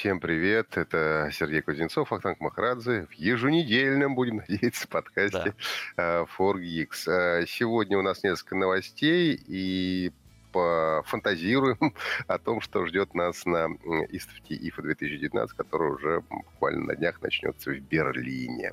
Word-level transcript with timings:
Всем 0.00 0.18
привет, 0.18 0.78
это 0.78 1.28
Сергей 1.30 1.60
Кузнецов, 1.60 2.10
Ахтанг 2.10 2.40
Махрадзе 2.40 3.06
в 3.10 3.12
еженедельном, 3.12 4.14
будем 4.14 4.36
надеяться, 4.48 4.88
подкасте 4.88 5.54
да. 5.94 6.26
4Geeks. 6.38 7.06
Э, 7.06 7.44
Сегодня 7.46 7.98
у 7.98 8.00
нас 8.00 8.22
несколько 8.22 8.56
новостей 8.56 9.38
и 9.46 10.10
пофантазируем 10.52 11.92
о 12.26 12.38
том, 12.38 12.62
что 12.62 12.86
ждет 12.86 13.12
нас 13.12 13.44
на 13.44 13.68
выставке 13.68 14.54
IFA 14.54 14.80
2019, 14.84 15.54
которая 15.54 15.90
уже 15.90 16.22
буквально 16.30 16.86
на 16.86 16.96
днях 16.96 17.20
начнется 17.20 17.70
в 17.70 17.80
Берлине. 17.80 18.72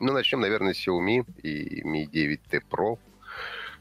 Ну, 0.00 0.14
начнем, 0.14 0.40
наверное, 0.40 0.72
с 0.72 0.88
Xiaomi 0.88 1.26
и 1.42 1.82
Mi 1.82 2.10
9T 2.10 2.62
Pro. 2.70 2.98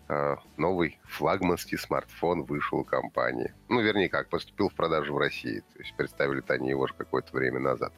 Э, 0.09 0.35
новый 0.57 0.99
флагманский 1.05 1.77
смартфон 1.77 2.43
вышел 2.43 2.79
у 2.79 2.83
компании. 2.83 3.53
Ну, 3.69 3.81
вернее, 3.81 4.09
как, 4.09 4.29
поступил 4.29 4.69
в 4.69 4.73
продажу 4.73 5.13
в 5.13 5.17
России. 5.17 5.59
То 5.73 5.79
есть 5.79 5.95
представили-то 5.95 6.53
они 6.53 6.69
его 6.69 6.87
же 6.87 6.93
какое-то 6.93 7.35
время 7.35 7.59
назад. 7.59 7.93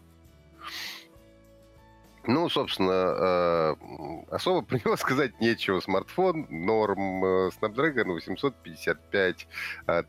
Ну, 2.27 2.49
собственно, 2.49 2.91
э, 2.91 3.75
особо 4.29 4.61
про 4.61 4.77
него 4.77 4.95
сказать 4.97 5.39
нечего. 5.39 5.79
Смартфон 5.79 6.45
норм, 6.49 7.25
э, 7.25 7.49
Snapdragon 7.59 8.13
855, 8.13 9.47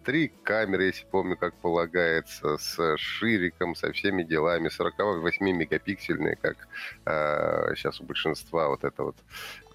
три 0.04 0.28
камеры, 0.28 0.84
если 0.84 1.06
помню, 1.06 1.36
как 1.36 1.54
полагается, 1.54 2.58
с 2.58 2.96
шириком, 2.98 3.74
со 3.74 3.90
всеми 3.92 4.22
делами, 4.22 4.68
48-мегапиксельные, 4.68 6.36
как 6.36 6.68
сейчас 7.76 8.00
у 8.00 8.04
большинства 8.04 8.68
вот 8.68 8.84
это 8.84 9.02
вот 9.02 9.16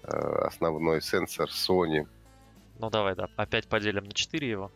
основной 0.02 1.00
сенсор 1.02 1.48
Sony– 1.48 2.06
ну 2.82 2.90
давай, 2.90 3.14
да, 3.14 3.28
опять 3.36 3.68
поделим 3.68 4.04
на 4.04 4.12
4 4.12 4.48
его. 4.48 4.72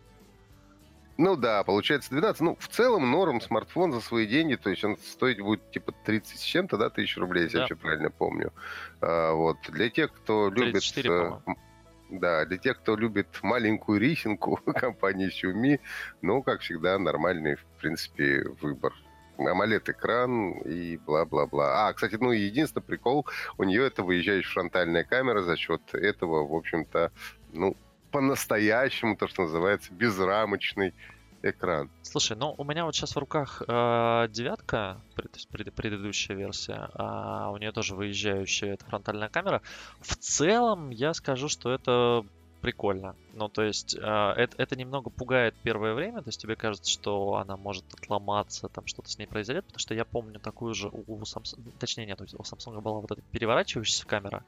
Ну 1.19 1.35
да, 1.35 1.65
получается 1.65 2.11
12. 2.11 2.41
Ну, 2.41 2.57
в 2.57 2.69
целом 2.69 3.11
норм 3.11 3.41
смартфон 3.41 3.93
за 3.93 4.01
свои 4.01 4.29
деньги, 4.29 4.54
то 4.54 4.71
есть 4.71 4.85
он 4.85 4.97
стоить 4.99 5.41
будет 5.41 5.71
типа 5.73 5.93
30 6.04 6.38
с 6.38 6.43
чем-то, 6.43 6.77
да, 6.77 6.88
тысяч 6.88 7.16
рублей, 7.16 7.45
если 7.45 7.57
да. 7.57 7.63
я 7.63 7.66
все 7.66 7.74
правильно 7.74 8.10
помню. 8.10 8.52
А, 9.01 9.32
вот. 9.32 9.57
Для 9.69 9.91
тех, 9.91 10.13
кто 10.13 10.51
34, 10.51 11.09
любит... 11.09 11.41
Э, 11.47 11.52
да, 12.10 12.45
для 12.45 12.59
тех, 12.59 12.79
кто 12.79 12.95
любит 12.95 13.27
маленькую 13.43 13.99
рисинку 13.99 14.57
компании 14.74 15.29
Xiaomi, 15.29 15.80
ну, 16.23 16.43
как 16.43 16.60
всегда, 16.60 16.99
нормальный, 16.99 17.57
в 17.57 17.65
принципе, 17.80 18.45
выбор. 18.60 18.93
AMOLED-экран 19.38 20.59
и 20.62 20.96
бла-бла-бла. 20.98 21.88
А, 21.88 21.92
кстати, 21.92 22.16
ну, 22.20 22.32
единственный 22.32 22.82
прикол, 22.82 23.26
у 23.59 23.65
нее 23.65 23.87
это 23.87 24.02
выезжающая 24.02 24.52
фронтальная 24.52 25.04
камера, 25.04 25.42
за 25.42 25.56
счет 25.56 25.82
этого, 25.92 26.46
в 26.46 26.54
общем-то, 26.54 27.12
ну, 27.52 27.76
по-настоящему, 28.10 29.16
то, 29.16 29.29
что 29.29 29.42
называется, 29.42 29.92
безрамочный 29.92 30.95
экран. 31.42 31.90
Слушай, 32.02 32.37
ну 32.37 32.54
у 32.57 32.64
меня 32.64 32.84
вот 32.84 32.95
сейчас 32.95 33.14
в 33.14 33.18
руках 33.18 33.62
э, 33.66 34.29
девятка, 34.30 35.01
пред, 35.14 35.48
пред, 35.48 35.74
предыдущая 35.74 36.37
версия, 36.37 36.88
а 36.95 37.51
у 37.51 37.57
нее 37.59 37.73
тоже 37.73 37.95
выезжающая 37.95 38.74
эта 38.74 38.84
фронтальная 38.87 39.29
камера. 39.29 39.62
В 40.01 40.16
целом 40.16 40.90
я 40.90 41.14
скажу, 41.14 41.48
что 41.48 41.73
это 41.73 42.24
прикольно. 42.60 43.16
Ну, 43.32 43.49
то 43.49 43.62
есть, 43.62 43.95
э, 43.95 44.01
это, 44.01 44.57
это 44.57 44.76
немного 44.76 45.10
пугает 45.10 45.54
первое 45.62 45.95
время, 45.95 46.23
то 46.23 46.29
есть 46.29 46.40
тебе 46.40 46.57
кажется, 46.57 46.90
что 46.90 47.37
она 47.37 47.57
может 47.57 47.85
отломаться, 47.95 48.68
там 48.68 48.87
что-то 48.87 49.10
с 49.10 49.18
ней 49.18 49.26
произойдет, 49.26 49.66
потому 49.66 49.79
что 49.79 49.95
я 49.95 50.04
помню 50.04 50.40
такую 50.40 50.74
же 50.74 50.88
у, 50.88 51.21
Samsung, 51.23 51.73
точнее 51.79 52.07
нет, 52.07 52.21
у 52.21 52.43
Samsung 52.43 52.80
была 52.80 53.01
вот 53.01 53.10
эта 53.10 53.23
переворачивающаяся 53.30 54.07
камера, 54.07 54.45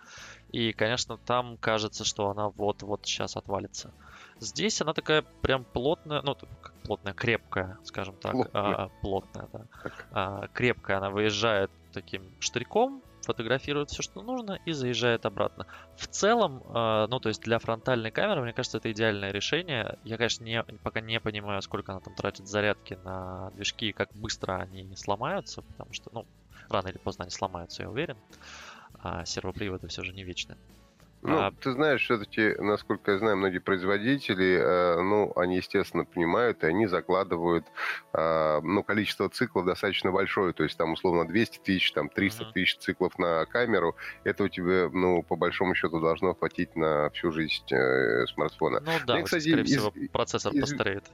и, 0.50 0.72
конечно, 0.72 1.16
там 1.18 1.56
кажется, 1.58 2.04
что 2.04 2.30
она 2.30 2.48
вот-вот 2.48 3.04
сейчас 3.04 3.36
отвалится. 3.36 3.92
Здесь 4.40 4.80
она 4.80 4.94
такая 4.94 5.22
прям 5.42 5.64
плотная, 5.64 6.22
ну, 6.22 6.34
как 6.34 6.72
плотная, 6.84 7.12
крепкая, 7.12 7.78
скажем 7.84 8.16
так, 8.16 8.32
плотная, 8.32 8.74
а, 8.74 8.88
плотная 9.00 9.48
да. 9.52 9.66
А, 10.12 10.48
крепкая, 10.48 10.98
она 10.98 11.10
выезжает 11.10 11.70
таким 11.92 12.22
штырьком, 12.40 13.02
фотографирует 13.28 13.90
все, 13.90 14.02
что 14.02 14.22
нужно, 14.22 14.58
и 14.64 14.72
заезжает 14.72 15.26
обратно. 15.26 15.66
В 15.96 16.06
целом, 16.06 16.62
э, 16.64 17.06
ну, 17.10 17.20
то 17.20 17.28
есть 17.28 17.42
для 17.42 17.58
фронтальной 17.58 18.10
камеры, 18.10 18.40
мне 18.40 18.54
кажется, 18.54 18.78
это 18.78 18.90
идеальное 18.90 19.32
решение. 19.32 19.98
Я, 20.02 20.16
конечно, 20.16 20.44
не, 20.44 20.62
пока 20.82 21.02
не 21.02 21.20
понимаю, 21.20 21.60
сколько 21.60 21.92
она 21.92 22.00
там 22.00 22.14
тратит 22.14 22.48
зарядки 22.48 22.98
на 23.04 23.50
движки 23.50 23.90
и 23.90 23.92
как 23.92 24.08
быстро 24.14 24.56
они 24.56 24.96
сломаются, 24.96 25.60
потому 25.60 25.92
что, 25.92 26.10
ну, 26.14 26.26
рано 26.70 26.88
или 26.88 26.96
поздно 26.96 27.24
они 27.24 27.30
сломаются, 27.30 27.82
я 27.82 27.90
уверен. 27.90 28.16
А 29.02 29.26
сервоприводы 29.26 29.88
все 29.88 30.02
же 30.04 30.14
не 30.14 30.24
вечны. 30.24 30.56
Ну, 31.22 31.38
а... 31.38 31.52
ты 31.52 31.72
знаешь, 31.72 32.04
все-таки, 32.04 32.54
насколько 32.58 33.12
я 33.12 33.18
знаю, 33.18 33.36
многие 33.36 33.58
производители, 33.58 34.58
э, 34.60 35.02
ну, 35.02 35.32
они, 35.34 35.56
естественно, 35.56 36.04
понимают, 36.04 36.62
и 36.62 36.66
они 36.66 36.86
закладывают, 36.86 37.66
э, 38.12 38.60
ну, 38.62 38.82
количество 38.84 39.28
циклов 39.28 39.66
достаточно 39.66 40.12
большое, 40.12 40.52
то 40.52 40.62
есть 40.62 40.76
там, 40.78 40.92
условно, 40.92 41.26
200 41.26 41.58
тысяч, 41.58 41.92
там, 41.92 42.08
300 42.08 42.44
uh-huh. 42.44 42.52
тысяч 42.52 42.78
циклов 42.78 43.18
на 43.18 43.44
камеру, 43.46 43.96
это 44.22 44.44
у 44.44 44.48
тебя, 44.48 44.88
ну, 44.92 45.22
по 45.22 45.34
большому 45.34 45.74
счету 45.74 46.00
должно 46.00 46.34
хватить 46.34 46.76
на 46.76 47.10
всю 47.10 47.32
жизнь 47.32 47.64
э, 47.72 48.26
смартфона. 48.26 48.80
Ну 48.80 48.92
да, 49.06 49.14
Мне, 49.14 49.24
кстати, 49.24 49.48
скорее 49.48 49.62
из, 49.62 49.70
всего, 49.70 49.92
процессор 50.12 50.52
из, 50.52 50.60
постареет. 50.60 51.04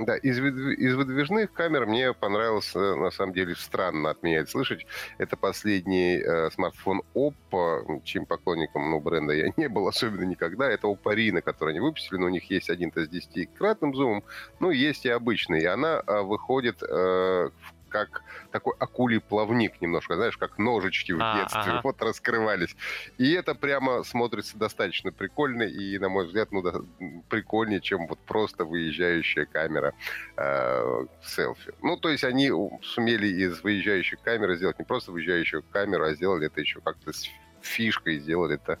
Да, 0.00 0.16
из, 0.16 0.38
из 0.38 0.94
выдвижных 0.94 1.52
камер 1.52 1.84
мне 1.84 2.14
понравился, 2.14 2.96
на 2.96 3.10
самом 3.10 3.34
деле, 3.34 3.54
странно 3.54 4.08
от 4.08 4.22
меня 4.22 4.38
это 4.38 4.50
слышать. 4.50 4.86
Это 5.18 5.36
последний 5.36 6.16
э, 6.16 6.50
смартфон 6.52 7.02
Oppo, 7.14 8.00
чьим 8.02 8.24
поклонником 8.24 8.90
ну, 8.90 8.98
бренда 8.98 9.34
я 9.34 9.52
не 9.58 9.68
был 9.68 9.86
особенно 9.86 10.24
никогда. 10.24 10.70
Это 10.70 10.86
Oppo 10.86 11.14
Reno, 11.14 11.42
который 11.42 11.72
они 11.72 11.80
выпустили, 11.80 12.16
но 12.16 12.26
у 12.26 12.30
них 12.30 12.50
есть 12.50 12.70
один-то 12.70 13.04
с 13.04 13.10
10-кратным 13.10 13.94
зумом, 13.94 14.24
ну, 14.58 14.70
есть 14.70 15.04
и 15.04 15.10
обычный. 15.10 15.60
И 15.60 15.66
она 15.66 16.02
э, 16.06 16.22
выходит 16.22 16.82
э, 16.82 16.86
в 16.86 17.79
как 17.90 18.22
такой 18.52 18.74
акулий 18.78 19.20
плавник 19.20 19.80
немножко, 19.80 20.16
знаешь, 20.16 20.36
как 20.36 20.58
ножички 20.58 21.12
в 21.12 21.20
а, 21.20 21.36
детстве 21.36 21.60
ага. 21.60 21.80
вот 21.84 22.00
раскрывались. 22.02 22.74
И 23.18 23.32
это 23.32 23.54
прямо 23.54 24.02
смотрится 24.04 24.56
достаточно 24.56 25.12
прикольно 25.12 25.64
и, 25.64 25.98
на 25.98 26.08
мой 26.08 26.26
взгляд, 26.26 26.52
ну, 26.52 26.62
да, 26.62 26.80
прикольнее, 27.28 27.80
чем 27.80 28.06
вот 28.06 28.18
просто 28.20 28.64
выезжающая 28.64 29.44
камера 29.44 29.92
э, 30.36 31.06
селфи. 31.22 31.72
Ну, 31.82 31.96
то 31.96 32.08
есть 32.08 32.24
они 32.24 32.50
сумели 32.82 33.26
из 33.26 33.62
выезжающей 33.62 34.16
камеры 34.16 34.56
сделать 34.56 34.78
не 34.78 34.84
просто 34.84 35.12
выезжающую 35.12 35.62
камеру, 35.62 36.04
а 36.04 36.14
сделали 36.14 36.46
это 36.46 36.60
еще 36.60 36.80
как-то 36.80 37.12
с 37.12 37.28
фишкой, 37.62 38.18
сделали 38.18 38.54
это 38.54 38.78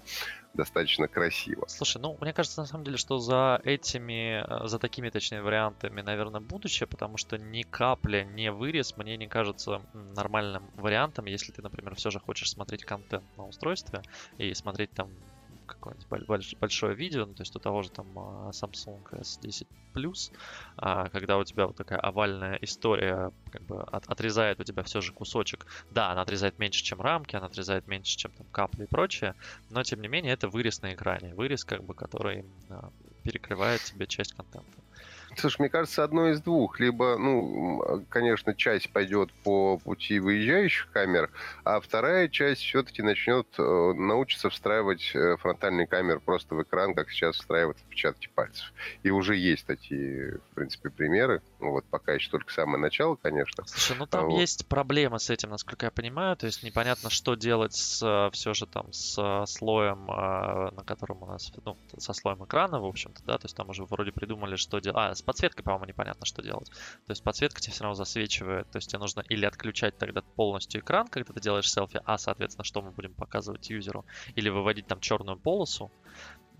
достаточно 0.54 1.08
красиво. 1.08 1.64
Слушай, 1.68 2.00
ну, 2.02 2.16
мне 2.20 2.32
кажется, 2.32 2.60
на 2.60 2.66
самом 2.66 2.84
деле, 2.84 2.96
что 2.96 3.18
за 3.18 3.60
этими, 3.64 4.42
э, 4.42 4.66
за 4.66 4.78
такими, 4.78 5.10
точнее, 5.10 5.42
вариантами, 5.42 6.00
наверное, 6.00 6.40
будущее, 6.40 6.86
потому 6.86 7.16
что 7.16 7.38
ни 7.38 7.62
капля, 7.62 8.24
ни 8.24 8.48
вырез 8.48 8.96
мне 8.96 9.16
не 9.16 9.28
кажется 9.28 9.82
нормальным 9.92 10.70
вариантом, 10.74 11.26
если 11.26 11.52
ты, 11.52 11.62
например, 11.62 11.94
все 11.94 12.10
же 12.10 12.18
хочешь 12.18 12.50
смотреть 12.50 12.84
контент 12.84 13.24
на 13.36 13.46
устройстве 13.46 14.02
и 14.38 14.52
смотреть 14.54 14.92
там 14.92 15.10
какое-нибудь 15.74 16.58
большое 16.58 16.94
видео, 16.94 17.26
ну, 17.26 17.34
то 17.34 17.42
есть 17.42 17.54
у 17.56 17.58
того 17.58 17.82
же 17.82 17.90
там 17.90 18.18
а, 18.18 18.50
Samsung 18.50 19.02
S10 19.12 19.66
Plus, 19.92 20.30
а, 20.76 21.08
когда 21.10 21.38
у 21.38 21.44
тебя 21.44 21.66
вот 21.66 21.76
такая 21.76 21.98
овальная 21.98 22.56
история 22.60 23.32
как 23.50 23.62
бы 23.62 23.82
от, 23.82 24.06
отрезает 24.06 24.60
у 24.60 24.64
тебя 24.64 24.82
все 24.84 25.00
же 25.00 25.12
кусочек. 25.12 25.66
Да, 25.90 26.10
она 26.12 26.22
отрезает 26.22 26.58
меньше, 26.58 26.82
чем 26.82 27.00
рамки, 27.00 27.36
она 27.36 27.46
отрезает 27.46 27.86
меньше, 27.86 28.16
чем 28.16 28.32
там 28.32 28.46
капли 28.50 28.84
и 28.84 28.88
прочее, 28.88 29.34
но 29.68 29.82
тем 29.82 30.00
не 30.00 30.08
менее 30.08 30.32
это 30.34 30.48
вырез 30.48 30.80
на 30.82 30.94
экране, 30.94 31.34
вырез 31.34 31.64
как 31.64 31.82
бы, 31.84 31.94
который 31.94 32.44
а, 32.68 32.90
перекрывает 33.22 33.82
тебе 33.82 34.06
часть 34.06 34.32
контента. 34.32 34.79
Слушай, 35.36 35.62
мне 35.62 35.68
кажется, 35.68 36.04
одно 36.04 36.28
из 36.28 36.40
двух. 36.40 36.80
Либо, 36.80 37.16
ну, 37.18 38.04
конечно, 38.08 38.54
часть 38.54 38.92
пойдет 38.92 39.32
по 39.44 39.78
пути 39.78 40.18
выезжающих 40.18 40.90
камер, 40.92 41.30
а 41.64 41.80
вторая 41.80 42.28
часть 42.28 42.62
все-таки 42.62 43.02
начнет 43.02 43.46
э, 43.58 43.92
научиться 43.94 44.50
встраивать 44.50 45.12
э, 45.14 45.36
фронтальные 45.38 45.86
камеры 45.86 46.20
просто 46.20 46.54
в 46.54 46.62
экран, 46.62 46.94
как 46.94 47.10
сейчас 47.10 47.36
встраивают 47.36 47.78
отпечатки 47.78 48.28
пальцев. 48.34 48.72
И 49.02 49.10
уже 49.10 49.36
есть 49.36 49.66
такие, 49.66 50.38
в 50.50 50.54
принципе, 50.54 50.90
примеры. 50.90 51.42
Вот 51.58 51.84
пока 51.86 52.12
еще 52.12 52.30
только 52.30 52.52
самое 52.52 52.78
начало, 52.78 53.16
конечно. 53.16 53.64
Слушай, 53.66 53.96
ну 53.98 54.06
там 54.06 54.26
вот. 54.26 54.40
есть 54.40 54.66
проблема 54.66 55.18
с 55.18 55.30
этим, 55.30 55.50
насколько 55.50 55.86
я 55.86 55.90
понимаю. 55.90 56.36
То 56.36 56.46
есть 56.46 56.62
непонятно, 56.62 57.10
что 57.10 57.34
делать 57.34 57.74
с, 57.74 58.02
э, 58.02 58.30
все 58.32 58.54
же 58.54 58.66
там 58.66 58.92
с 58.92 59.44
слоем, 59.46 60.06
на 60.06 60.82
котором 60.84 61.22
у 61.22 61.26
нас, 61.26 61.52
ну, 61.64 61.76
со 61.98 62.12
слоем 62.12 62.44
экрана, 62.44 62.80
в 62.80 62.84
общем-то, 62.84 63.22
да, 63.24 63.38
то 63.38 63.44
есть 63.44 63.56
там 63.56 63.68
уже 63.68 63.84
вроде 63.84 64.12
придумали, 64.12 64.56
что 64.56 64.78
делать. 64.78 64.96
А, 64.98 65.14
с 65.20 65.22
подсветкой, 65.22 65.64
по-моему, 65.64 65.86
непонятно, 65.86 66.26
что 66.26 66.42
делать. 66.42 66.68
То 66.68 67.10
есть 67.10 67.22
подсветка 67.22 67.60
тебе 67.60 67.72
все 67.72 67.84
равно 67.84 67.94
засвечивает. 67.94 68.68
То 68.70 68.78
есть 68.78 68.90
тебе 68.90 68.98
нужно 68.98 69.22
или 69.28 69.44
отключать 69.44 69.96
тогда 69.98 70.22
полностью 70.34 70.80
экран, 70.80 71.06
когда 71.08 71.32
ты 71.32 71.40
делаешь 71.40 71.70
селфи, 71.70 72.00
а, 72.04 72.18
соответственно, 72.18 72.64
что 72.64 72.82
мы 72.82 72.90
будем 72.90 73.14
показывать 73.14 73.70
юзеру, 73.70 74.04
или 74.34 74.48
выводить 74.48 74.86
там 74.86 75.00
черную 75.00 75.38
полосу, 75.38 75.92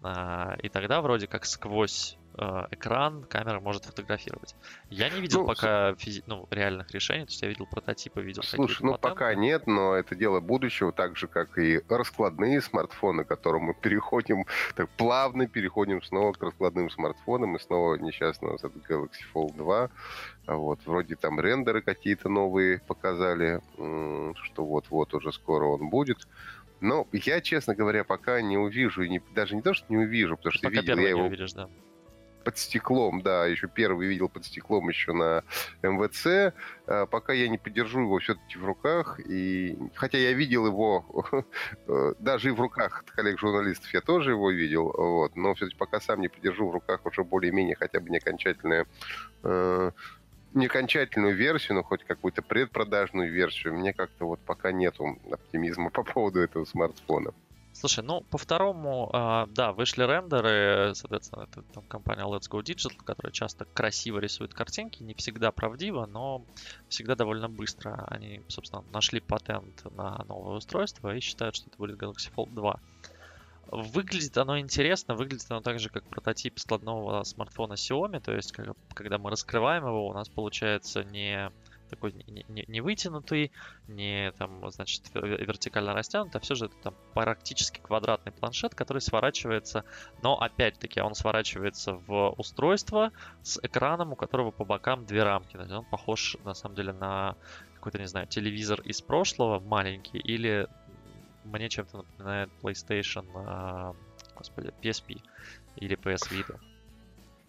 а, 0.02 0.56
и 0.62 0.68
тогда 0.68 1.00
вроде 1.00 1.26
как 1.26 1.44
сквозь 1.44 2.19
экран 2.34 3.24
камера 3.24 3.60
может 3.60 3.84
фотографировать. 3.84 4.54
Я 4.88 5.10
не 5.10 5.20
видел 5.20 5.40
ну, 5.40 5.46
пока 5.46 5.92
физи- 5.92 6.22
ну, 6.26 6.46
реальных 6.50 6.90
решений, 6.92 7.24
то 7.24 7.30
есть 7.30 7.42
я 7.42 7.48
видел 7.48 7.66
прототипы, 7.66 8.22
видел 8.22 8.42
Слушай, 8.42 8.82
ну 8.82 8.92
патенты. 8.92 9.08
пока 9.08 9.34
нет, 9.34 9.66
но 9.66 9.94
это 9.94 10.14
дело 10.14 10.40
будущего, 10.40 10.92
так 10.92 11.16
же 11.16 11.26
как 11.26 11.58
и 11.58 11.80
раскладные 11.88 12.60
смартфоны, 12.60 13.24
к 13.24 13.28
которым 13.28 13.64
мы 13.64 13.74
переходим, 13.74 14.46
так 14.74 14.88
плавно 14.90 15.46
переходим 15.48 16.02
снова 16.02 16.32
к 16.32 16.42
раскладным 16.42 16.90
смартфонам 16.90 17.56
и 17.56 17.60
снова 17.60 17.96
несчастного 17.96 18.56
Galaxy 18.56 19.22
Fold 19.34 19.56
2. 19.56 19.90
Вот, 20.46 20.80
вроде 20.86 21.16
там 21.16 21.40
рендеры 21.40 21.82
какие-то 21.82 22.28
новые 22.28 22.80
показали, 22.86 23.60
что 23.76 24.64
вот-вот 24.64 25.14
уже 25.14 25.32
скоро 25.32 25.66
он 25.66 25.90
будет. 25.90 26.26
Но 26.80 27.06
я, 27.12 27.40
честно 27.40 27.74
говоря, 27.74 28.04
пока 28.04 28.40
не 28.40 28.56
увижу, 28.56 29.04
не, 29.04 29.20
даже 29.34 29.54
не 29.54 29.62
то, 29.62 29.74
что 29.74 29.86
не 29.90 29.98
увижу, 29.98 30.36
потому 30.36 30.52
что 30.52 30.68
пока 30.68 30.80
видел 30.80 30.98
я 30.98 31.08
его 31.10 31.26
увидишь, 31.26 31.52
да. 31.52 31.68
Под 32.44 32.58
стеклом, 32.58 33.22
да, 33.22 33.46
еще 33.46 33.68
первый 33.68 34.08
видел 34.08 34.28
под 34.28 34.44
стеклом 34.44 34.88
еще 34.88 35.12
на 35.12 35.42
МВЦ. 35.82 36.54
А, 36.86 37.06
пока 37.06 37.32
я 37.32 37.48
не 37.48 37.58
подержу 37.58 38.00
его 38.00 38.18
все-таки 38.18 38.58
в 38.58 38.64
руках, 38.64 39.20
и 39.20 39.78
хотя 39.94 40.18
я 40.18 40.32
видел 40.32 40.66
его 40.66 41.04
э, 41.86 42.14
даже 42.18 42.48
и 42.48 42.52
в 42.52 42.60
руках 42.60 43.04
коллег-журналистов, 43.14 43.92
я 43.92 44.00
тоже 44.00 44.30
его 44.30 44.50
видел, 44.50 44.92
вот, 44.96 45.36
но 45.36 45.54
все-таки 45.54 45.76
пока 45.76 46.00
сам 46.00 46.20
не 46.20 46.28
подержу 46.28 46.68
в 46.68 46.72
руках 46.72 47.04
уже 47.06 47.24
более-менее 47.24 47.76
хотя 47.76 48.00
бы 48.00 48.10
не 48.10 48.18
окончательное 48.18 48.86
э, 49.42 49.90
не 50.54 50.66
окончательную 50.66 51.36
версию, 51.36 51.76
но 51.76 51.82
хоть 51.82 52.04
какую-то 52.04 52.42
предпродажную 52.42 53.32
версию, 53.32 53.74
мне 53.74 53.92
как-то 53.92 54.26
вот 54.26 54.40
пока 54.40 54.72
нету 54.72 55.18
оптимизма 55.30 55.90
по 55.90 56.02
поводу 56.02 56.40
этого 56.40 56.64
смартфона. 56.64 57.32
Слушай, 57.80 58.04
ну 58.04 58.20
по 58.20 58.36
второму, 58.36 59.08
э, 59.10 59.46
да, 59.52 59.72
вышли 59.72 60.02
рендеры, 60.02 60.94
соответственно, 60.94 61.44
это 61.44 61.62
там 61.62 61.82
компания 61.84 62.24
Let's 62.24 62.46
Go 62.50 62.62
Digital, 62.62 62.94
которая 63.06 63.32
часто 63.32 63.64
красиво 63.64 64.18
рисует 64.18 64.52
картинки, 64.52 65.02
не 65.02 65.14
всегда 65.14 65.50
правдиво, 65.50 66.04
но 66.04 66.44
всегда 66.90 67.14
довольно 67.14 67.48
быстро. 67.48 68.04
Они, 68.08 68.42
собственно, 68.48 68.84
нашли 68.92 69.20
патент 69.20 69.82
на 69.96 70.22
новое 70.28 70.58
устройство 70.58 71.16
и 71.16 71.20
считают, 71.20 71.56
что 71.56 71.68
это 71.70 71.78
будет 71.78 71.98
Galaxy 71.98 72.30
Fold 72.36 72.52
2. 72.52 72.78
Выглядит 73.68 74.36
оно 74.36 74.58
интересно, 74.58 75.14
выглядит 75.14 75.46
оно 75.48 75.62
так 75.62 75.78
же, 75.78 75.88
как 75.88 76.04
прототип 76.04 76.58
складного 76.58 77.22
смартфона 77.22 77.74
Xiaomi, 77.74 78.20
то 78.20 78.34
есть 78.34 78.52
как, 78.52 78.76
когда 78.92 79.16
мы 79.16 79.30
раскрываем 79.30 79.86
его, 79.86 80.06
у 80.06 80.12
нас 80.12 80.28
получается 80.28 81.02
не 81.02 81.50
такой 81.90 82.12
не, 82.12 82.44
не, 82.48 82.64
не 82.66 82.80
вытянутый, 82.80 83.52
не 83.88 84.32
там, 84.32 84.70
значит, 84.70 85.02
вертикально 85.14 85.92
растянутый, 85.92 86.40
а 86.40 86.42
все 86.42 86.54
же 86.54 86.66
это 86.66 86.76
там 86.82 86.94
практически 87.14 87.80
квадратный 87.80 88.32
планшет, 88.32 88.74
который 88.74 89.00
сворачивается, 89.00 89.84
но 90.22 90.40
опять-таки 90.40 91.00
он 91.00 91.14
сворачивается 91.14 91.94
в 91.94 92.30
устройство 92.38 93.12
с 93.42 93.58
экраном, 93.62 94.12
у 94.12 94.16
которого 94.16 94.50
по 94.50 94.64
бокам 94.64 95.04
две 95.04 95.22
рамки. 95.22 95.56
Он 95.56 95.84
похож 95.84 96.36
на 96.44 96.54
самом 96.54 96.76
деле 96.76 96.92
на 96.92 97.36
какой-то, 97.74 97.98
не 97.98 98.06
знаю, 98.06 98.26
телевизор 98.26 98.80
из 98.82 99.00
прошлого 99.00 99.58
маленький 99.58 100.18
или 100.18 100.68
мне 101.44 101.68
чем-то 101.68 101.98
напоминает 101.98 102.50
PlayStation, 102.62 103.26
э, 103.34 103.94
господи, 104.36 104.72
PSP 104.82 105.20
или 105.76 105.96
PS 105.96 106.30
Vita. 106.30 106.60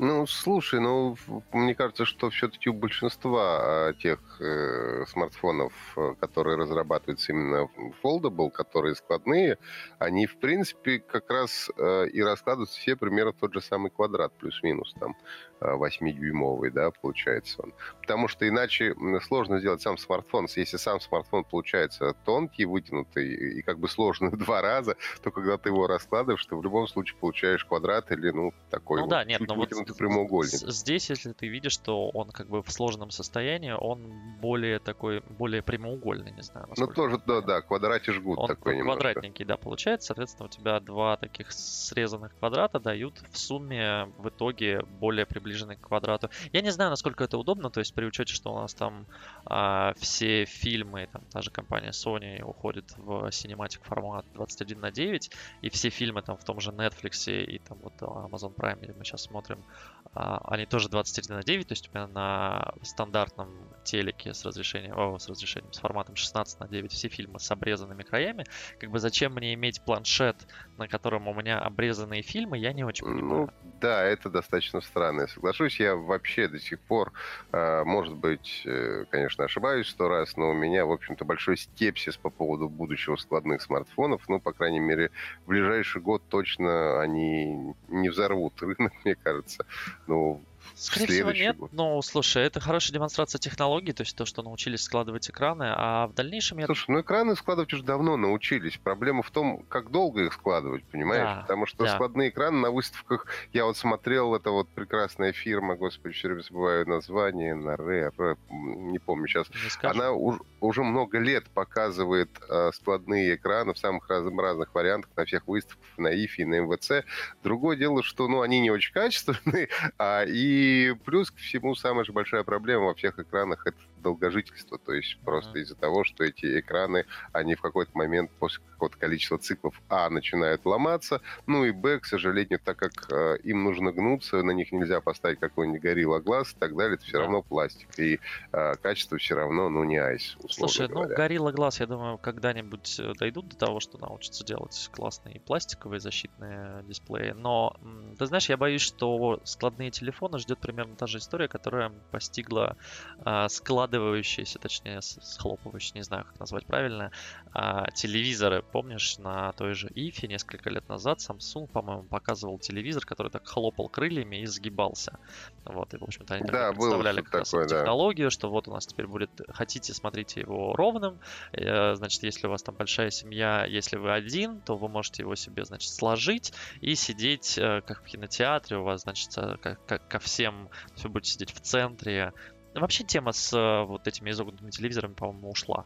Ну, 0.03 0.25
слушай, 0.25 0.79
ну, 0.79 1.15
мне 1.53 1.75
кажется, 1.75 2.05
что 2.05 2.31
все-таки 2.31 2.71
у 2.71 2.73
большинства 2.73 3.89
а, 3.89 3.93
тех 3.93 4.19
э, 4.41 5.05
смартфонов, 5.07 5.73
э, 5.95 6.15
которые 6.19 6.57
разрабатываются 6.57 7.33
именно 7.33 7.69
foldable, 8.03 8.49
которые 8.49 8.95
складные, 8.95 9.59
они, 9.99 10.25
в 10.25 10.37
принципе, 10.37 10.97
как 10.97 11.29
раз 11.29 11.69
э, 11.77 12.07
и 12.07 12.19
раскладываются 12.23 12.79
все 12.79 12.95
примерно 12.95 13.31
в 13.31 13.35
тот 13.35 13.53
же 13.53 13.61
самый 13.61 13.91
квадрат, 13.91 14.33
плюс-минус, 14.39 14.95
там, 14.99 15.15
8-дюймовый, 15.61 16.71
да, 16.71 16.89
получается 16.89 17.61
он. 17.61 17.71
Потому 18.01 18.27
что 18.27 18.47
иначе 18.47 18.95
сложно 19.21 19.59
сделать 19.59 19.83
сам 19.83 19.99
смартфон. 19.99 20.47
Если 20.55 20.77
сам 20.77 20.99
смартфон 20.99 21.43
получается 21.43 22.15
тонкий, 22.25 22.65
вытянутый 22.65 23.59
и 23.59 23.61
как 23.61 23.77
бы 23.77 23.87
сложный 23.87 24.29
в 24.31 24.37
два 24.37 24.63
раза, 24.63 24.97
то 25.21 25.29
когда 25.29 25.59
ты 25.59 25.69
его 25.69 25.85
раскладываешь, 25.85 26.43
ты 26.43 26.55
в 26.55 26.63
любом 26.63 26.87
случае 26.87 27.19
получаешь 27.19 27.63
квадрат 27.65 28.11
или, 28.11 28.31
ну, 28.31 28.51
такой 28.71 28.97
ну, 28.97 29.03
вот 29.03 29.11
да, 29.11 29.23
нет, 29.23 29.41
но 29.41 29.53
вот 29.53 29.71
прямоугольник. 29.93 30.53
Здесь, 30.53 31.09
если 31.09 31.33
ты 31.33 31.47
видишь, 31.47 31.73
что 31.73 32.09
он 32.09 32.29
как 32.31 32.47
бы 32.47 32.63
в 32.63 32.71
сложном 32.71 33.11
состоянии, 33.11 33.71
он 33.71 34.11
более 34.41 34.79
такой, 34.79 35.21
более 35.21 35.61
прямоугольный, 35.61 36.31
не 36.31 36.41
знаю. 36.41 36.67
Ну, 36.77 36.87
тоже, 36.87 37.21
да, 37.25 37.41
да, 37.41 37.61
квадрате 37.61 38.11
жгут 38.13 38.37
он 38.37 38.47
такой 38.47 38.81
квадратненький, 38.81 39.45
да, 39.45 39.57
получается. 39.57 40.07
Соответственно, 40.07 40.47
у 40.47 40.49
тебя 40.49 40.79
два 40.79 41.17
таких 41.17 41.51
срезанных 41.51 42.35
квадрата 42.37 42.79
дают 42.79 43.21
в 43.31 43.37
сумме 43.37 44.11
в 44.17 44.29
итоге 44.29 44.81
более 44.99 45.25
приближенный 45.25 45.75
к 45.75 45.87
квадрату. 45.87 46.29
Я 46.51 46.61
не 46.61 46.71
знаю, 46.71 46.89
насколько 46.89 47.23
это 47.23 47.37
удобно, 47.37 47.69
то 47.69 47.79
есть 47.79 47.93
при 47.93 48.05
учете, 48.05 48.33
что 48.33 48.53
у 48.53 48.57
нас 48.57 48.73
там 48.73 49.05
а, 49.45 49.93
все 49.97 50.45
фильмы, 50.45 51.07
там 51.11 51.23
та 51.31 51.41
же 51.41 51.51
компания 51.51 51.91
Sony 51.91 52.41
уходит 52.43 52.93
в 52.97 53.27
cinematic 53.27 53.83
формат 53.83 54.25
21 54.33 54.79
на 54.79 54.91
9, 54.91 55.31
и 55.61 55.69
все 55.69 55.89
фильмы 55.89 56.21
там 56.21 56.37
в 56.37 56.43
том 56.43 56.59
же 56.59 56.71
Netflix 56.71 57.31
и 57.31 57.59
там 57.59 57.77
вот 57.81 57.93
Amazon 58.01 58.55
Prime, 58.55 58.81
где 58.81 58.93
мы 58.93 59.03
сейчас 59.03 59.23
смотрим, 59.23 59.63
они 60.13 60.65
тоже 60.65 60.89
21 60.89 61.37
на 61.37 61.43
9, 61.43 61.67
то 61.67 61.71
есть 61.71 61.89
у 61.89 61.97
меня 61.97 62.07
на 62.07 62.73
стандартном 62.81 63.49
телеке 63.83 64.33
с 64.33 64.43
разрешением, 64.45 64.97
о, 64.97 65.17
с 65.17 65.29
разрешением, 65.29 65.71
с 65.71 65.79
форматом 65.79 66.15
16 66.15 66.59
на 66.59 66.67
9 66.67 66.91
все 66.91 67.07
фильмы 67.07 67.39
с 67.39 67.49
обрезанными 67.49 68.03
краями. 68.03 68.45
Как 68.79 68.91
бы 68.91 68.99
зачем 68.99 69.33
мне 69.33 69.53
иметь 69.53 69.81
планшет, 69.83 70.35
на 70.77 70.87
котором 70.87 71.27
у 71.27 71.33
меня 71.33 71.59
обрезанные 71.59 72.21
фильмы, 72.23 72.57
я 72.57 72.73
не 72.73 72.83
очень 72.83 73.05
понимаю. 73.05 73.51
Ну, 73.63 73.69
да, 73.79 74.03
это 74.03 74.29
достаточно 74.29 74.81
странно. 74.81 75.27
Соглашусь, 75.27 75.79
я 75.79 75.95
вообще 75.95 76.47
до 76.47 76.59
сих 76.59 76.79
пор, 76.81 77.13
а, 77.51 77.83
может 77.85 78.15
быть, 78.15 78.63
э, 78.65 79.05
конечно, 79.09 79.45
ошибаюсь 79.45 79.87
сто 79.87 80.09
раз, 80.09 80.35
но 80.35 80.49
у 80.49 80.53
меня, 80.53 80.85
в 80.85 80.91
общем-то, 80.91 81.23
большой 81.23 81.57
скепсис 81.57 82.17
по 82.17 82.29
поводу 82.29 82.67
будущего 82.67 83.15
складных 83.15 83.61
смартфонов. 83.61 84.27
Ну, 84.27 84.39
по 84.39 84.51
крайней 84.51 84.79
мере, 84.79 85.11
в 85.45 85.49
ближайший 85.49 86.01
год 86.01 86.21
точно 86.29 87.01
они 87.01 87.75
не 87.87 88.09
взорвут 88.09 88.61
рынок, 88.61 88.91
мне 89.05 89.15
кажется. 89.15 89.65
Ну, 90.07 90.45
Скорее 90.75 91.07
всего, 91.07 91.31
нет. 91.31 91.57
Год. 91.57 91.73
Но, 91.73 92.01
слушай, 92.01 92.43
это 92.43 92.59
хорошая 92.59 92.93
демонстрация 92.93 93.39
технологий, 93.39 93.93
то 93.93 94.01
есть 94.01 94.15
то, 94.15 94.25
что 94.25 94.41
научились 94.41 94.81
складывать 94.81 95.29
экраны, 95.29 95.65
а 95.67 96.07
в 96.07 96.13
дальнейшем 96.13 96.59
я... 96.59 96.65
Слушай, 96.65 96.91
ну 96.91 97.01
экраны 97.01 97.35
складывать 97.35 97.73
уже 97.73 97.83
давно 97.83 98.17
научились. 98.17 98.77
Проблема 98.77 99.23
в 99.23 99.31
том, 99.31 99.63
как 99.69 99.91
долго 99.91 100.25
их 100.25 100.33
складывать, 100.33 100.83
понимаешь? 100.85 101.23
Да, 101.23 101.41
Потому 101.41 101.65
что 101.65 101.85
да. 101.85 101.93
складные 101.95 102.29
экраны 102.29 102.59
на 102.59 102.71
выставках... 102.71 103.27
Я 103.53 103.65
вот 103.65 103.77
смотрел, 103.77 104.35
это 104.35 104.51
вот 104.51 104.69
прекрасная 104.69 105.33
фирма, 105.33 105.75
господи, 105.75 106.15
все 106.15 106.27
время 106.27 106.41
забываю 106.41 106.87
название, 106.87 107.55
на 107.55 107.77
Ре, 107.77 108.11
не 108.49 108.99
помню 108.99 109.27
сейчас. 109.27 109.47
Не 109.49 109.89
Она 109.89 110.11
уж, 110.11 110.39
уже 110.59 110.83
много 110.83 111.19
лет 111.19 111.45
показывает 111.49 112.29
э, 112.49 112.71
складные 112.73 113.35
экраны 113.35 113.73
в 113.73 113.77
самых 113.77 114.09
разных, 114.09 114.37
разных 114.39 114.73
вариантах 114.73 115.11
на 115.15 115.25
всех 115.25 115.47
выставках, 115.47 115.85
на 115.97 116.13
ИФИ, 116.13 116.43
на 116.43 116.61
МВЦ. 116.61 117.05
Другое 117.43 117.77
дело, 117.77 118.03
что 118.03 118.27
ну, 118.27 118.41
они 118.41 118.59
не 118.59 118.71
очень 118.71 118.93
качественные, 118.93 119.69
а 119.97 120.23
и 120.23 120.50
и 120.51 120.93
плюс 121.05 121.31
к 121.31 121.37
всему 121.37 121.75
самая 121.75 122.03
же 122.03 122.11
большая 122.11 122.43
проблема 122.43 122.85
во 122.85 122.93
всех 122.93 123.19
экранах 123.19 123.65
это 123.65 123.77
долгожительство. 124.01 124.77
То 124.77 124.93
есть 124.93 125.15
mm-hmm. 125.15 125.25
просто 125.25 125.59
из-за 125.59 125.75
того, 125.75 126.03
что 126.03 126.23
эти 126.23 126.59
экраны, 126.59 127.05
они 127.31 127.55
в 127.55 127.61
какой-то 127.61 127.91
момент 127.93 128.31
после 128.39 128.63
какого-то 128.81 128.97
количества 128.97 129.37
циклов 129.37 129.79
А 129.89 130.09
начинают 130.09 130.65
ломаться, 130.65 131.21
ну 131.45 131.65
и 131.65 131.71
Б, 131.71 131.99
к 131.99 132.05
сожалению, 132.05 132.59
так 132.63 132.77
как 132.77 132.91
э, 133.11 133.37
им 133.43 133.63
нужно 133.63 133.91
гнуться, 133.91 134.41
на 134.41 134.51
них 134.51 134.71
нельзя 134.71 135.01
поставить 135.01 135.39
какой-нибудь 135.39 135.81
горилла 135.81 136.19
глаз 136.19 136.53
и 136.53 136.55
так 136.57 136.75
далее, 136.75 136.95
это 136.95 137.03
все 137.03 137.13
да. 137.13 137.19
равно 137.19 137.43
пластик. 137.43 137.87
И 137.99 138.19
э, 138.51 138.73
качество 138.81 139.17
все 139.19 139.35
равно, 139.35 139.69
ну, 139.69 139.83
не 139.83 139.97
айс. 139.97 140.35
Слушай, 140.49 140.87
ну, 140.87 140.95
говоря. 140.95 141.09
ну, 141.09 141.15
горилла 141.15 141.51
глаз, 141.51 141.79
я 141.79 141.85
думаю, 141.85 142.17
когда-нибудь 142.17 142.99
э, 142.99 143.13
дойдут 143.19 143.49
до 143.49 143.55
того, 143.55 143.79
что 143.79 143.99
научатся 143.99 144.43
делать 144.43 144.89
классные 144.91 145.39
пластиковые 145.41 145.99
защитные 145.99 146.83
дисплеи. 146.83 147.31
Но, 147.31 147.75
ты 148.17 148.25
знаешь, 148.25 148.49
я 148.49 148.57
боюсь, 148.57 148.81
что 148.81 149.39
складные 149.43 149.91
телефоны 149.91 150.39
ждет 150.39 150.59
примерно 150.59 150.95
та 150.95 151.05
же 151.05 151.19
история, 151.19 151.47
которая 151.47 151.91
постигла 152.09 152.77
э, 153.23 153.47
склад 153.49 153.90
складывающиеся, 153.91 154.59
точнее, 154.59 155.01
схлопывающие, 155.01 155.93
не 155.95 156.03
знаю, 156.03 156.25
как 156.25 156.39
назвать 156.39 156.65
правильно, 156.65 157.11
а, 157.53 157.89
телевизоры. 157.91 158.63
Помнишь, 158.63 159.17
на 159.17 159.51
той 159.53 159.73
же 159.73 159.89
Ифе 159.93 160.27
несколько 160.27 160.69
лет 160.69 160.87
назад 160.87 161.19
Samsung, 161.19 161.67
по-моему, 161.67 162.03
показывал 162.03 162.57
телевизор, 162.57 163.05
который 163.05 163.29
так 163.29 163.45
хлопал 163.45 163.89
крыльями 163.89 164.41
и 164.41 164.45
сгибался. 164.45 165.19
Вот, 165.65 165.93
и, 165.93 165.97
в 165.97 166.03
общем-то, 166.03 166.35
они 166.35 166.45
да, 166.45 166.71
представляли 166.71 167.21
как 167.21 167.45
такое, 167.45 167.63
раз 167.63 167.71
да. 167.71 167.79
технологию, 167.79 168.31
что 168.31 168.49
вот 168.49 168.67
у 168.67 168.71
нас 168.71 168.87
теперь 168.87 169.07
будет, 169.07 169.29
хотите, 169.49 169.93
смотрите 169.93 170.39
его 170.39 170.73
ровным, 170.75 171.19
э, 171.51 171.95
значит, 171.95 172.23
если 172.23 172.47
у 172.47 172.49
вас 172.49 172.63
там 172.63 172.75
большая 172.75 173.11
семья, 173.11 173.65
если 173.65 173.97
вы 173.97 174.13
один, 174.13 174.61
то 174.61 174.77
вы 174.77 174.87
можете 174.87 175.23
его 175.23 175.35
себе, 175.35 175.65
значит, 175.65 175.91
сложить 175.91 176.53
и 176.79 176.95
сидеть, 176.95 177.57
э, 177.57 177.81
как 177.81 178.03
в 178.03 178.05
кинотеатре, 178.05 178.77
у 178.77 178.83
вас, 178.83 179.01
значит, 179.01 179.37
э, 179.37 179.57
как, 179.61 179.85
как 179.85 180.07
ко 180.07 180.19
всем, 180.19 180.69
вы 181.03 181.09
будете 181.09 181.33
сидеть 181.33 181.53
в 181.53 181.59
центре, 181.59 182.33
Вообще 182.73 183.03
тема 183.03 183.33
с 183.33 183.53
э, 183.53 183.83
вот 183.85 184.07
этими 184.07 184.29
изогнутыми 184.31 184.71
телевизорами, 184.71 185.13
по-моему, 185.13 185.49
ушла. 185.51 185.85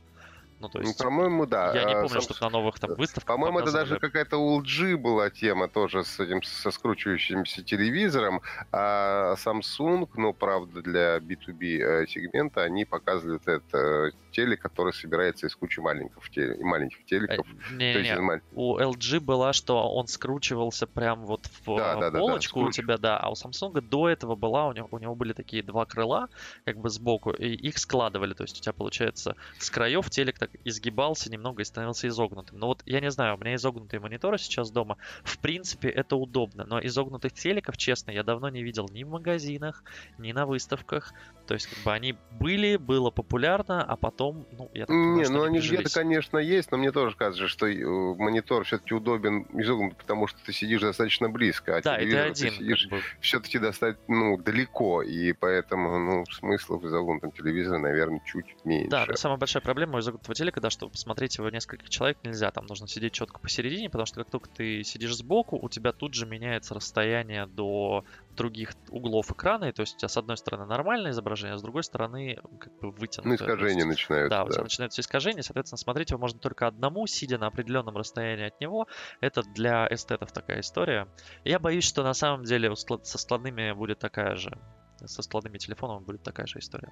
Ну, 0.66 0.70
то 0.70 0.80
есть, 0.80 0.98
по-моему, 0.98 1.46
да. 1.46 1.74
Я 1.74 1.84
не 1.84 1.94
А, 1.94 2.02
помню, 2.02 2.22
что 2.22 2.36
на 2.42 2.50
новых 2.50 2.80
там 2.80 2.96
выставках 2.96 3.28
По-моему, 3.36 3.60
это 3.60 3.72
даже 3.72 4.00
какая-то 4.00 4.38
у 4.38 4.62
LG 4.62 4.98
была 4.98 5.30
тема 5.30 5.68
тоже 5.68 6.04
с 6.04 6.20
этим 6.20 6.42
со 6.44 6.72
скручивающимся 6.72 7.64
телевизором. 7.64 8.42
А 8.72 9.36
Samsung, 9.36 10.08
ну, 10.16 10.34
правда, 10.34 10.82
для 10.82 11.18
B2B 11.18 11.80
э, 11.80 12.08
сегмента, 12.08 12.64
они 12.64 12.86
показывают 12.86 13.44
этот 13.48 13.74
э, 13.74 14.12
телек, 14.32 14.62
который 14.62 14.94
собирается 14.94 15.48
из 15.48 15.56
кучи 15.56 15.80
маленьких, 15.80 16.18
теле- 16.32 16.58
маленьких 16.62 17.00
Э, 17.02 17.06
телеков. 17.06 17.46
То 17.48 17.54
есть 17.54 17.72
Не-не-не, 17.72 18.14
из 18.14 18.20
маль- 18.20 18.42
у 18.52 18.78
LG 18.80 19.20
была, 19.20 19.54
что 19.54 19.94
он 19.94 20.08
скручивался 20.08 20.88
прям 20.88 21.26
вот 21.26 21.46
в 21.66 21.76
Да, 21.78 21.92
э, 21.92 21.96
да, 21.96 22.00
да, 22.00 22.12
да, 22.12 22.20
полочку 22.20 22.62
у 22.62 22.72
тебя, 22.72 22.98
да, 22.98 23.18
а 23.20 23.30
у 23.30 23.34
Samsung 23.34 23.80
до 23.82 24.10
этого 24.10 24.36
была, 24.36 24.68
у 24.68 24.74
него, 24.74 24.88
у 24.92 24.98
него 24.98 25.16
были 25.16 25.34
такие 25.34 25.62
два 25.64 25.86
крыла, 25.86 26.28
как 26.66 26.78
бы 26.78 26.90
сбоку, 26.90 27.32
и 27.32 27.50
их 27.50 27.78
складывали, 27.78 28.34
то 28.34 28.44
есть 28.44 28.58
у 28.60 28.62
тебя, 28.62 28.74
получается, 28.74 29.36
с 29.60 29.70
краев 29.70 30.10
телек 30.10 30.40
так 30.40 30.50
изгибался 30.64 31.32
немного 31.32 31.62
и 31.62 31.66
становился 31.66 32.08
изогнутым. 32.08 32.60
Ну 32.60 32.68
вот, 32.68 32.84
я 32.86 33.00
не 33.00 33.12
знаю, 33.12 33.36
у 33.36 33.40
меня 33.40 33.56
изогнутые 33.56 34.00
мониторы 34.00 34.38
сейчас 34.38 34.72
дома, 34.72 34.98
в 35.24 35.40
принципе, 35.40 35.90
это 35.90 36.16
удобно, 36.16 36.66
но 36.66 36.80
изогнутых 36.80 37.34
телеков, 37.34 37.78
честно, 37.78 38.12
я 38.12 38.24
давно 38.24 38.50
не 38.50 38.64
видел 38.64 38.88
ни 38.92 39.04
в 39.04 39.10
магазинах, 39.10 39.84
ни 40.18 40.32
на 40.32 40.46
выставках, 40.46 41.14
то 41.48 41.54
есть, 41.54 41.68
как 41.68 41.84
бы 41.84 41.94
они 41.94 42.16
были, 42.32 42.78
было 42.78 43.12
популярно, 43.12 43.84
а 43.84 43.96
потом, 43.96 44.48
ну, 44.52 44.70
я 44.74 44.86
так 44.86 44.96
понимаю, 44.96 45.18
Не, 45.18 45.30
ну 45.30 45.44
они 45.44 45.60
где-то, 45.60 45.94
конечно, 45.94 46.38
есть, 46.38 46.72
но 46.72 46.78
мне 46.78 46.92
тоже 46.92 47.16
кажется, 47.16 47.48
что 47.48 47.68
э, 47.68 47.76
монитор 47.76 48.64
все-таки 48.64 48.94
удобен 48.94 49.46
изогнут, 49.54 49.96
потому 49.98 50.28
что 50.28 50.40
ты 50.44 50.54
сидишь 50.54 50.82
достаточно 50.82 51.30
близко, 51.30 51.78
а 51.78 51.82
Да, 51.82 51.98
и 51.98 52.06
ты 52.06 52.12
телевизор 52.12 52.32
один, 52.32 52.50
ты 52.50 52.56
сидишь 52.56 52.84
как 52.84 52.92
бы, 52.92 53.04
все-таки 53.20 53.60
достать 53.60 53.98
ну, 54.08 54.38
далеко, 54.38 55.04
и 55.04 55.34
поэтому 55.34 56.00
ну, 56.00 56.26
смысла 56.26 56.78
в 56.78 56.88
изогнутом 56.88 57.32
телевизоре, 57.32 57.80
наверное, 57.80 58.22
чуть 58.26 58.56
меньше. 58.66 58.90
Да, 58.90 59.06
но 59.08 59.16
самая 59.16 59.38
большая 59.38 59.62
проблема 59.62 59.98
у 59.98 60.00
изогнутого 60.00 60.34
телека, 60.46 60.62
да, 60.62 60.70
что 60.70 60.90
посмотреть 60.90 61.38
его 61.38 61.50
несколько 61.50 61.90
человек 61.90 62.18
нельзя, 62.24 62.52
там 62.52 62.66
нужно 62.68 62.88
сидеть 62.88 63.14
четко 63.14 63.40
посередине, 63.40 63.90
потому 63.90 64.06
что 64.06 64.22
как 64.24 64.30
только 64.30 64.50
ты 64.50 64.84
сидишь 64.84 65.16
сбоку, 65.16 65.58
у 65.58 65.70
тебя 65.70 65.92
тут 65.92 66.14
же 66.14 66.26
меняется 66.26 66.74
расстояние 66.76 67.48
до 67.48 68.04
других 68.32 68.72
углов 68.90 69.32
экрана, 69.32 69.66
и 69.66 69.72
то 69.72 69.82
есть 69.82 69.96
у 69.96 69.98
тебя 70.00 70.10
с 70.10 70.18
одной 70.18 70.38
стороны 70.38 70.66
нормальное 70.66 71.12
изображение, 71.12 71.56
а 71.56 71.58
с 71.58 71.62
другой 71.62 71.84
стороны 71.84 72.38
как 72.60 72.74
бы 72.80 72.92
вытянутое. 72.92 73.30
ну, 73.30 73.36
искажения 73.36 73.76
есть- 73.86 73.88
начинаются, 73.88 74.30
Да, 74.30 74.44
да. 74.44 74.50
у 74.50 74.52
тебя 74.52 74.64
начинаются 74.64 75.02
искажения, 75.02 75.42
соответственно, 75.42 75.78
смотреть 75.78 76.12
его 76.12 76.20
можно 76.20 76.40
только 76.40 76.68
одному, 76.68 77.08
сидя 77.08 77.38
на 77.38 77.48
определенном 77.48 77.98
расстоянии 77.98 78.48
от 78.48 78.60
него. 78.62 78.88
Это 79.22 79.42
для 79.44 79.88
эстетов 79.90 80.32
такая 80.32 80.60
история. 80.62 81.08
Я 81.44 81.60
боюсь, 81.60 81.86
что 81.86 82.04
на 82.04 82.14
самом 82.14 82.44
деле 82.44 82.76
со 82.76 83.18
складными 83.18 83.72
будет 83.72 84.00
такая 84.00 84.36
же. 84.36 84.58
Со 85.06 85.22
складными 85.22 85.58
телефонами 85.58 86.04
будет 86.04 86.24
такая 86.24 86.46
же 86.48 86.60
история. 86.60 86.92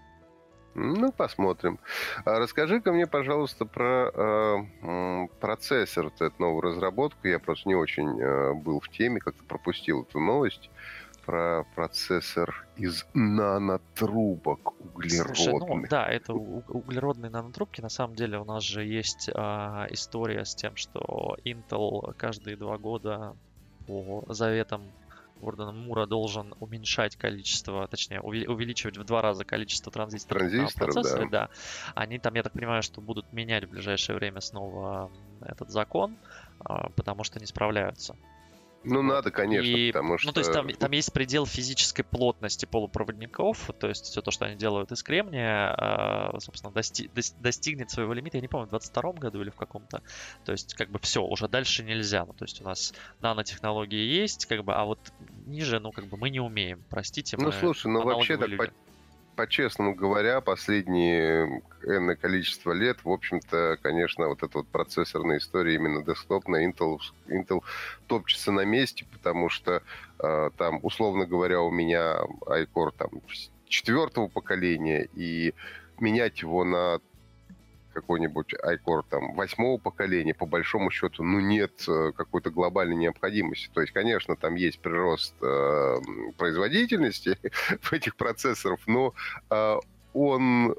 Ну, 0.76 1.12
посмотрим. 1.12 1.80
А 2.26 2.40
расскажи-ка 2.40 2.92
мне, 2.92 3.06
пожалуйста, 3.08 3.66
про 3.66 4.10
э, 4.14 5.28
процессор, 5.40 6.06
вот 6.06 6.22
эту 6.22 6.36
новую 6.40 6.62
разработку. 6.62 7.28
Я 7.28 7.40
просто 7.40 7.70
не 7.70 7.76
очень 7.76 8.20
э, 8.20 8.54
был 8.54 8.80
в 8.80 8.90
теме, 8.90 9.20
как-то 9.20 9.44
пропустил 9.44 10.04
эту 10.04 10.20
новость 10.20 10.70
про 11.26 11.66
процессор 11.76 12.66
из 12.76 13.06
нанотрубок 13.14 14.74
Слушай, 14.94 15.52
ну 15.52 15.58
углеродных. 15.58 15.90
да, 15.90 16.08
это 16.08 16.34
углеродные 16.34 17.30
нанотрубки. 17.30 17.82
На 17.82 17.90
самом 17.90 18.16
деле 18.16 18.40
у 18.40 18.46
нас 18.46 18.64
же 18.64 18.84
есть 18.84 19.30
а, 19.34 19.88
история 19.90 20.44
с 20.44 20.54
тем, 20.56 20.76
что 20.76 21.38
Intel 21.46 22.14
каждые 22.18 22.58
два 22.58 22.78
года 22.78 23.36
по 23.88 24.26
заветам 24.30 24.82
Гордона 25.44 25.72
Мура 25.72 26.06
должен 26.06 26.54
уменьшать 26.60 27.16
количество, 27.16 27.88
точнее, 27.88 28.22
увеличивать 28.22 28.98
в 28.98 29.04
два 29.04 29.22
раза 29.22 29.46
количество 29.46 29.92
транзисторов, 29.92 30.44
на 30.44 30.50
Транзисторов, 30.50 30.94
процессоре, 30.94 31.30
да. 31.30 31.50
Они 31.96 32.20
там, 32.20 32.34
я 32.36 32.44
так 32.44 32.54
понимаю, 32.54 32.84
что 32.84 33.02
будут 33.02 33.32
менять 33.34 33.66
в 33.66 33.70
ближайшее 33.70 34.16
время 34.16 34.42
снова 34.42 35.12
этот 35.42 35.70
закон, 35.70 36.18
а, 36.60 36.90
потому 36.90 37.24
что 37.24 37.40
не 37.40 37.46
справляются. 37.46 38.16
Ну, 38.84 39.02
надо, 39.02 39.32
конечно, 39.32 39.66
И, 39.66 39.92
потому 39.92 40.18
что... 40.18 40.28
Ну, 40.28 40.34
то 40.34 40.40
есть 40.42 40.52
там, 40.52 40.70
там 40.70 40.92
есть 40.92 41.14
предел 41.14 41.46
физической 41.46 42.04
плотности 42.04 42.66
полупроводников, 42.66 43.70
то 43.80 43.88
есть 43.88 44.06
все 44.06 44.22
то, 44.22 44.32
что 44.32 44.46
они 44.46 44.56
делают 44.56 44.92
из 44.92 45.02
кремния, 45.04 45.74
а, 45.78 46.40
собственно, 46.40 46.74
дости- 46.74 47.10
дос- 47.14 47.34
достигнет 47.38 47.90
своего 47.90 48.14
лимита, 48.14 48.38
я 48.38 48.42
не 48.42 48.48
помню, 48.48 48.68
в 48.68 48.72
22 48.72 49.14
году 49.14 49.42
или 49.42 49.50
в 49.50 49.56
каком-то. 49.56 50.02
То 50.44 50.52
есть, 50.52 50.74
как 50.74 50.90
бы 50.90 51.00
все, 51.00 51.24
уже 51.24 51.48
дальше 51.48 51.84
нельзя. 51.84 52.26
Ну, 52.26 52.34
то 52.34 52.44
есть 52.44 52.62
у 52.62 52.66
нас 52.66 52.94
нанотехнологии 53.22 54.22
есть, 54.22 54.46
как 54.46 54.64
бы, 54.64 54.74
а 54.74 54.84
вот 54.84 55.00
ниже, 55.46 55.80
ну, 55.80 55.92
как 55.92 56.08
бы 56.08 56.18
мы 56.18 56.30
не 56.30 56.40
умеем, 56.40 56.84
простите, 56.90 57.38
Ну, 57.40 57.52
слушай, 57.52 57.88
ну 57.88 58.04
вообще 58.04 58.38
так 58.38 58.74
по-честному 59.36 59.96
говоря, 59.96 60.42
последние 60.42 61.62
энное 61.84 62.16
количество 62.16 62.72
лет, 62.72 63.04
в 63.04 63.10
общем-то, 63.10 63.78
конечно, 63.82 64.28
вот 64.28 64.44
эта 64.44 64.60
вот 64.60 64.68
процессорная 64.68 65.38
история 65.38 65.76
именно 65.76 66.04
десктопная, 66.04 66.68
Intel, 66.68 67.00
Intel 67.28 67.64
топчется 68.08 68.52
на 68.52 68.66
месте, 68.66 69.06
потому 69.12 69.50
что 69.50 69.82
э, 70.20 70.50
там, 70.58 70.80
условно 70.84 71.26
говоря, 71.26 71.62
у 71.62 71.72
меня 71.72 72.20
iCore 72.46 72.94
там 72.98 73.10
четвертого 73.68 74.28
поколения, 74.28 75.08
и 75.14 75.54
менять 76.00 76.42
его 76.42 76.64
на 76.64 77.00
какой-нибудь 77.94 78.54
iCore 78.54 79.04
там 79.10 79.34
восьмого 79.36 79.78
поколения, 79.78 80.34
по 80.34 80.46
большому 80.46 80.92
счету, 80.92 81.24
ну, 81.24 81.40
нет 81.40 81.86
э, 81.88 82.12
какой-то 82.16 82.50
глобальной 82.50 82.96
необходимости. 82.96 83.70
То 83.74 83.82
есть, 83.82 83.94
конечно, 83.94 84.36
там 84.36 84.56
есть 84.56 84.80
прирост 84.80 85.36
э, 85.42 85.98
производительности 86.38 87.38
в 87.82 87.94
этих 87.94 88.16
процессоров, 88.16 88.82
но 88.88 89.14
э, 89.50 89.76
он 90.14 90.72
э, 90.72 90.74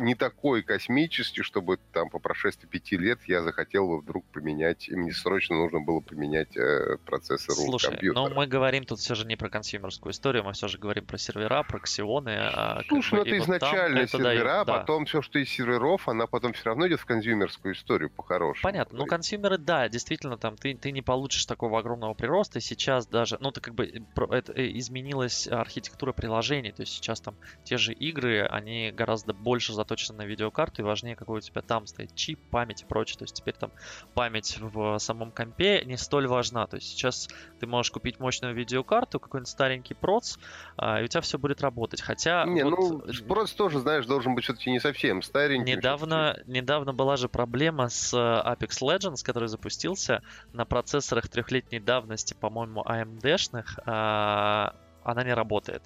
не 0.00 0.14
такой 0.14 0.62
космический, 0.62 1.42
чтобы 1.42 1.78
там 1.92 2.10
по 2.10 2.18
прошествии 2.18 2.66
пяти 2.66 2.96
лет 2.96 3.20
я 3.26 3.42
захотел 3.42 3.88
бы 3.88 4.00
вдруг 4.00 4.24
поменять, 4.26 4.88
и 4.88 4.94
мне 4.94 5.12
срочно 5.12 5.56
нужно 5.56 5.80
было 5.80 6.00
поменять 6.00 6.56
э, 6.56 6.98
процессор 7.04 7.54
Слушай, 7.54 7.90
компьютера. 7.90 8.28
но 8.28 8.34
мы 8.34 8.46
говорим 8.46 8.84
тут 8.84 8.98
все 8.98 9.14
же 9.14 9.26
не 9.26 9.36
про 9.36 9.48
консюмерскую 9.48 10.12
историю, 10.12 10.44
мы 10.44 10.52
все 10.52 10.68
же 10.68 10.78
говорим 10.78 11.06
про 11.06 11.18
сервера, 11.18 11.62
про 11.62 11.78
ксионы. 11.80 12.36
а, 12.38 12.82
Слушай, 12.88 13.14
ну 13.14 13.20
это 13.22 13.30
вот 13.30 13.46
там 13.46 13.56
изначально 13.56 13.98
это 14.00 14.18
сервера, 14.18 14.60
а 14.60 14.64
да. 14.64 14.78
потом 14.78 15.06
все, 15.06 15.22
что 15.22 15.38
из 15.38 15.48
серверов, 15.48 16.08
она 16.08 16.26
потом 16.26 16.52
все 16.52 16.64
равно 16.64 16.86
идет 16.86 17.00
в 17.00 17.06
консюмерскую 17.06 17.74
историю 17.74 18.10
по-хорошему. 18.10 18.62
Понятно. 18.62 18.98
Ну, 18.98 19.06
консюмеры, 19.06 19.58
да, 19.58 19.88
действительно, 19.88 20.36
там 20.36 20.56
ты, 20.56 20.74
ты 20.74 20.92
не 20.92 21.02
получишь 21.02 21.46
такого 21.46 21.78
огромного 21.78 22.14
прироста. 22.14 22.60
Сейчас 22.60 23.06
даже, 23.06 23.38
ну, 23.40 23.50
ты 23.52 23.60
как 23.60 23.74
бы 23.74 23.86
э, 23.86 24.00
это, 24.30 24.52
э, 24.52 24.70
изменилась 24.78 25.48
архитектура 25.48 26.12
приложений. 26.12 26.72
То 26.72 26.82
есть 26.82 26.92
сейчас 26.92 27.20
там 27.20 27.34
те 27.64 27.78
же 27.78 27.92
игры, 27.92 28.46
они 28.46 28.65
гораздо 28.90 29.32
больше 29.32 29.72
заточены 29.72 30.18
на 30.18 30.26
видеокарту 30.26 30.82
и 30.82 30.84
важнее, 30.84 31.16
какой 31.16 31.38
у 31.38 31.40
тебя 31.40 31.62
там 31.62 31.86
стоит 31.86 32.14
чип, 32.14 32.40
память 32.50 32.82
и 32.82 32.84
прочее. 32.84 33.18
То 33.18 33.24
есть 33.24 33.34
теперь 33.34 33.54
там 33.54 33.70
память 34.14 34.58
в 34.60 34.98
самом 34.98 35.30
компе 35.30 35.82
не 35.84 35.96
столь 35.96 36.26
важна. 36.26 36.66
То 36.66 36.76
есть 36.76 36.88
сейчас 36.88 37.28
ты 37.60 37.66
можешь 37.66 37.90
купить 37.92 38.18
мощную 38.18 38.54
видеокарту, 38.54 39.20
какой-нибудь 39.20 39.48
старенький 39.48 39.94
проц, 39.94 40.36
а, 40.76 41.00
и 41.00 41.04
у 41.04 41.06
тебя 41.06 41.20
все 41.20 41.38
будет 41.38 41.60
работать. 41.62 42.00
Хотя 42.00 42.44
Не, 42.44 42.64
вот, 42.64 42.70
ну, 42.70 43.12
спрос 43.12 43.52
тоже, 43.52 43.80
знаешь, 43.80 44.06
должен 44.06 44.34
быть 44.34 44.44
все-таки 44.44 44.70
не 44.70 44.80
совсем 44.80 45.22
старенький. 45.22 45.72
Недавно, 45.72 46.38
недавно 46.46 46.92
была 46.92 47.16
же 47.16 47.28
проблема 47.28 47.88
с 47.88 48.12
э, 48.12 48.16
Apex 48.16 48.80
Legends, 48.82 49.24
который 49.24 49.48
запустился 49.48 50.22
на 50.52 50.64
процессорах 50.64 51.28
трехлетней 51.28 51.80
давности, 51.80 52.34
по-моему, 52.34 52.82
AMD-шных. 52.82 53.78
а, 53.86 54.74
Она 55.04 55.24
не 55.24 55.34
работает. 55.34 55.82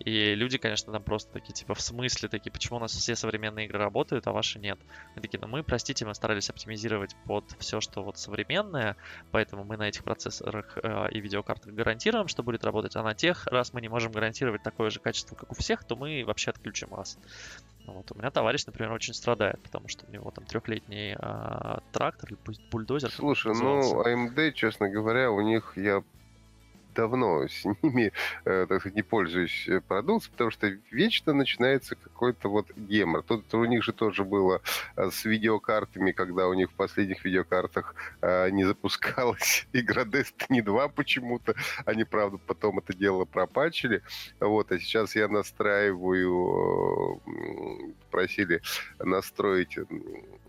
И 0.00 0.34
люди, 0.34 0.56
конечно, 0.56 0.92
там 0.92 1.02
просто 1.02 1.30
такие, 1.32 1.52
типа, 1.52 1.74
в 1.74 1.80
смысле 1.80 2.28
такие, 2.28 2.50
почему 2.50 2.78
у 2.78 2.80
нас 2.80 2.92
все 2.92 3.14
современные 3.14 3.66
игры 3.66 3.78
работают, 3.78 4.26
а 4.26 4.32
ваши 4.32 4.58
нет? 4.58 4.78
Мы 5.14 5.20
такие, 5.20 5.38
ну 5.38 5.46
мы, 5.46 5.62
простите, 5.62 6.06
мы 6.06 6.14
старались 6.14 6.48
оптимизировать 6.48 7.14
под 7.26 7.44
все, 7.58 7.80
что 7.80 8.02
вот 8.02 8.18
современное, 8.18 8.96
поэтому 9.30 9.64
мы 9.64 9.76
на 9.76 9.88
этих 9.88 10.02
процессорах 10.02 10.78
э, 10.82 11.08
и 11.10 11.20
видеокартах 11.20 11.74
гарантируем, 11.74 12.28
что 12.28 12.42
будет 12.42 12.64
работать, 12.64 12.96
а 12.96 13.02
на 13.02 13.14
тех, 13.14 13.46
раз 13.46 13.74
мы 13.74 13.82
не 13.82 13.88
можем 13.88 14.10
гарантировать 14.10 14.62
такое 14.62 14.88
же 14.88 15.00
качество, 15.00 15.34
как 15.34 15.52
у 15.52 15.54
всех, 15.54 15.84
то 15.84 15.96
мы 15.96 16.24
вообще 16.26 16.50
отключим 16.50 16.88
вас. 16.88 17.18
Ну 17.86 17.92
Вот. 17.94 18.10
У 18.12 18.18
меня 18.18 18.30
товарищ, 18.30 18.64
например, 18.64 18.92
очень 18.92 19.12
страдает, 19.12 19.60
потому 19.62 19.88
что 19.88 20.06
у 20.06 20.10
него 20.10 20.30
там 20.30 20.46
трехлетний 20.46 21.14
а, 21.18 21.82
трактор 21.92 22.30
или 22.30 22.38
пусть 22.42 22.62
бульдозер. 22.70 23.10
Слушай, 23.10 23.52
ну, 23.54 24.02
AMD, 24.02 24.52
честно 24.52 24.88
говоря, 24.88 25.30
у 25.30 25.40
них 25.42 25.74
я 25.76 26.02
давно 27.00 27.48
с 27.48 27.64
ними, 27.82 28.12
э, 28.44 28.66
так 28.68 28.80
сказать, 28.80 28.96
не 28.96 29.02
пользуюсь 29.02 29.68
э, 29.68 29.80
продукцией, 29.80 30.32
потому 30.32 30.50
что 30.50 30.66
вечно 30.90 31.32
начинается 31.32 31.94
какой-то 31.96 32.50
вот 32.50 32.66
гемор. 32.76 33.22
Тут 33.22 33.54
у 33.54 33.64
них 33.64 33.82
же 33.82 33.92
тоже 33.92 34.24
было 34.24 34.60
э, 34.96 35.10
с 35.10 35.24
видеокартами, 35.24 36.12
когда 36.12 36.46
у 36.48 36.54
них 36.54 36.70
в 36.70 36.74
последних 36.74 37.24
видеокартах 37.24 37.94
не 38.52 38.64
запускалась 38.64 39.66
игра 39.72 40.04
Destiny 40.04 40.62
2 40.62 40.88
почему-то. 40.88 41.54
Они, 41.86 42.04
правда, 42.04 42.38
потом 42.46 42.78
это 42.78 42.94
дело 42.94 43.24
пропачили. 43.24 44.02
Вот, 44.40 44.72
а 44.72 44.78
сейчас 44.78 45.16
я 45.16 45.28
настраиваю, 45.28 47.22
просили 48.10 48.60
настроить 48.98 49.78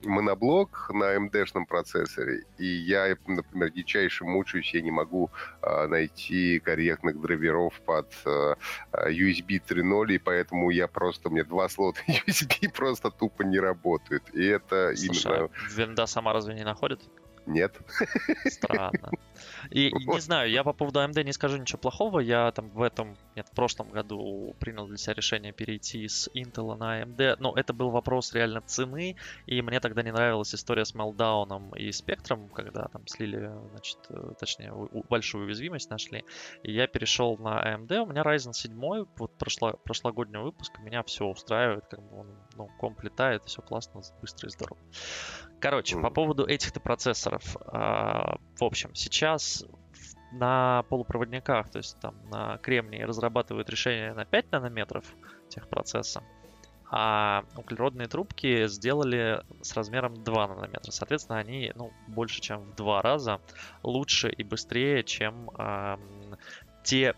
моноблок 0.03 0.89
на 0.93 1.15
AMD-шном 1.15 1.65
процессоре, 1.65 2.43
и 2.57 2.65
я, 2.65 3.15
например, 3.27 3.71
дичайше 3.71 4.25
мучаюсь, 4.25 4.73
я 4.73 4.81
не 4.81 4.91
могу 4.91 5.29
найти 5.87 6.40
корректных 6.59 7.19
драйверов 7.21 7.79
под 7.81 8.13
э, 8.25 8.55
USB 9.07 9.61
3.0, 9.67 10.13
и 10.13 10.17
поэтому 10.17 10.69
я 10.69 10.87
просто, 10.87 11.29
у 11.29 11.31
меня 11.31 11.43
два 11.43 11.69
слота 11.69 12.01
USB 12.27 12.71
просто 12.71 13.11
тупо 13.11 13.43
не 13.43 13.59
работают. 13.59 14.23
И 14.33 14.45
это 14.45 14.93
Слушай, 14.95 15.31
именно... 15.31 15.45
а 15.45 15.75
винда 15.75 16.05
сама 16.05 16.33
разве 16.33 16.53
не 16.53 16.63
находит? 16.63 17.01
Нет. 17.45 17.77
Странно. 18.45 19.11
И 19.69 19.87
и 19.89 19.93
не 19.93 20.19
знаю, 20.19 20.49
я 20.49 20.63
по 20.63 20.73
поводу 20.73 20.99
AMD 20.99 21.23
не 21.23 21.33
скажу 21.33 21.57
ничего 21.57 21.79
плохого. 21.79 22.19
Я 22.19 22.51
там 22.51 22.69
в 22.69 22.81
этом, 22.81 23.17
нет, 23.35 23.47
в 23.47 23.55
прошлом 23.55 23.89
году 23.89 24.55
принял 24.59 24.87
для 24.87 24.97
себя 24.97 25.13
решение 25.13 25.53
перейти 25.53 26.07
с 26.07 26.29
Intel 26.35 26.75
на 26.75 27.01
AMD. 27.01 27.37
Но 27.39 27.53
это 27.55 27.73
был 27.73 27.89
вопрос 27.89 28.33
реально 28.33 28.61
цены. 28.61 29.15
И 29.45 29.61
мне 29.61 29.79
тогда 29.79 30.03
не 30.03 30.11
нравилась 30.11 30.53
история 30.53 30.85
с 30.85 30.93
Meltdown 30.93 31.77
и 31.77 31.89
Spectrum, 31.89 32.49
когда 32.53 32.85
там 32.85 33.07
слили, 33.07 33.51
значит, 33.71 33.99
э, 34.09 34.33
точнее, 34.39 34.73
большую 35.09 35.45
уязвимость 35.45 35.89
нашли. 35.89 36.25
И 36.63 36.73
я 36.73 36.87
перешел 36.87 37.37
на 37.37 37.75
AMD. 37.75 37.99
У 37.99 38.05
меня 38.07 38.23
Ryzen 38.23 38.53
7, 38.53 39.05
вот 39.17 39.37
прошло, 39.37 39.73
прошлогодний 39.83 40.39
выпуск, 40.39 40.79
меня 40.79 41.03
все 41.03 41.25
устраивает, 41.25 41.85
как 41.89 42.01
бы 42.01 42.19
он, 42.19 42.27
ну, 42.57 42.69
комп 42.79 43.01
летает, 43.03 43.43
все 43.45 43.61
классно, 43.61 44.01
быстро 44.19 44.47
и 44.47 44.51
здорово. 44.51 44.79
Короче, 45.59 45.99
по 45.99 46.09
поводу 46.09 46.45
этих-то 46.45 46.79
процессоров. 46.79 47.55
а, 47.67 48.37
В 48.59 48.63
общем, 48.63 48.93
сейчас 48.95 49.63
на 50.31 50.83
полупроводниках, 50.89 51.69
то 51.69 51.77
есть 51.77 51.99
там 51.99 52.15
на 52.29 52.57
кремнии 52.59 53.01
разрабатывают 53.01 53.69
решение 53.69 54.13
на 54.13 54.25
5 54.25 54.51
нанометров 54.51 55.05
техпроцесса, 55.49 56.23
а 56.89 57.43
углеродные 57.55 58.07
трубки 58.07 58.67
сделали 58.67 59.41
с 59.61 59.75
размером 59.75 60.23
2 60.23 60.47
нанометра. 60.47 60.91
Соответственно, 60.91 61.39
они 61.39 61.71
ну, 61.75 61.91
больше, 62.07 62.41
чем 62.41 62.61
в 62.61 62.75
два 62.75 63.01
раза 63.01 63.39
лучше 63.83 64.29
и 64.29 64.43
быстрее, 64.43 65.03
чем 65.03 65.49
ам, 65.57 66.37
те 66.83 67.15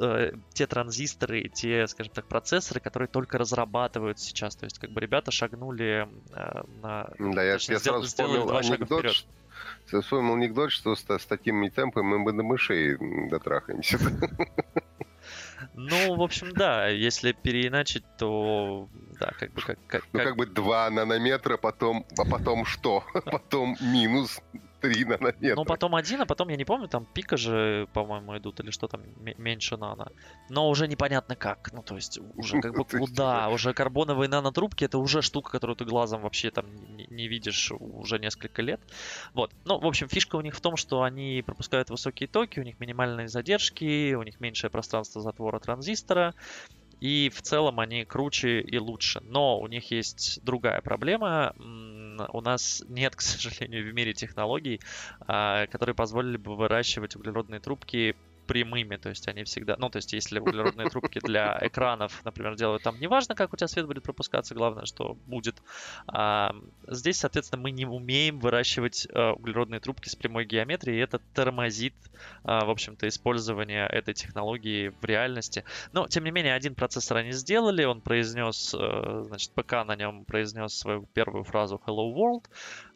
э, 0.00 0.32
те 0.52 0.66
транзисторы, 0.66 1.48
те, 1.48 1.86
скажем 1.86 2.12
так, 2.12 2.26
процессоры, 2.26 2.80
которые 2.80 3.08
только 3.08 3.38
разрабатывают 3.38 4.18
сейчас. 4.18 4.56
То 4.56 4.64
есть, 4.66 4.78
как 4.78 4.90
бы 4.90 5.00
ребята 5.00 5.30
шагнули 5.30 6.08
э, 6.34 6.62
на... 6.82 7.10
Да, 7.18 7.42
я, 7.42 7.54
точнее, 7.54 7.74
я 7.74 7.78
сдел- 7.80 7.92
сразу 7.92 8.06
вспомнил 8.06 8.46
два 8.46 8.62
шага 8.62 8.74
анекдот, 8.76 8.98
вперед. 9.00 9.24
я 9.92 10.00
вспомнил 10.00 10.34
анекдот, 10.34 10.72
что 10.72 10.94
с, 10.96 11.04
с 11.08 11.26
такими 11.26 11.68
темпами 11.68 12.04
мы 12.18 12.24
бы 12.24 12.32
до 12.32 12.42
мышей 12.42 12.96
дотрахаемся. 13.30 13.98
Ну, 15.74 16.16
в 16.16 16.22
общем, 16.22 16.52
да, 16.52 16.88
если 16.88 17.32
переиначить, 17.32 18.04
то 18.18 18.88
да, 19.20 19.30
как 19.38 19.52
бы 19.52 19.62
как, 19.62 19.78
как, 19.86 20.02
Ну, 20.12 20.18
как- 20.18 20.28
как 20.28 20.36
бы 20.36 20.46
2 20.46 20.90
нанометра, 20.90 21.56
потом, 21.56 22.04
а 22.18 22.24
потом 22.24 22.64
что? 22.64 23.04
Потом 23.24 23.76
минус 23.80 24.40
3 24.82 25.04
нанометра. 25.04 25.54
Ну, 25.54 25.64
потом 25.64 25.94
один, 25.94 26.20
а 26.20 26.26
потом, 26.26 26.48
я 26.48 26.56
не 26.56 26.64
помню, 26.64 26.88
там 26.88 27.06
пика 27.06 27.36
же, 27.36 27.88
по-моему, 27.92 28.36
идут, 28.36 28.60
или 28.60 28.70
что 28.70 28.88
там, 28.88 29.02
ме- 29.16 29.34
меньше 29.38 29.76
нано. 29.76 30.08
Но 30.48 30.68
уже 30.68 30.88
непонятно 30.88 31.36
как. 31.36 31.72
Ну, 31.72 31.82
то 31.82 31.94
есть, 31.94 32.18
уже 32.34 32.60
как 32.60 32.74
бы 32.74 32.84
куда? 32.84 33.48
Уже 33.48 33.72
карбоновые 33.72 34.28
нанотрубки, 34.28 34.84
это 34.84 34.98
уже 34.98 35.22
штука, 35.22 35.52
которую 35.52 35.76
ты 35.76 35.84
глазом 35.84 36.22
вообще 36.22 36.50
там 36.50 36.66
не, 36.96 37.06
не 37.10 37.28
видишь 37.28 37.72
уже 37.72 38.18
несколько 38.18 38.62
лет. 38.62 38.80
Вот. 39.34 39.52
Ну, 39.64 39.78
в 39.78 39.86
общем, 39.86 40.08
фишка 40.08 40.36
у 40.36 40.40
них 40.40 40.54
в 40.54 40.60
том, 40.60 40.76
что 40.76 41.02
они 41.02 41.42
пропускают 41.46 41.90
высокие 41.90 42.28
токи, 42.28 42.60
у 42.60 42.64
них 42.64 42.80
минимальные 42.80 43.28
задержки, 43.28 44.14
у 44.14 44.22
них 44.22 44.40
меньшее 44.40 44.70
пространство 44.70 45.22
затвора 45.22 45.60
транзистора. 45.60 46.34
И 47.02 47.30
в 47.30 47.42
целом 47.42 47.80
они 47.80 48.04
круче 48.04 48.60
и 48.60 48.78
лучше. 48.78 49.20
Но 49.24 49.58
у 49.58 49.66
них 49.66 49.90
есть 49.90 50.38
другая 50.44 50.80
проблема. 50.82 51.52
У 51.58 52.40
нас 52.40 52.84
нет, 52.88 53.16
к 53.16 53.20
сожалению, 53.20 53.90
в 53.90 53.92
мире 53.92 54.12
технологий, 54.12 54.80
а, 55.26 55.66
которые 55.66 55.96
позволили 55.96 56.36
бы 56.36 56.54
выращивать 56.54 57.16
углеродные 57.16 57.58
трубки 57.58 58.14
прямыми, 58.46 58.96
то 58.96 59.08
есть 59.08 59.28
они 59.28 59.44
всегда, 59.44 59.76
ну, 59.78 59.88
то 59.88 59.96
есть 59.96 60.12
если 60.12 60.38
углеродные 60.38 60.88
трубки 60.88 61.20
для 61.20 61.58
экранов, 61.60 62.24
например, 62.24 62.56
делают 62.56 62.82
там, 62.82 62.98
неважно, 63.00 63.34
как 63.34 63.52
у 63.52 63.56
тебя 63.56 63.68
свет 63.68 63.86
будет 63.86 64.02
пропускаться, 64.02 64.54
главное, 64.54 64.84
что 64.84 65.14
будет. 65.26 65.62
А, 66.06 66.54
здесь, 66.88 67.18
соответственно, 67.18 67.62
мы 67.62 67.70
не 67.70 67.86
умеем 67.86 68.40
выращивать 68.40 69.06
а, 69.12 69.32
углеродные 69.32 69.80
трубки 69.80 70.08
с 70.08 70.16
прямой 70.16 70.44
геометрией, 70.44 70.98
и 70.98 71.02
это 71.02 71.20
тормозит, 71.34 71.94
а, 72.44 72.64
в 72.64 72.70
общем-то, 72.70 73.08
использование 73.08 73.86
этой 73.86 74.14
технологии 74.14 74.92
в 75.00 75.04
реальности. 75.04 75.64
Но, 75.92 76.08
тем 76.08 76.24
не 76.24 76.30
менее, 76.30 76.54
один 76.54 76.74
процессор 76.74 77.18
они 77.18 77.32
сделали, 77.32 77.84
он 77.84 78.00
произнес, 78.00 78.74
э, 78.78 79.22
значит, 79.26 79.52
ПК 79.52 79.84
на 79.84 79.96
нем 79.96 80.24
произнес 80.24 80.74
свою 80.74 81.06
первую 81.14 81.44
фразу 81.44 81.80
Hello 81.86 82.12
World, 82.14 82.44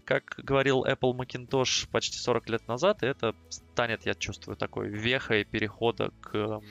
как 0.06 0.34
говорил 0.38 0.84
Apple 0.84 1.12
Macintosh 1.14 1.88
почти 1.90 2.16
40 2.16 2.48
лет 2.48 2.68
назад, 2.68 3.02
и 3.02 3.06
это 3.06 3.34
станет, 3.50 4.06
я 4.06 4.14
чувствую, 4.14 4.56
такой 4.56 4.88
вехой 4.88 5.44
перехода 5.44 6.12
к... 6.20 6.34
эм, 6.34 6.62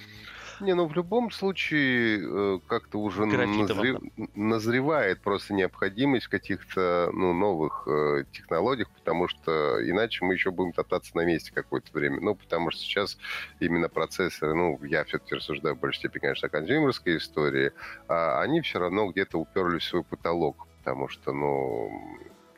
Не, 0.61 0.73
ну 0.73 0.87
в 0.87 0.95
любом 0.95 1.31
случае 1.31 2.21
э, 2.23 2.59
как-то 2.67 2.97
уже 2.97 3.25
Графитовым, 3.25 4.11
назре- 4.15 4.29
назревает 4.35 5.21
просто 5.21 5.53
необходимость 5.53 6.27
в 6.27 6.29
каких-то 6.29 7.09
ну, 7.13 7.33
новых 7.33 7.83
э, 7.87 8.23
технологиях, 8.31 8.89
потому 8.91 9.27
что 9.27 9.79
иначе 9.83 10.23
мы 10.23 10.33
еще 10.33 10.51
будем 10.51 10.71
топтаться 10.71 11.11
на 11.17 11.25
месте 11.25 11.51
какое-то 11.53 11.91
время. 11.91 12.21
Ну, 12.21 12.35
потому 12.35 12.71
что 12.71 12.81
сейчас 12.81 13.17
именно 13.59 13.89
процессоры, 13.89 14.55
ну, 14.55 14.81
я 14.85 15.03
все-таки 15.03 15.35
рассуждаю 15.35 15.75
в 15.75 15.79
большей 15.79 15.99
степени, 15.99 16.21
конечно, 16.21 16.47
о 16.47 16.49
консюмерской 16.49 17.17
истории, 17.17 17.73
а 18.07 18.39
они 18.41 18.61
все 18.61 18.79
равно 18.79 19.11
где-то 19.11 19.37
уперлись 19.37 19.83
в 19.83 19.89
свой 19.89 20.03
потолок, 20.03 20.67
потому 20.77 21.09
что, 21.09 21.33
ну, 21.33 21.91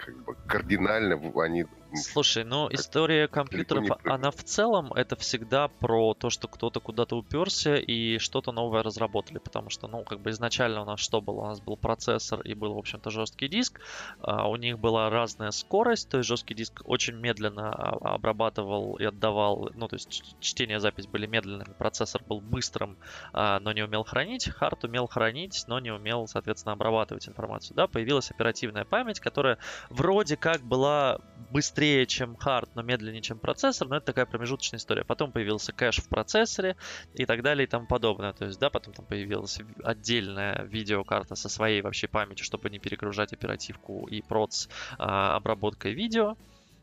как 0.08 0.15
бы 0.24 0.36
кардинально 0.46 1.17
они... 1.41 1.65
Слушай, 1.98 2.44
ну 2.44 2.70
история 2.72 3.28
компьютеров, 3.28 3.98
она 4.04 4.32
в 4.32 4.44
целом 4.44 4.94
это 4.94 5.16
всегда 5.16 5.68
про 5.68 6.14
то, 6.14 6.30
что 6.30 6.48
кто-то 6.48 6.80
куда-то 6.80 7.16
уперся 7.18 7.76
и 7.76 8.18
что-то 8.18 8.52
новое 8.52 8.84
разработали, 8.84 9.40
потому 9.40 9.70
что, 9.70 9.88
ну, 9.88 10.04
как 10.04 10.22
бы 10.22 10.30
изначально 10.32 10.82
у 10.82 10.86
нас 10.86 11.00
что 11.00 11.22
было? 11.22 11.42
У 11.42 11.46
нас 11.46 11.62
был 11.62 11.78
процессор 11.78 12.42
и 12.42 12.54
был, 12.54 12.74
в 12.74 12.78
общем-то, 12.78 13.10
жесткий 13.10 13.48
диск. 13.48 13.80
А, 14.20 14.48
у 14.48 14.56
них 14.56 14.80
была 14.80 15.10
разная 15.10 15.52
скорость, 15.52 16.10
то 16.10 16.18
есть 16.18 16.28
жесткий 16.28 16.54
диск 16.54 16.82
очень 16.86 17.16
медленно 17.16 17.74
а, 17.74 18.16
обрабатывал 18.16 18.96
и 18.96 19.06
отдавал, 19.06 19.70
ну, 19.76 19.88
то 19.88 19.96
есть 19.96 20.36
чтение, 20.40 20.80
запись 20.80 21.08
были 21.08 21.26
медленными, 21.26 21.74
процессор 21.74 22.24
был 22.24 22.42
быстрым, 22.42 22.98
а, 23.34 23.60
но 23.60 23.72
не 23.72 23.84
умел 23.84 24.04
хранить, 24.04 24.50
хард 24.50 24.84
умел 24.84 25.08
хранить, 25.08 25.64
но 25.68 25.80
не 25.80 25.92
умел, 25.92 26.28
соответственно, 26.28 26.74
обрабатывать 26.74 27.28
информацию. 27.28 27.76
Да, 27.76 27.88
появилась 27.88 28.32
оперативная 28.32 28.86
память, 28.86 29.20
которая 29.20 29.58
вроде 29.90 30.38
как 30.38 30.62
была 30.62 31.20
быстрее, 31.52 31.87
чем 32.06 32.36
хард, 32.36 32.69
но 32.76 32.82
медленнее, 32.82 33.21
чем 33.21 33.39
процессор, 33.39 33.88
но 33.88 33.97
это 33.97 34.08
такая 34.08 34.26
промежуточная 34.26 34.80
история. 34.80 35.04
Потом 35.04 35.32
появился 35.32 35.73
кэш 35.73 35.97
в 35.97 36.10
процессоре 36.10 36.76
и 37.13 37.26
так 37.26 37.41
далее 37.43 37.65
и 37.65 37.69
тому 37.69 37.88
подобное. 37.88 38.34
То 38.34 38.45
есть, 38.45 38.60
да, 38.60 38.69
потом 38.69 38.93
там 38.93 39.06
появилась 39.06 39.58
ви- 39.58 39.73
отдельная 39.84 40.63
видеокарта 40.63 41.36
со 41.36 41.50
своей 41.50 41.82
вообще 41.82 42.08
памятью, 42.08 42.45
чтобы 42.45 42.69
не 42.69 42.80
перегружать 42.80 43.34
оперативку 43.34 44.08
и 44.08 44.21
проц 44.21 44.67
а, 44.97 45.36
обработкой 45.36 45.93
видео. 45.93 46.36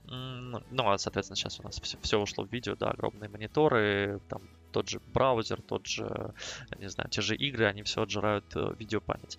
Ну, 0.06 0.60
а, 0.90 0.98
соответственно, 0.98 1.36
сейчас 1.36 1.60
у 1.60 1.62
нас 1.62 1.80
все, 1.80 1.98
все 2.02 2.18
ушло 2.18 2.44
в 2.44 2.52
видео, 2.52 2.76
да, 2.76 2.90
огромные 2.90 3.30
мониторы, 3.30 4.20
там 4.28 4.42
тот 4.74 4.88
же 4.88 5.00
браузер, 5.06 5.62
тот 5.62 5.86
же, 5.86 6.34
не 6.76 6.90
знаю, 6.90 7.08
те 7.08 7.22
же 7.22 7.36
игры, 7.36 7.66
они 7.66 7.84
все 7.84 8.02
отжирают 8.02 8.44
э, 8.56 8.74
видеопамять. 8.76 9.38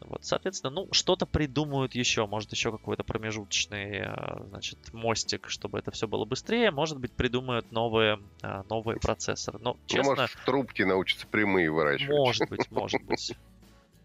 Вот, 0.00 0.24
соответственно, 0.24 0.70
ну, 0.70 0.88
что-то 0.92 1.26
придумают 1.26 1.96
еще, 1.96 2.24
может, 2.26 2.52
еще 2.52 2.70
какой-то 2.70 3.02
промежуточный, 3.02 4.02
э, 4.02 4.48
значит, 4.48 4.78
мостик, 4.92 5.48
чтобы 5.48 5.80
это 5.80 5.90
все 5.90 6.06
было 6.06 6.24
быстрее, 6.24 6.70
может 6.70 7.00
быть, 7.00 7.12
придумают 7.16 7.72
новые, 7.72 8.20
э, 8.44 8.62
новые 8.70 9.00
процессоры. 9.00 9.58
Но, 9.60 9.72
Ну, 9.72 9.80
честно, 9.86 10.14
может, 10.14 10.30
трубки 10.44 10.82
научатся 10.82 11.26
прямые 11.26 11.68
выращивать. 11.72 12.16
может 12.16 12.48
быть, 12.48 12.66
может 12.70 13.02
быть. 13.02 13.34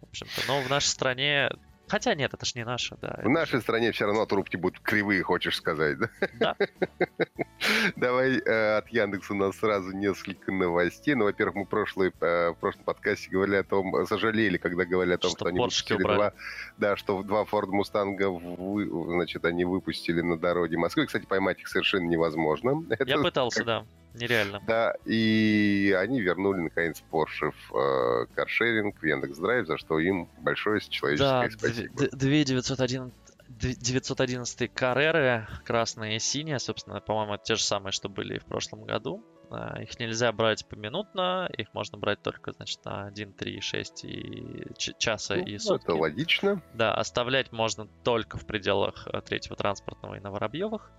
В 0.02 0.08
общем-то, 0.08 0.41
но 0.48 0.62
в 0.62 0.70
нашей 0.70 0.88
стране... 0.88 1.52
Хотя 1.91 2.15
нет, 2.15 2.34
это 2.34 2.45
ж 2.45 2.56
не 2.56 2.63
наша, 2.63 2.95
да. 3.01 3.19
В 3.21 3.27
нашей 3.30 3.58
же- 3.58 3.62
стране 3.62 3.91
все 3.91 4.06
равно 4.06 4.25
трубки 4.25 4.56
будут 4.56 4.80
кривые, 4.80 5.21
хочешь 5.23 5.58
сказать, 5.58 5.97
да? 5.99 6.10
Да. 6.39 6.56
Давай 7.97 8.39
э, 8.39 8.77
от 8.77 8.88
Яндекса 8.89 9.34
у 9.34 9.36
нас 9.36 9.58
сразу 9.58 9.91
несколько 9.91 10.51
новостей. 10.54 11.15
Ну, 11.15 11.25
во-первых, 11.25 11.56
мы 11.56 11.65
прошлый, 11.65 12.12
э, 12.21 12.49
в 12.51 12.56
прошлом 12.56 12.86
подкасте 12.86 13.30
говорили 13.30 13.58
о 13.58 13.63
том, 13.63 13.93
э, 13.95 14.06
сожалели, 14.06 14.58
когда 14.58 14.86
говорили 14.86 15.15
о 15.15 15.17
том, 15.17 15.32
Что 15.32 15.39
что, 15.39 15.49
они 15.49 15.60
выпустили 15.60 15.97
убрали. 16.01 16.17
два, 16.17 16.34
да, 16.77 16.95
что 16.95 17.21
два 17.23 17.43
Ford 17.43 17.67
Мустанга, 17.67 18.30
вы- 18.30 18.89
значит, 19.13 19.43
они 19.45 19.65
выпустили 19.65 20.21
на 20.21 20.38
дороге 20.38 20.77
Москвы. 20.77 21.06
Кстати, 21.06 21.25
поймать 21.25 21.60
их 21.60 21.67
совершенно 21.67 22.08
невозможно. 22.08 22.84
Я 22.89 22.95
Это- 23.15 23.21
пытался, 23.21 23.63
да. 23.65 23.86
Нереально. 24.13 24.60
Да, 24.67 24.93
и 25.06 25.95
они 25.97 26.19
вернули, 26.21 26.62
наконец, 26.62 27.02
Porsche 27.12 27.52
в 27.52 27.76
э, 27.76 28.26
каршеринг, 28.36 29.00
в 29.02 29.06
Яндекс.Драйв, 29.06 29.67
за 29.67 29.78
что 29.78 30.00
им 30.00 30.30
большое 30.39 30.80
человеческое 30.82 31.50
Да, 31.50 31.50
спасибо. 31.58 32.10
901 32.15 33.13
две- 33.47 33.76
911 33.76 34.67
Карреры, 34.74 35.47
красные 35.65 36.17
и 36.17 36.19
синие, 36.19 36.60
собственно, 36.60 37.00
по-моему, 37.02 37.36
это 37.36 37.43
те 37.45 37.56
же 37.56 37.63
самые, 37.63 37.91
что 37.91 38.10
были 38.10 38.36
и 38.36 38.39
в 38.39 38.45
прошлом 38.45 38.84
году. 38.84 39.24
А, 39.54 39.82
Их 39.82 40.00
нельзя 40.00 40.32
брать 40.32 40.65
поминутно, 40.67 41.50
их 41.58 41.74
можно 41.74 41.97
брать 41.97 42.21
только, 42.21 42.54
значит, 42.54 42.84
на 42.86 43.06
1, 43.08 43.34
3, 43.34 43.60
6 43.60 44.06
и 44.06 44.65
часа 44.78 45.36
Ну, 45.36 45.43
и 45.45 45.56
это 45.56 45.63
сутки. 45.63 45.91
логично. 45.91 46.62
Да, 46.74 46.93
оставлять 46.93 47.52
можно 47.52 47.88
только 48.04 48.38
в 48.38 48.45
пределах 48.45 49.08
э, 49.12 49.19
третьего 49.21 49.56
транспортного 49.58 50.15
и 50.15 50.19
на 50.21 50.32
Воробьевых. 50.32 50.89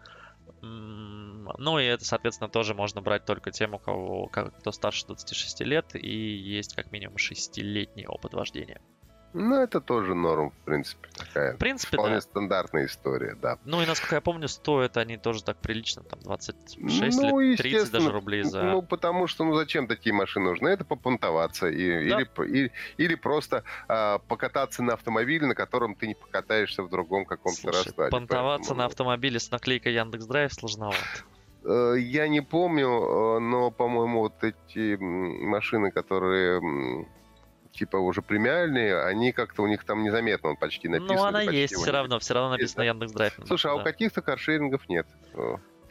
Ну 0.60 1.78
и 1.78 1.84
это, 1.84 2.04
соответственно, 2.04 2.50
тоже 2.50 2.74
можно 2.74 3.00
брать 3.00 3.24
только 3.24 3.50
тем, 3.50 3.74
у 3.74 3.78
кого 3.78 4.26
кто 4.28 4.72
старше 4.72 5.06
26 5.06 5.60
лет 5.60 5.94
и 5.94 6.08
есть 6.08 6.74
как 6.74 6.90
минимум 6.92 7.16
6-летний 7.16 8.06
опыт 8.06 8.34
вождения. 8.34 8.80
Ну, 9.34 9.56
это 9.56 9.80
тоже 9.80 10.14
норм, 10.14 10.50
в 10.50 10.64
принципе, 10.64 11.08
такая. 11.16 11.54
В 11.54 11.58
принципе, 11.58 11.96
вполне 11.96 12.16
да. 12.16 12.20
стандартная 12.20 12.86
история, 12.86 13.34
да. 13.40 13.58
Ну 13.64 13.80
и, 13.80 13.86
насколько 13.86 14.16
я 14.16 14.20
помню, 14.20 14.48
стоят 14.48 14.96
они 14.96 15.16
тоже 15.16 15.42
так 15.42 15.56
прилично, 15.58 16.02
там 16.02 16.20
26 16.20 17.18
ну, 17.20 17.40
или 17.40 17.56
30 17.56 17.90
даже 17.90 18.10
рублей 18.10 18.42
за... 18.42 18.62
Ну, 18.62 18.82
потому 18.82 19.26
что, 19.26 19.44
ну, 19.44 19.54
зачем 19.54 19.86
такие 19.86 20.12
машины 20.12 20.50
нужны? 20.50 20.68
Это 20.68 20.84
попонтоваться 20.84 21.68
и, 21.68 22.10
да. 22.10 22.20
или, 22.20 22.66
и, 22.66 22.72
или 22.98 23.14
просто 23.14 23.64
а, 23.88 24.18
покататься 24.18 24.82
на 24.82 24.94
автомобиле, 24.94 25.46
на 25.46 25.54
котором 25.54 25.94
ты 25.94 26.08
не 26.08 26.14
покатаешься 26.14 26.82
в 26.82 26.90
другом 26.90 27.24
каком-то 27.24 27.72
раскладе. 27.72 28.10
понтоваться 28.10 28.70
Поэтому... 28.70 28.78
на 28.78 28.84
автомобиле 28.86 29.40
с 29.40 29.50
наклейкой 29.50 29.94
Яндекс 29.94 30.26
Драйв 30.26 30.52
сложновато. 30.52 30.98
Э, 31.64 31.94
я 31.98 32.28
не 32.28 32.40
помню, 32.40 32.88
э, 32.88 33.38
но, 33.40 33.70
по-моему, 33.70 34.20
вот 34.20 34.42
эти 34.42 34.96
машины, 34.96 35.90
которые 35.90 36.60
типа 37.72 37.96
уже 37.96 38.22
премиальные, 38.22 39.02
они 39.02 39.32
как-то 39.32 39.62
у 39.62 39.66
них 39.66 39.84
там 39.84 40.02
незаметно, 40.02 40.50
он 40.50 40.56
почти 40.56 40.88
ну, 40.88 41.00
написан. 41.00 41.16
Ну, 41.16 41.24
она 41.24 41.42
есть 41.42 41.74
все 41.74 41.90
равно, 41.90 42.18
все 42.18 42.34
равно 42.34 42.50
написано 42.50 42.82
Яндекс 42.82 43.12
Драйв. 43.12 43.38
Слушай, 43.46 43.72
а 43.72 43.74
у 43.74 43.82
каких-то 43.82 44.22
каршерингов 44.22 44.88
нет. 44.88 45.06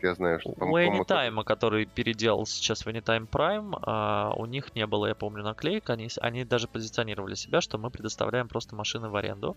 Я 0.02 0.15
знаю, 0.15 0.39
что 0.39 0.50
У 0.50 0.78
Anytime, 0.78 1.44
который 1.44 1.86
переделал 1.86 2.46
сейчас 2.48 2.86
в 2.86 2.88
Anytime 2.88 3.30
Prime, 3.30 3.78
а, 3.84 4.34
у 4.36 4.46
них 4.48 4.74
не 4.74 4.88
было, 4.88 5.06
я 5.08 5.15
помню, 5.15 5.44
наклеек. 5.44 5.89
Они, 5.91 6.10
они 6.22 6.44
даже 6.44 6.67
позиционировали 6.67 7.36
себя, 7.36 7.62
что 7.62 7.78
мы 7.78 7.91
предоставляем 7.91 8.48
просто 8.48 8.76
машины 8.76 9.10
в 9.10 9.15
аренду. 9.15 9.56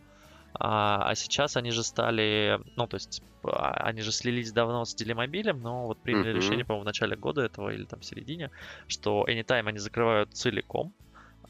А, 0.54 1.08
а 1.08 1.14
сейчас 1.14 1.56
они 1.56 1.70
же 1.70 1.82
стали, 1.82 2.60
ну, 2.76 2.86
то 2.86 2.96
есть, 2.96 3.22
а, 3.42 3.70
они 3.70 4.02
же 4.02 4.12
слились 4.12 4.52
давно 4.52 4.84
с 4.84 4.94
Делимобилем, 4.94 5.60
но 5.60 5.86
вот 5.86 5.98
приняли 5.98 6.30
mm-hmm. 6.30 6.36
решение, 6.36 6.64
по-моему, 6.64 6.82
в 6.82 6.86
начале 6.86 7.16
года 7.16 7.42
этого 7.42 7.70
или 7.70 7.84
там 7.84 8.00
в 8.00 8.04
середине, 8.04 8.50
что 8.86 9.26
Anytime 9.28 9.68
они 9.68 9.78
закрывают 9.78 10.32
целиком, 10.34 10.92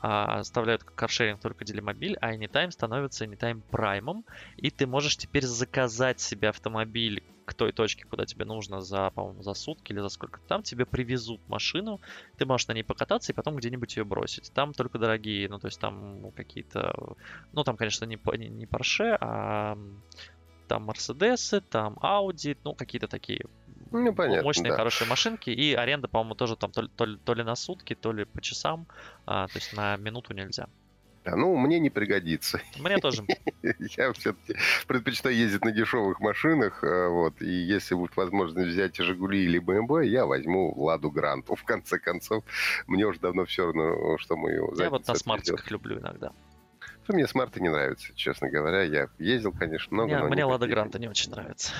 оставляют 0.05 0.85
каршеринг 0.85 1.41
только 1.41 1.65
Делимобиль, 1.65 2.17
а 2.21 2.35
Anytime 2.35 2.71
становится 2.71 3.25
Anytime 3.25 3.63
Prime, 3.71 4.25
и 4.57 4.71
ты 4.71 4.87
можешь 4.87 5.17
теперь 5.17 5.45
заказать 5.45 6.21
себе 6.21 6.51
автомобиль 6.51 7.23
к 7.47 7.55
той 7.55 7.73
точке, 7.73 8.05
куда 8.05 8.27
тебе 8.27 8.45
нужно 8.45 8.81
за, 8.81 9.11
по-моему, 9.11 9.43
за 9.43 9.55
сутки 9.55 9.93
или 9.93 10.01
за 10.01 10.09
сколько 10.09 10.41
там, 10.41 10.63
тебе 10.63 10.85
привезут 10.87 11.41
машину, 11.49 12.01
ты 12.37 12.47
можешь 12.47 12.69
на 12.69 12.73
ней 12.73 12.83
покататься 12.83 13.33
и 13.33 13.35
потом 13.35 13.57
где-нибудь 13.57 13.97
ее 13.97 14.05
бросить. 14.05 14.53
Там 14.53 14.73
только 14.73 14.99
дорогие, 14.99 15.49
ну, 15.49 15.59
то 15.59 15.69
есть 15.69 15.81
там 15.81 16.33
какие-то, 16.33 17.17
ну, 17.53 17.65
там, 17.65 17.77
конечно, 17.77 18.05
не, 18.05 18.19
не, 18.37 18.49
не 18.49 18.67
Porsche, 18.67 19.17
а 19.21 19.79
там 20.69 20.85
Мерседесы, 20.85 21.61
там 21.61 21.95
Audi, 22.03 22.57
ну, 22.65 22.75
какие-то 22.75 23.09
такие 23.09 23.47
ну, 23.91 24.15
понятно, 24.15 24.43
мощные, 24.43 24.71
да. 24.71 24.77
хорошие 24.77 25.09
машинки. 25.09 25.51
И 25.51 25.75
аренда, 25.75 26.09
по-моему, 26.09 26.35
тоже 26.35 26.57
там 26.57 26.73
то 26.73 26.83
ли, 26.83 26.89
то, 26.97 27.05
ли, 27.05 27.17
то 27.17 27.35
ли 27.35 27.43
на 27.43 27.55
сутки, 27.57 27.95
то 27.95 28.13
ли 28.13 28.25
по 28.25 28.41
часам. 28.41 28.87
А, 29.27 29.47
то 29.47 29.57
есть 29.57 29.73
на 29.75 29.97
минуту 29.97 30.35
нельзя. 30.35 30.69
Да, 31.25 31.37
ну, 31.37 31.57
мне 31.57 31.81
не 31.81 31.89
пригодится. 31.89 32.61
Мне 32.79 32.99
тоже. 32.99 33.25
Я 33.63 34.13
все-таки 34.13 34.57
предпочитаю 34.87 35.35
ездить 35.35 35.65
на 35.65 35.73
дешевых 35.73 36.21
машинах, 36.21 36.85
э, 36.85 37.09
вот, 37.09 37.41
и 37.41 37.49
если 37.49 37.95
будет 37.95 38.15
возможность 38.17 38.69
взять 38.69 38.97
Жигули 38.97 39.43
или 39.43 39.59
БМВ, 39.59 40.03
я 40.05 40.27
возьму 40.27 40.75
Ладу 40.77 41.11
Гранту. 41.11 41.55
В 41.55 41.65
конце 41.65 41.99
концов, 41.99 42.45
мне 42.87 43.07
уже 43.07 43.21
давно 43.21 43.47
все 43.47 43.65
равно, 43.65 44.19
что 44.19 44.37
мы 44.37 44.51
ее 44.51 44.71
Я 44.77 44.91
вот 44.91 45.07
на 45.09 45.15
смартиках 45.15 45.71
люблю 45.71 45.99
иногда. 45.99 46.33
Мне 47.09 47.27
смарты 47.27 47.61
не 47.61 47.69
нравятся, 47.71 48.15
честно 48.15 48.51
говоря. 48.51 48.83
Я 48.83 49.09
ездил, 49.19 49.53
конечно, 49.53 49.95
много, 49.95 50.09
мне, 50.09 50.19
но 50.19 50.29
Мне 50.29 50.45
Лада 50.45 50.67
Гранта 50.67 50.99
не 50.99 51.09
очень 51.09 51.31
нравится. 51.31 51.73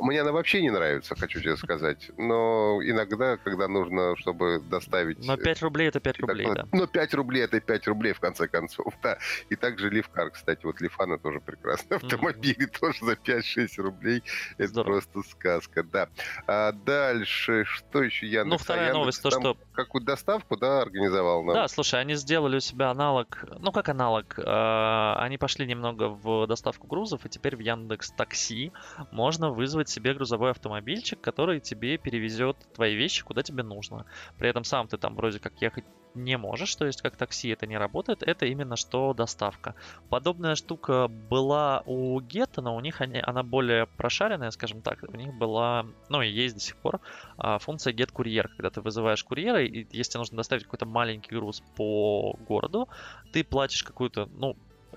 Мне 0.00 0.20
она 0.20 0.32
вообще 0.32 0.60
не 0.60 0.70
нравится, 0.70 1.14
хочу 1.14 1.40
тебе 1.40 1.56
сказать. 1.56 2.10
Но 2.16 2.80
иногда, 2.82 3.36
когда 3.36 3.68
нужно, 3.68 4.16
чтобы 4.16 4.60
доставить... 4.60 5.24
Но 5.24 5.36
5 5.36 5.62
рублей 5.62 5.88
это 5.88 6.00
5 6.00 6.20
рублей, 6.20 6.46
так, 6.46 6.54
да. 6.54 6.68
Но 6.72 6.86
5 6.86 7.14
рублей 7.14 7.44
это 7.44 7.60
5 7.60 7.86
рублей, 7.88 8.12
в 8.12 8.20
конце 8.20 8.48
концов, 8.48 8.92
да. 9.02 9.18
И 9.50 9.56
также 9.56 9.90
Лифкар, 9.90 10.30
кстати, 10.30 10.64
вот 10.64 10.80
Лифана 10.80 11.18
тоже 11.18 11.40
прекрасный 11.40 11.96
автомобиль, 11.98 12.56
mm-hmm. 12.58 12.78
тоже 12.80 13.04
за 13.04 13.12
5-6 13.12 13.68
рублей. 13.78 14.22
Это 14.58 14.68
Здорово. 14.68 14.92
просто 14.92 15.22
сказка, 15.30 15.82
да. 15.82 16.08
А 16.46 16.72
дальше, 16.72 17.64
что 17.64 18.02
еще 18.02 18.26
я... 18.26 18.44
Ну, 18.44 18.58
вторая 18.58 18.92
новость, 18.92 19.22
то, 19.22 19.30
что... 19.30 19.56
Какую 19.74 20.04
доставку, 20.04 20.56
да, 20.56 20.82
организовал 20.82 21.42
нам? 21.42 21.54
Да, 21.54 21.68
слушай, 21.68 22.00
они 22.00 22.14
сделали 22.14 22.56
у 22.56 22.60
себя 22.60 22.90
аналог, 22.90 23.44
ну, 23.58 23.72
как 23.72 23.88
аналог, 23.88 24.38
а, 24.38 25.16
они 25.20 25.36
пошли 25.36 25.66
немного 25.66 26.08
в 26.08 26.46
доставку 26.46 26.86
грузов, 26.86 27.26
и 27.26 27.28
теперь 27.28 27.56
в 27.56 27.60
Яндекс 27.60 28.12
Такси 28.12 28.72
можно 29.10 29.50
вызвать 29.50 29.83
себе 29.88 30.14
грузовой 30.14 30.50
автомобильчик, 30.50 31.20
который 31.20 31.60
тебе 31.60 31.98
перевезет 31.98 32.56
твои 32.74 32.94
вещи, 32.94 33.24
куда 33.24 33.42
тебе 33.42 33.62
нужно. 33.62 34.06
При 34.38 34.48
этом 34.48 34.64
сам 34.64 34.88
ты 34.88 34.96
там 34.96 35.14
вроде 35.14 35.38
как 35.38 35.60
ехать 35.60 35.84
не 36.14 36.38
можешь, 36.38 36.74
то 36.76 36.86
есть 36.86 37.02
как 37.02 37.16
такси 37.16 37.48
это 37.48 37.66
не 37.66 37.76
работает, 37.76 38.22
это 38.22 38.46
именно 38.46 38.76
что 38.76 39.12
доставка. 39.14 39.74
Подобная 40.08 40.54
штука 40.54 41.08
была 41.08 41.82
у 41.86 42.20
Гетта, 42.20 42.62
но 42.62 42.76
у 42.76 42.80
них 42.80 43.00
они, 43.00 43.20
она 43.22 43.42
более 43.42 43.86
прошаренная, 43.86 44.50
скажем 44.50 44.80
так. 44.80 45.02
У 45.02 45.16
них 45.16 45.34
была, 45.34 45.86
ну 46.08 46.22
и 46.22 46.28
есть 46.28 46.54
до 46.54 46.60
сих 46.60 46.76
пор, 46.76 47.00
а, 47.36 47.58
функция 47.58 47.92
Get 47.92 48.12
Courier, 48.12 48.48
когда 48.48 48.70
ты 48.70 48.80
вызываешь 48.80 49.24
курьера, 49.24 49.64
и 49.64 49.86
если 49.90 50.18
нужно 50.18 50.36
доставить 50.36 50.64
какой-то 50.64 50.86
маленький 50.86 51.34
груз 51.34 51.62
по 51.76 52.36
городу, 52.46 52.88
ты 53.32 53.42
платишь 53.42 53.82
какую-то, 53.82 54.28
ну, 54.36 54.56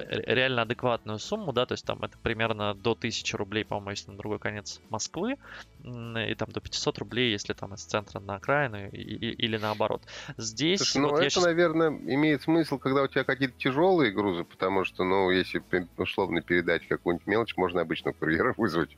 реально 0.10 0.64
адекватную 0.64 1.20
сумму, 1.20 1.54
да, 1.54 1.66
то 1.66 1.74
есть 1.74 1.86
там 1.86 2.04
это 2.04 2.18
примерно 2.18 2.74
до 2.74 2.92
1000 2.92 3.38
рублей, 3.38 3.66
по-моему, 3.66 3.92
если 3.92 4.12
на 4.12 4.18
другой 4.18 4.40
конец 4.40 4.82
Москвы, 4.90 5.38
и 5.84 6.36
там 6.36 6.50
до 6.52 6.60
500 6.60 7.00
рублей, 7.00 7.32
если 7.32 7.54
там 7.54 7.74
из 7.74 7.84
центра 7.84 8.20
на 8.20 8.36
окраину 8.36 8.90
и, 8.90 8.98
и, 8.98 9.32
или 9.32 9.58
наоборот. 9.58 10.04
Здесь... 10.38 10.80
Слушай, 10.80 11.02
ну, 11.02 11.10
вот 11.10 11.20
это, 11.20 11.30
сейчас... 11.30 11.44
наверное, 11.44 11.90
имеет 11.90 12.42
смысл, 12.42 12.78
когда 12.78 13.04
у 13.04 13.08
тебя 13.08 13.24
какие-то 13.24 13.58
тяжелые 13.58 14.12
грузы, 14.12 14.44
потому 14.44 14.86
что, 14.86 15.04
ну, 15.04 15.30
если 15.32 15.64
условно 15.98 16.42
передать 16.42 16.88
какую-нибудь 16.88 17.28
мелочь, 17.28 17.58
можно 17.58 17.82
обычно 17.82 18.14
курьера 18.14 18.54
вызвать. 18.58 18.98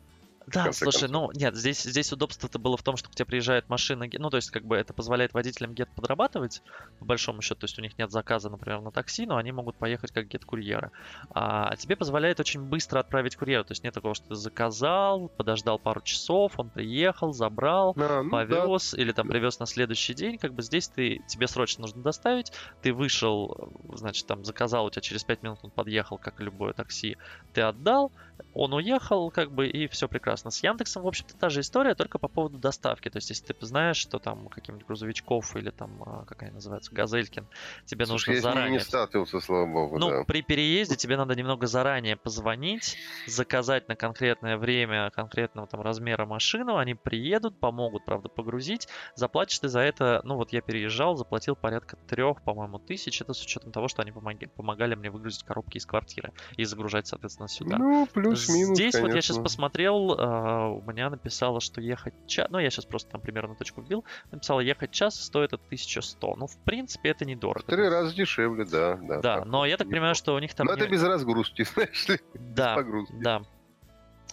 Да, 0.54 0.72
слушай, 0.72 1.02
концов. 1.02 1.12
ну 1.12 1.32
нет, 1.34 1.56
здесь, 1.56 1.84
здесь 1.84 2.12
удобство-то 2.12 2.60
было 2.60 2.78
в 2.78 2.84
том, 2.84 2.98
что 2.98 3.10
к 3.10 3.16
тебе 3.16 3.26
приезжает 3.26 3.70
машина, 3.70 4.06
ну 4.12 4.30
то 4.30 4.38
есть 4.38 4.52
как 4.52 4.66
бы 4.66 4.76
это 4.76 4.94
позволяет 4.94 5.34
водителям 5.34 5.74
гет 5.74 5.90
подрабатывать, 5.96 6.62
по 7.00 7.06
большому 7.06 7.42
счету, 7.42 7.62
то 7.62 7.66
есть 7.66 7.78
у 7.80 7.82
них 7.82 7.98
нет 7.98 8.12
заказа, 8.12 8.50
например, 8.50 8.82
на 8.82 8.92
такси, 8.92 9.26
но 9.26 9.38
они 9.38 9.52
могут 9.52 9.76
поехать 9.78 10.12
как 10.12 10.28
гет-курьеры. 10.28 10.92
А 11.32 11.76
тебе 11.76 11.96
позволяет 11.96 12.40
очень 12.40 12.62
быстро 12.62 13.00
отправить 13.00 13.36
курьера, 13.36 13.64
то 13.64 13.72
есть 13.72 13.84
нет 13.84 13.94
такого, 13.94 14.16
что 14.16 14.30
ты 14.30 14.36
заказал, 14.36 15.30
подождал 15.30 15.80
пару 15.80 16.02
часов, 16.02 16.54
он 16.58 16.70
приехал, 16.70 17.34
забрал, 17.34 17.96
а, 17.98 18.24
ну, 18.24 18.30
повез 18.30 18.92
да. 18.92 19.02
или 19.02 19.12
там 19.12 19.28
привез 19.28 19.60
на 19.60 19.66
следующий 19.66 20.14
день, 20.14 20.38
как 20.38 20.54
бы 20.54 20.62
здесь 20.62 20.88
ты, 20.88 21.22
тебе 21.28 21.48
срочно 21.48 21.82
нужно 21.82 22.02
доставить, 22.02 22.52
ты 22.82 22.94
вышел, 22.94 23.72
значит, 23.94 24.28
там 24.28 24.44
заказал, 24.44 24.86
у 24.86 24.90
тебя 24.90 25.02
через 25.02 25.24
5 25.24 25.44
минут 25.44 25.60
он 25.64 25.72
подъехал, 25.72 26.18
как 26.18 26.42
и 26.42 26.44
любое 26.44 26.74
такси, 26.74 27.18
ты 27.54 27.62
отдал, 27.62 28.12
он 28.54 28.74
уехал, 28.74 29.30
как 29.32 29.52
бы, 29.52 29.68
и 29.68 29.88
все 29.88 30.08
прекрасно. 30.08 30.52
С 30.52 30.64
Яндексом, 30.64 31.04
в 31.04 31.08
общем-то, 31.08 31.36
та 31.38 31.50
же 31.50 31.62
история, 31.62 31.96
только 31.96 32.18
по 32.18 32.28
поводу 32.28 32.58
доставки. 32.58 33.10
То 33.10 33.18
есть, 33.18 33.30
если 33.30 33.54
ты 33.54 33.66
знаешь, 33.66 33.98
что 33.98 34.20
там 34.20 34.48
каких-нибудь 34.48 34.86
грузовичков 34.88 35.56
или 35.56 35.70
там, 35.70 36.04
а, 36.06 36.26
как 36.26 36.44
они 36.44 36.52
называются, 36.52 36.94
Газелькин, 36.94 37.48
тебе 37.86 38.06
Слушай, 38.06 38.36
нужно 38.36 38.42
заранее... 38.42 38.72
не 38.72 38.80
сталкивался, 38.80 39.40
слава 39.40 39.66
богу, 39.66 39.98
Ну, 40.00 40.10
да. 40.10 40.24
при 40.24 40.42
переезде 40.42 40.96
тебе 40.96 41.18
надо 41.18 41.36
немного 41.36 41.68
заранее 41.68 42.16
позвонить, 42.16 42.98
заказать 43.28 43.88
на 43.88 43.96
конкретное 43.96 44.58
время 44.58 45.12
конкретного 45.12 45.68
там 45.68 45.82
размера 45.82 46.26
машину, 46.26 46.78
они 46.78 46.96
приедут, 46.96 47.60
помогут, 47.60 48.06
правда, 48.06 48.30
погрузить, 48.30 48.88
заплатишь 49.16 49.60
ты 49.60 49.68
за 49.68 49.82
это, 49.82 50.22
ну, 50.24 50.36
вот 50.36 50.54
я 50.54 50.62
переезжал, 50.62 51.16
заплатил 51.16 51.56
порядка 51.56 51.98
трех, 52.08 52.42
по-моему, 52.42 52.80
тысяч, 52.80 53.22
это 53.22 53.34
с 53.34 53.44
учетом 53.44 53.72
того, 53.72 53.88
что 53.88 54.02
они 54.02 54.12
помогали, 54.12 54.50
помогали 54.56 54.96
мне 54.96 55.10
выгрузить 55.10 55.44
коробки 55.44 55.78
из 55.78 55.86
квартиры 55.86 56.32
и 56.58 56.64
загружать, 56.64 57.08
соответственно, 57.08 57.48
сюда. 57.48 57.78
Ну, 57.78 58.08
плюс 58.12 58.39
Плюс-минус, 58.46 58.78
Здесь 58.78 58.94
конечно. 58.94 59.02
вот 59.02 59.16
я 59.16 59.22
сейчас 59.22 59.38
посмотрел, 59.38 60.14
uh, 60.14 60.82
у 60.84 60.92
меня 60.92 61.10
написало, 61.10 61.62
что 61.62 61.82
ехать 61.82 62.14
час, 62.28 62.48
ну 62.50 62.60
я 62.60 62.70
сейчас 62.70 62.86
просто 62.86 63.12
там 63.12 63.22
примерно 63.22 63.56
точку 63.56 63.82
вбил, 63.82 64.04
написала 64.32 64.60
ехать 64.60 64.92
час 64.92 65.22
стоит 65.22 65.54
от 65.54 65.62
1100. 65.66 66.36
Ну, 66.36 66.48
в 66.48 66.58
принципе, 66.64 67.10
это 67.10 67.26
недорого. 67.26 67.64
В 67.64 67.66
три 67.66 67.88
раза 67.88 68.16
дешевле, 68.16 68.66
да. 68.66 68.98
Да, 69.02 69.22
да 69.22 69.46
но 69.46 69.66
я 69.66 69.78
так 69.78 69.90
понимаю, 69.90 70.16
что 70.16 70.36
у 70.36 70.40
них 70.40 70.54
там... 70.54 70.68
Но 70.68 70.76
не... 70.76 70.82
это 70.82 70.90
без 70.90 71.04
разгрузки, 71.04 71.64
знаешь 71.74 72.08
ли? 72.08 72.20
Да, 72.34 72.84
да. 73.14 73.42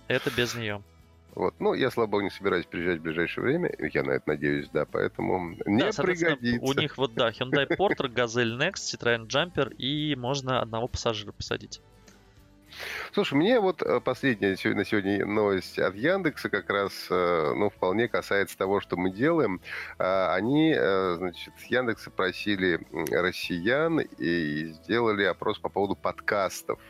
Это 0.09 0.31
без 0.31 0.55
нее. 0.55 0.83
Вот. 1.37 1.55
Ну, 1.59 1.75
я, 1.75 1.91
слава 1.91 2.09
богу, 2.09 2.23
не 2.23 2.31
собираюсь 2.31 2.65
приезжать 2.65 3.01
в 3.01 3.03
ближайшее 3.03 3.45
время. 3.45 3.71
Я 3.93 4.03
на 4.05 4.13
это 4.13 4.27
надеюсь, 4.27 4.71
да, 4.73 4.87
поэтому 4.87 5.55
не 5.67 5.83
да, 5.83 5.91
пригодится. 5.91 6.65
У 6.65 6.73
них 6.73 6.97
вот, 6.97 7.15
да, 7.15 7.29
Hyundai 7.29 7.69
Porter, 7.79 8.09
Gazelle 8.09 8.59
Next, 8.59 8.77
Citroёn 8.91 9.27
Jumper 9.27 9.75
и 9.75 10.17
можно 10.17 10.63
одного 10.63 10.89
пассажира 10.89 11.33
посадить. 11.33 11.83
Слушай, 13.13 13.35
мне 13.35 13.61
вот 13.61 13.83
э, 13.83 14.01
последняя 14.01 14.57
на 14.75 14.85
сегодня 14.85 15.25
новость 15.25 15.79
от 15.79 15.95
Яндекса 15.95 16.49
как 16.49 16.69
раз, 16.71 16.93
э, 17.11 17.53
ну, 17.57 17.71
вполне 17.71 18.09
касается 18.09 18.57
того, 18.57 18.81
что 18.81 18.97
мы 18.97 19.11
делаем. 19.11 19.61
А, 19.99 20.35
они, 20.35 20.75
э, 20.77 21.15
значит, 21.19 21.55
Яндекса 21.69 22.11
просили 22.11 22.81
россиян 23.11 24.01
и 24.01 24.67
сделали 24.73 25.25
опрос 25.25 25.59
по 25.59 25.69
поводу 25.69 25.97
подкастов. 25.97 26.81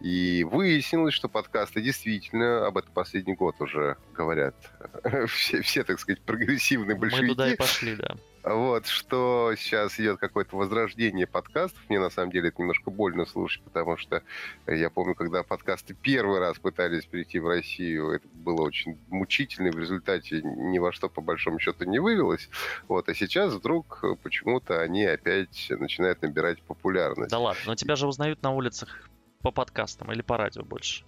И 0.00 0.44
выяснилось, 0.44 1.14
что 1.14 1.28
подкасты 1.28 1.80
действительно, 1.80 2.66
об 2.66 2.78
этом 2.78 2.92
последний 2.92 3.34
год 3.34 3.60
уже 3.60 3.96
говорят 4.14 4.56
все, 5.28 5.62
все 5.62 5.84
так 5.84 6.00
сказать, 6.00 6.20
прогрессивные 6.22 6.96
большевики. 6.96 7.26
Мы 7.26 7.34
туда 7.34 7.52
и 7.52 7.56
пошли, 7.56 7.94
да. 7.96 8.16
Вот, 8.44 8.86
что 8.86 9.52
сейчас 9.56 10.00
идет 10.00 10.18
какое-то 10.18 10.56
возрождение 10.56 11.28
подкастов. 11.28 11.80
Мне 11.88 12.00
на 12.00 12.10
самом 12.10 12.32
деле 12.32 12.48
это 12.48 12.60
немножко 12.60 12.90
больно 12.90 13.24
слушать, 13.24 13.62
потому 13.62 13.96
что 13.96 14.22
я 14.66 14.90
помню, 14.90 15.14
когда 15.14 15.44
подкасты 15.44 15.94
первый 15.94 16.40
раз 16.40 16.58
пытались 16.58 17.06
прийти 17.06 17.38
в 17.38 17.46
Россию, 17.46 18.10
это 18.10 18.26
было 18.34 18.62
очень 18.62 18.98
мучительно, 19.08 19.68
и 19.68 19.70
в 19.70 19.78
результате 19.78 20.42
ни 20.42 20.78
во 20.78 20.92
что 20.92 21.08
по 21.08 21.20
большому 21.20 21.60
счету 21.60 21.84
не 21.84 22.00
вывелось. 22.00 22.48
Вот, 22.88 23.08
а 23.08 23.14
сейчас 23.14 23.52
вдруг 23.52 24.04
почему-то 24.22 24.80
они 24.80 25.04
опять 25.04 25.68
начинают 25.70 26.22
набирать 26.22 26.60
популярность. 26.62 27.30
Да 27.30 27.38
ладно, 27.38 27.62
но 27.66 27.74
тебя 27.76 27.94
же 27.94 28.08
узнают 28.08 28.42
на 28.42 28.50
улицах 28.50 29.08
по 29.42 29.52
подкастам 29.52 30.10
или 30.12 30.22
по 30.22 30.36
радио 30.36 30.64
больше? 30.64 31.04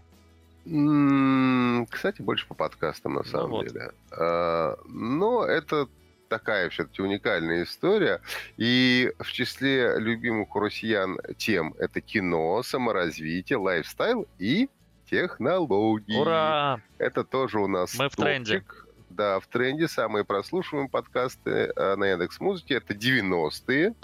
Кстати, 0.64 2.22
больше 2.22 2.46
по 2.46 2.54
подкастам, 2.54 3.14
на 3.14 3.18
ну 3.18 3.24
самом 3.24 3.50
ну 3.50 3.56
вот. 3.56 3.66
деле. 3.66 3.90
А, 4.12 4.78
но 4.86 5.44
это 5.44 5.88
такая 6.28 6.68
все-таки 6.70 7.02
уникальная 7.02 7.64
история. 7.64 8.20
И 8.56 9.12
в 9.18 9.32
числе 9.32 9.98
любимых 9.98 10.54
у 10.54 10.60
россиян 10.60 11.18
тем 11.36 11.74
это 11.78 12.00
кино, 12.00 12.62
саморазвитие, 12.62 13.58
лайфстайл 13.58 14.26
и 14.38 14.68
технологии. 15.10 16.18
Ура! 16.18 16.80
Это 16.98 17.24
тоже 17.24 17.58
у 17.60 17.66
нас 17.66 17.94
Мы 17.98 18.08
в 18.08 18.16
тренде. 18.16 18.64
Да, 19.10 19.38
в 19.38 19.46
тренде. 19.46 19.86
Самые 19.86 20.24
прослушиваемые 20.24 20.90
подкасты 20.90 21.72
э, 21.74 21.96
на 21.96 22.04
Яндекс 22.06 22.40
Музыке 22.40 22.74
это 22.74 22.94
90-е, 22.94 23.94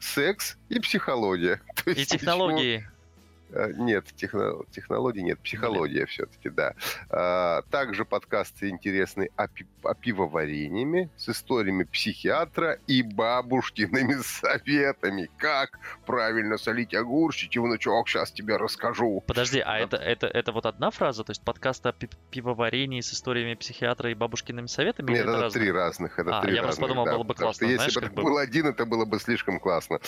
секс 0.00 0.56
и 0.68 0.80
психология. 0.80 1.60
и 1.86 2.06
технологии. 2.06 2.78
Почему... 2.78 2.95
Э, 3.50 3.72
нет, 3.72 4.06
техно, 4.16 4.64
технологий 4.72 5.22
нет, 5.22 5.38
психология 5.40 6.00
нет. 6.00 6.08
все-таки, 6.08 6.50
да. 6.50 6.74
А, 7.08 7.62
также 7.70 8.04
подкасты 8.04 8.68
интересны 8.68 9.30
о, 9.36 9.46
пи, 9.46 9.66
о 9.84 9.94
пивоварениями 9.94 11.10
с 11.16 11.28
историями 11.28 11.84
психиатра 11.84 12.78
и 12.86 13.02
бабушкиными 13.02 14.14
советами. 14.22 15.30
Как 15.38 15.78
правильно 16.06 16.58
солить 16.58 16.94
огурчики, 16.94 17.58
внучок, 17.58 18.08
сейчас 18.08 18.32
тебе 18.32 18.56
расскажу. 18.56 19.22
Подожди, 19.26 19.60
а 19.60 19.78
это, 19.78 19.96
это, 19.96 20.26
это 20.26 20.52
вот 20.52 20.66
одна 20.66 20.90
фраза? 20.90 21.22
То 21.22 21.30
есть 21.30 21.42
подкаст 21.42 21.86
о 21.86 21.92
пи 21.92 22.08
пивоварении 22.30 23.00
с 23.00 23.12
историями 23.12 23.54
психиатра 23.54 24.10
и 24.10 24.14
бабушкиными 24.14 24.66
советами? 24.66 25.12
Нет, 25.12 25.20
это, 25.20 25.30
это 25.30 25.40
разных? 25.42 25.62
три 25.62 25.72
разных. 25.72 26.18
Это 26.18 26.38
а, 26.38 26.42
три 26.42 26.54
я 26.54 26.62
разных, 26.62 26.64
просто 26.66 26.82
подумал, 26.82 27.04
да, 27.04 27.12
было 27.12 27.22
бы 27.22 27.34
классно. 27.34 27.66
Если 27.66 28.00
бы 28.00 28.06
это 28.06 28.14
бы... 28.14 28.22
был 28.22 28.38
один, 28.38 28.66
это 28.66 28.84
было 28.84 29.04
бы 29.04 29.20
слишком 29.20 29.60
классно. 29.60 30.00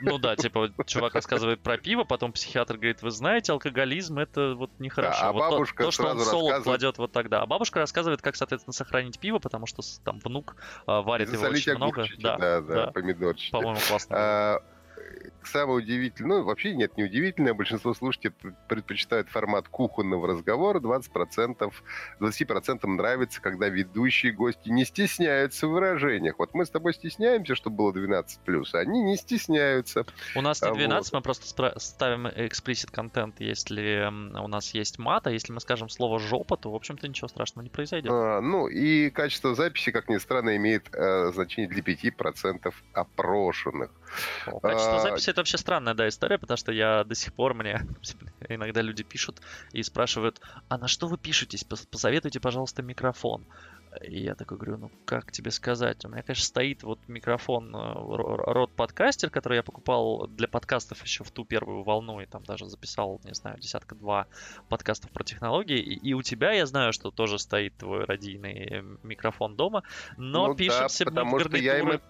Ну 0.00 0.18
да, 0.18 0.36
типа 0.36 0.70
чувак 0.86 1.14
рассказывает 1.14 1.60
про 1.60 1.76
пиво, 1.76 2.04
потом 2.04 2.32
психиатр 2.32 2.51
психиатр 2.52 2.74
говорит, 2.74 3.00
вы 3.00 3.10
знаете, 3.10 3.52
алкоголизм 3.52 4.18
это 4.18 4.54
вот 4.54 4.70
нехорошо. 4.78 5.20
Да, 5.20 5.28
а 5.28 5.32
вот 5.32 5.50
бабушка 5.50 5.84
то, 5.84 5.84
то, 5.84 5.90
что 5.90 6.02
он 6.02 6.08
солод 6.18 6.24
рассказывает... 6.24 6.62
кладет 6.64 6.98
вот 6.98 7.12
тогда. 7.12 7.40
А 7.40 7.46
бабушка 7.46 7.78
рассказывает, 7.78 8.20
как, 8.20 8.36
соответственно, 8.36 8.74
сохранить 8.74 9.18
пиво, 9.18 9.38
потому 9.38 9.66
что 9.66 9.82
там 10.04 10.18
внук 10.18 10.56
а, 10.86 11.00
варит 11.00 11.32
его 11.32 11.46
очень 11.46 11.74
много. 11.76 12.04
Да, 12.18 12.36
да, 12.36 12.60
да, 12.60 12.74
да, 12.74 12.86
помидорчики. 12.92 13.52
По-моему, 13.52 13.80
классно. 13.88 14.16
А, 14.18 14.62
самое 15.44 15.78
удивительное, 15.78 16.38
ну, 16.38 16.44
вообще 16.44 16.74
нет, 16.74 16.96
не 16.96 17.04
удивительное, 17.04 17.54
большинство 17.54 17.94
слушателей 17.94 18.32
предпочитают 18.68 19.28
формат 19.28 19.68
кухонного 19.68 20.28
разговора, 20.28 20.80
20%, 20.80 21.72
20% 22.20 22.86
нравится, 22.86 23.40
когда 23.40 23.68
ведущие 23.68 24.32
гости 24.32 24.68
не 24.68 24.84
стесняются 24.84 25.66
в 25.66 25.70
выражениях. 25.70 26.38
Вот 26.38 26.54
мы 26.54 26.64
с 26.64 26.70
тобой 26.70 26.94
стесняемся, 26.94 27.54
чтобы 27.54 27.76
было 27.76 27.92
12+, 27.92 28.64
а 28.72 28.78
они 28.78 29.02
не 29.02 29.16
стесняются. 29.16 30.06
У 30.34 30.40
нас 30.40 30.62
не 30.62 30.72
12, 30.72 31.12
вот. 31.12 31.18
мы 31.18 31.22
просто 31.22 31.78
ставим 31.78 32.26
explicit 32.26 32.90
контент, 32.90 33.40
если 33.40 34.08
у 34.08 34.48
нас 34.48 34.74
есть 34.74 34.98
мат, 34.98 35.26
а 35.26 35.30
если 35.30 35.52
мы 35.52 35.60
скажем 35.60 35.88
слово 35.88 36.18
«жопа», 36.18 36.56
то, 36.56 36.70
в 36.70 36.74
общем-то, 36.74 37.08
ничего 37.08 37.28
страшного 37.28 37.64
не 37.64 37.70
произойдет. 37.70 38.10
А, 38.12 38.40
ну, 38.40 38.68
и 38.68 39.10
качество 39.10 39.54
записи, 39.54 39.90
как 39.90 40.08
ни 40.08 40.18
странно, 40.18 40.56
имеет 40.56 40.88
э, 40.94 41.32
значение 41.32 41.68
для 41.68 41.82
5% 41.82 42.72
опрошенных. 42.92 43.90
Качество 44.62 45.00
а, 45.02 45.10
записи 45.10 45.30
это 45.30 45.40
вообще 45.40 45.58
странная, 45.58 45.94
да, 45.94 46.08
история, 46.08 46.38
потому 46.38 46.56
что 46.56 46.72
я 46.72 47.04
до 47.04 47.14
сих 47.14 47.32
пор 47.32 47.54
мне 47.54 47.86
иногда 48.48 48.80
люди 48.82 49.02
пишут 49.02 49.40
и 49.72 49.82
спрашивают, 49.82 50.40
а 50.68 50.78
на 50.78 50.88
что 50.88 51.06
вы 51.06 51.18
пишетесь? 51.18 51.64
Посоветуйте, 51.64 52.40
пожалуйста, 52.40 52.82
микрофон. 52.82 53.46
И 54.00 54.22
я 54.22 54.34
такой 54.34 54.56
говорю, 54.56 54.78
ну 54.78 54.90
как 55.04 55.32
тебе 55.32 55.50
сказать? 55.50 56.04
У 56.04 56.08
меня, 56.08 56.22
конечно, 56.22 56.44
стоит 56.44 56.82
вот 56.82 56.98
микрофон 57.08 57.74
э, 57.74 57.92
рот 57.94 58.72
подкастер, 58.74 59.28
который 59.28 59.56
я 59.56 59.62
покупал 59.62 60.26
для 60.28 60.48
подкастов 60.48 61.02
еще 61.02 61.24
в 61.24 61.30
ту 61.30 61.44
первую 61.44 61.82
волну, 61.82 62.20
и 62.20 62.26
там 62.26 62.42
даже 62.44 62.66
записал, 62.66 63.20
не 63.24 63.34
знаю, 63.34 63.58
десятка-два 63.58 64.28
подкастов 64.70 65.10
про 65.10 65.24
технологии. 65.24 65.78
И, 65.78 66.08
и 66.08 66.14
у 66.14 66.22
тебя 66.22 66.52
я 66.52 66.64
знаю, 66.64 66.94
что 66.94 67.10
тоже 67.10 67.38
стоит 67.38 67.76
твой 67.76 68.04
родийный 68.04 68.82
микрофон 69.02 69.56
дома, 69.56 69.82
но 70.16 70.48
ну, 70.48 70.54
пишемся 70.54 71.04
да, 71.04 71.10
потому 71.10 71.38
что 71.38 71.56
я 71.58 71.78
им 71.78 72.00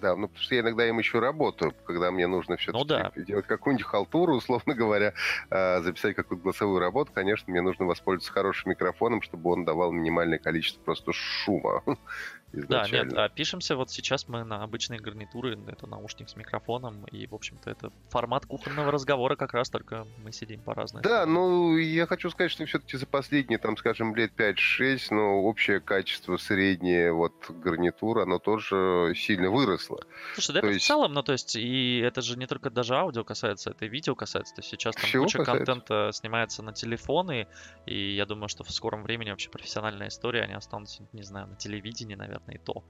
да, 0.00 0.16
ну 0.16 0.28
потому 0.28 0.42
что 0.42 0.54
я 0.54 0.60
иногда 0.60 0.88
им 0.88 0.98
еще 0.98 1.18
работаю, 1.18 1.74
когда 1.84 2.10
мне 2.10 2.26
нужно 2.26 2.56
все-таки 2.56 2.78
ну, 2.78 2.84
да. 2.84 3.12
делать 3.16 3.46
какую-нибудь 3.46 3.86
халтуру, 3.86 4.34
условно 4.36 4.74
говоря, 4.74 5.14
э, 5.50 5.82
записать 5.82 6.14
какую-то 6.14 6.42
голосовую 6.42 6.78
работу, 6.78 7.12
конечно, 7.14 7.50
мне 7.50 7.62
нужно 7.62 7.86
воспользоваться 7.86 8.32
хорошим 8.32 8.70
микрофоном, 8.70 9.22
чтобы 9.22 9.50
он 9.50 9.64
давал 9.64 9.92
минимальное 9.92 10.38
количество 10.38 10.80
просто 10.82 11.12
шума. 11.12 11.82
Да, 12.52 12.88
нет, 12.88 13.12
а 13.12 13.28
пишемся 13.28 13.76
вот 13.76 13.90
сейчас 13.90 14.28
мы 14.28 14.44
на 14.44 14.62
обычные 14.62 15.00
гарнитуры, 15.00 15.58
это 15.66 15.86
наушник 15.86 16.28
с 16.28 16.36
микрофоном, 16.36 17.04
и, 17.06 17.26
в 17.26 17.34
общем-то, 17.34 17.70
это 17.70 17.92
формат 18.08 18.46
кухонного 18.46 18.90
разговора 18.90 19.36
как 19.36 19.52
раз, 19.52 19.68
только 19.68 20.06
мы 20.22 20.32
сидим 20.32 20.60
по 20.60 20.74
разным. 20.74 21.02
Да, 21.02 21.26
ну, 21.26 21.76
я 21.76 22.06
хочу 22.06 22.30
сказать, 22.30 22.50
что 22.50 22.64
все-таки 22.64 22.96
за 22.96 23.06
последние, 23.06 23.58
там, 23.58 23.76
скажем, 23.76 24.14
лет 24.14 24.32
5-6, 24.36 25.08
ну, 25.10 25.42
общее 25.44 25.80
качество 25.80 26.36
среднее 26.36 27.12
вот 27.12 27.34
гарнитура, 27.50 28.22
оно 28.22 28.38
тоже 28.38 29.12
сильно 29.16 29.50
выросло. 29.50 30.00
Слушай, 30.34 30.54
да 30.54 30.60
то 30.60 30.66
это 30.66 30.74
есть... 30.74 30.84
в 30.84 30.88
целом, 30.88 31.12
ну, 31.12 31.22
то 31.22 31.32
есть, 31.32 31.56
и 31.56 31.98
это 31.98 32.22
же 32.22 32.38
не 32.38 32.46
только 32.46 32.70
даже 32.70 32.94
аудио 32.94 33.24
касается, 33.24 33.70
это 33.70 33.84
и 33.84 33.88
видео 33.88 34.14
касается, 34.14 34.54
то 34.54 34.60
есть 34.60 34.70
сейчас 34.70 34.94
там 34.94 35.04
Всего 35.04 35.24
куча 35.24 35.38
касается. 35.38 35.64
контента 35.64 36.10
снимается 36.12 36.62
на 36.62 36.72
телефоны, 36.72 37.48
и 37.86 38.14
я 38.14 38.24
думаю, 38.24 38.48
что 38.48 38.64
в 38.64 38.70
скором 38.70 39.02
времени 39.02 39.30
вообще 39.30 39.50
профессиональная 39.50 40.08
история, 40.08 40.42
они 40.42 40.54
останутся, 40.54 41.06
не 41.12 41.22
знаю, 41.22 41.48
на 41.48 41.56
телевидении, 41.56 42.14
наверное, 42.14 42.35
наверное, 42.38 42.54
и 42.54 42.58
то. 42.58 42.84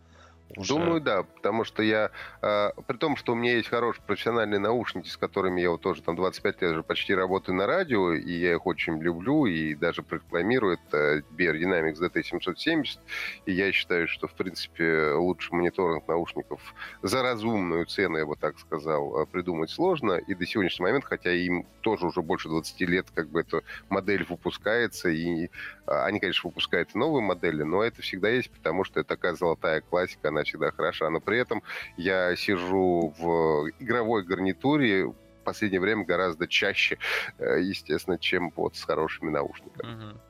Уже... 0.55 0.75
Думаю, 0.75 1.01
да, 1.01 1.25
потому 1.25 1.65
что 1.65 1.83
я, 1.83 2.11
э, 2.41 2.71
при 2.87 2.97
том, 2.97 3.17
что 3.17 3.33
у 3.33 3.35
меня 3.35 3.57
есть 3.57 3.69
хорошие 3.69 4.03
профессиональные 4.07 4.61
наушники, 4.61 5.09
с 5.09 5.17
которыми 5.17 5.61
я 5.61 5.71
вот 5.71 5.81
тоже 5.81 6.03
там 6.03 6.15
25 6.15 6.63
лет 6.63 6.73
уже 6.73 6.83
почти 6.83 7.15
работаю 7.15 7.57
на 7.57 7.67
радио, 7.67 8.13
и 8.13 8.33
я 8.33 8.53
их 8.53 8.67
очень 8.67 9.01
люблю, 9.01 9.47
и 9.47 9.75
даже 9.75 10.05
рекламирую, 10.09 10.79
это 10.79 11.23
BR 11.37 11.61
Dynamics 11.61 11.99
DT770, 12.01 12.99
и 13.47 13.53
я 13.53 13.73
считаю, 13.73 14.07
что, 14.07 14.29
в 14.29 14.35
принципе, 14.35 15.13
лучше 15.13 15.53
мониторинг 15.53 16.07
наушников 16.07 16.75
за 17.03 17.23
разумную 17.23 17.85
цену, 17.87 18.17
я 18.19 18.27
бы 18.27 18.37
так 18.37 18.59
сказал, 18.59 19.23
э, 19.23 19.27
придумать 19.27 19.71
сложно, 19.71 20.13
и 20.13 20.35
до 20.35 20.47
сегодняшнего 20.47 20.89
момента, 20.89 21.09
хотя 21.09 21.33
им 21.33 21.67
тоже 21.81 22.07
уже 22.07 22.23
больше 22.23 22.49
20 22.49 22.81
лет, 22.83 23.07
как 23.15 23.29
бы 23.29 23.41
эта 23.41 23.63
модель 23.89 24.25
выпускается, 24.29 25.09
и 25.09 25.51
а, 25.87 26.05
они, 26.07 26.21
конечно, 26.21 26.49
выпускают 26.49 26.95
новые 26.95 27.23
модели, 27.23 27.63
но 27.63 27.83
это 27.83 28.03
всегда 28.03 28.29
есть, 28.29 28.51
потому 28.51 28.85
что 28.85 29.01
это 29.01 29.09
такая 29.09 29.35
золотая 29.35 29.81
классика, 29.81 30.31
она 30.37 30.45
всегда 30.45 30.71
хороша. 30.71 31.11
Но 31.11 31.21
при 31.21 31.39
этом 31.39 31.63
я 31.97 32.35
сижу 32.37 33.15
в 33.19 33.71
игровой 33.79 34.25
гарнитуре 34.25 35.07
в 35.07 35.15
последнее 35.45 35.81
время 35.81 36.05
гораздо 36.05 36.47
чаще, 36.47 36.99
э, 37.39 37.61
естественно, 37.61 38.19
чем 38.19 38.53
вот 38.57 38.77
с 38.77 38.85
хорошими 38.85 39.31
наушниками. 39.31 39.93
Угу. 39.93 40.21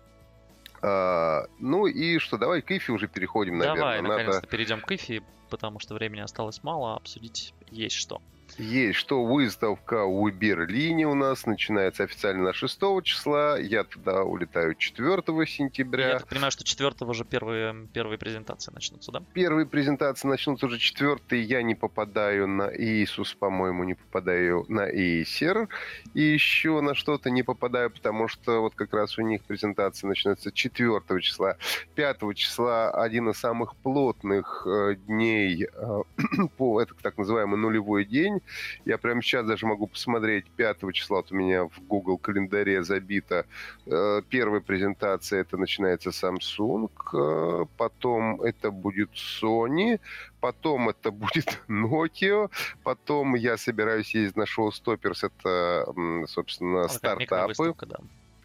А, 0.83 1.47
ну 1.59 1.87
и 1.87 2.19
что, 2.19 2.37
давай 2.39 2.63
к 2.63 2.71
Ифи 2.71 2.91
уже 2.91 3.09
переходим, 3.09 3.59
наверное. 3.59 3.81
Давай, 3.81 4.03
наконец-то 4.03 4.47
перейдем 4.47 4.81
к 4.81 4.93
Ифи, 4.93 5.23
потому 5.51 5.79
что 5.81 5.95
времени 5.95 6.21
осталось 6.21 6.63
мало, 6.63 6.95
а 6.95 6.97
обсудить 6.97 7.55
есть 7.71 7.97
что. 7.97 8.21
Есть, 8.59 8.99
что 8.99 9.23
выставка 9.23 10.07
в 10.07 10.31
Берлине 10.31 11.07
у 11.07 11.15
нас 11.15 11.45
начинается 11.45 12.05
официально 12.05 12.45
на 12.45 12.53
6 12.55 12.81
числа. 13.03 13.59
Я 13.59 13.85
туда 13.85 14.23
улетаю 14.23 14.75
4 14.75 15.23
сентября. 15.47 16.09
Я 16.09 16.19
так 16.21 16.29
понимаю, 16.29 16.51
что 16.51 16.65
4 16.65 16.95
уже 17.01 17.25
первые, 17.25 17.87
первые 17.93 18.19
презентации 18.19 18.73
начнутся, 18.73 19.13
да? 19.13 19.23
Первые 19.35 19.67
презентации 19.67 20.27
начнутся 20.27 20.67
уже 20.67 20.79
4 20.79 21.43
Я 21.43 21.63
не 21.63 21.75
попадаю 21.75 22.49
на 22.49 22.71
Иисус, 22.75 23.35
по-моему, 23.35 23.85
не 23.85 23.95
попадаю 23.95 24.65
на 24.69 24.91
Acer. 24.91 25.69
И 26.15 26.23
еще 26.23 26.81
на 26.81 26.95
что-то 26.95 27.29
не 27.29 27.43
попадаю, 27.43 27.91
потому 27.91 28.27
что 28.27 28.63
вот 28.63 28.75
как 28.75 28.95
раз 28.95 29.19
у 29.19 29.23
них 29.23 29.43
презентация 29.45 30.09
начнется 30.09 30.51
4 30.51 31.21
числа. 31.21 31.57
5 31.95 32.35
числа 32.35 32.91
один 32.91 33.29
из 33.29 33.39
самых 33.39 33.77
плотных 33.77 34.67
э, 34.67 34.95
дней 35.07 35.67
э, 35.71 36.03
по 36.57 36.81
это 36.81 36.95
так 37.03 37.19
называемый 37.19 37.59
нулевой 37.59 38.07
день. 38.07 38.41
Я 38.85 38.99
прямо 38.99 39.23
сейчас 39.23 39.47
даже 39.47 39.67
могу 39.67 39.87
посмотреть, 39.87 40.47
5 40.57 40.93
числа 40.93 41.17
вот 41.17 41.33
у 41.33 41.35
меня 41.35 41.65
в 41.65 41.81
Google 41.89 42.19
календаре 42.19 42.83
забито. 42.83 43.47
Э, 43.87 44.23
первая 44.29 44.61
презентация, 44.61 45.41
это 45.41 45.57
начинается 45.57 46.11
Samsung, 46.11 46.91
э, 47.13 47.67
потом 47.77 48.43
это 48.43 48.71
будет 48.71 49.11
Sony, 49.13 49.99
потом 50.41 50.89
это 50.89 51.11
будет 51.11 51.61
Nokia, 51.69 52.51
потом 52.83 53.35
я 53.35 53.57
собираюсь 53.57 54.15
ездить 54.15 54.37
на 54.37 54.47
шоу 54.47 54.71
Stoppers, 54.71 55.27
это, 55.27 56.27
собственно, 56.27 56.85
а, 56.85 56.89
стартапы. 56.89 57.75
Да. 57.87 57.97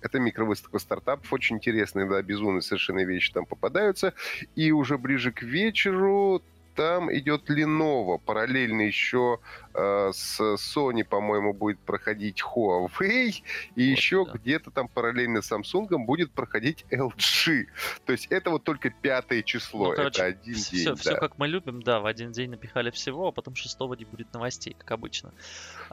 Это 0.01 0.19
микровыставка 0.19 0.79
стартапов, 0.79 1.31
очень 1.31 1.57
интересные, 1.57 2.09
да, 2.09 2.21
безумные 2.21 2.61
совершенно 2.61 3.05
вещи 3.05 3.31
там 3.31 3.45
попадаются. 3.45 4.13
И 4.55 4.71
уже 4.71 4.97
ближе 4.97 5.31
к 5.31 5.43
вечеру 5.43 6.41
там 6.75 7.13
идет 7.13 7.49
Lenovo. 7.49 8.19
Параллельно 8.23 8.81
еще 8.81 9.39
с 9.73 10.39
Sony, 10.39 11.03
по-моему, 11.03 11.53
будет 11.53 11.79
проходить 11.79 12.41
Huawei. 12.41 13.43
И 13.75 13.89
вот, 13.89 13.97
еще 13.97 14.25
да. 14.25 14.31
где-то 14.33 14.71
там 14.71 14.87
параллельно 14.87 15.41
с 15.41 15.51
Samsung 15.51 15.87
будет 16.05 16.31
проходить 16.31 16.85
LG. 16.91 17.65
То 18.05 18.11
есть 18.11 18.27
это 18.27 18.49
вот 18.49 18.63
только 18.63 18.89
пятое 18.89 19.43
число. 19.43 19.89
Ну, 19.89 19.95
короче, 19.95 20.21
это 20.21 20.39
один 20.39 20.55
все, 20.55 20.71
день. 20.71 20.81
Все, 20.81 20.89
да. 20.89 20.95
все 20.95 21.15
как 21.15 21.37
мы 21.37 21.47
любим, 21.47 21.81
да, 21.81 21.99
в 21.99 22.05
один 22.05 22.31
день 22.31 22.49
напихали 22.49 22.91
всего, 22.91 23.27
а 23.27 23.31
потом 23.31 23.55
шестого 23.55 23.93
не 23.93 24.05
будет 24.05 24.33
новостей, 24.33 24.75
как 24.77 24.91
обычно. 24.91 25.33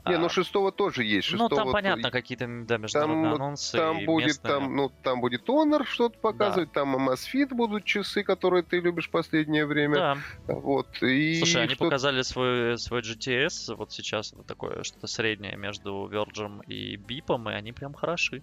Не, 0.07 0.15
а, 0.15 0.19
ну 0.19 0.29
шестого 0.29 0.73
тоже 0.73 1.05
есть. 1.05 1.29
Шестого, 1.29 1.49
ну 1.49 1.57
там 1.57 1.73
понятно, 1.73 2.11
какие-то 2.11 2.47
да, 2.47 2.79
международные 2.79 3.25
там, 3.25 3.35
анонсы. 3.35 3.77
Там 3.77 4.05
будет, 4.05 4.27
местные... 4.27 4.55
там, 4.55 4.77
ну, 4.77 4.93
там 5.03 5.21
будет 5.21 5.49
Honor 5.49 5.85
что-то 5.85 6.19
показывать, 6.19 6.71
да. 6.73 6.81
там 6.81 6.97
Amazfit 6.97 7.49
будут 7.55 7.85
часы, 7.85 8.23
которые 8.23 8.63
ты 8.63 8.81
любишь 8.81 9.09
в 9.09 9.11
последнее 9.11 9.67
время. 9.67 9.95
Да. 9.95 10.19
Вот. 10.47 11.03
И 11.03 11.39
Слушай, 11.39 11.65
они 11.65 11.75
показали 11.75 12.23
свой, 12.23 12.79
свой 12.79 13.01
GTS, 13.01 13.68
вот 13.75 13.93
сейчас 13.93 14.33
вот 14.33 14.47
такое 14.47 14.83
что-то 14.83 15.07
среднее 15.07 15.57
между 15.57 16.09
Virgin 16.09 16.65
и 16.67 16.97
Бипом, 16.97 17.49
и 17.51 17.53
они 17.53 17.73
прям 17.73 17.95
хороши. 17.95 18.43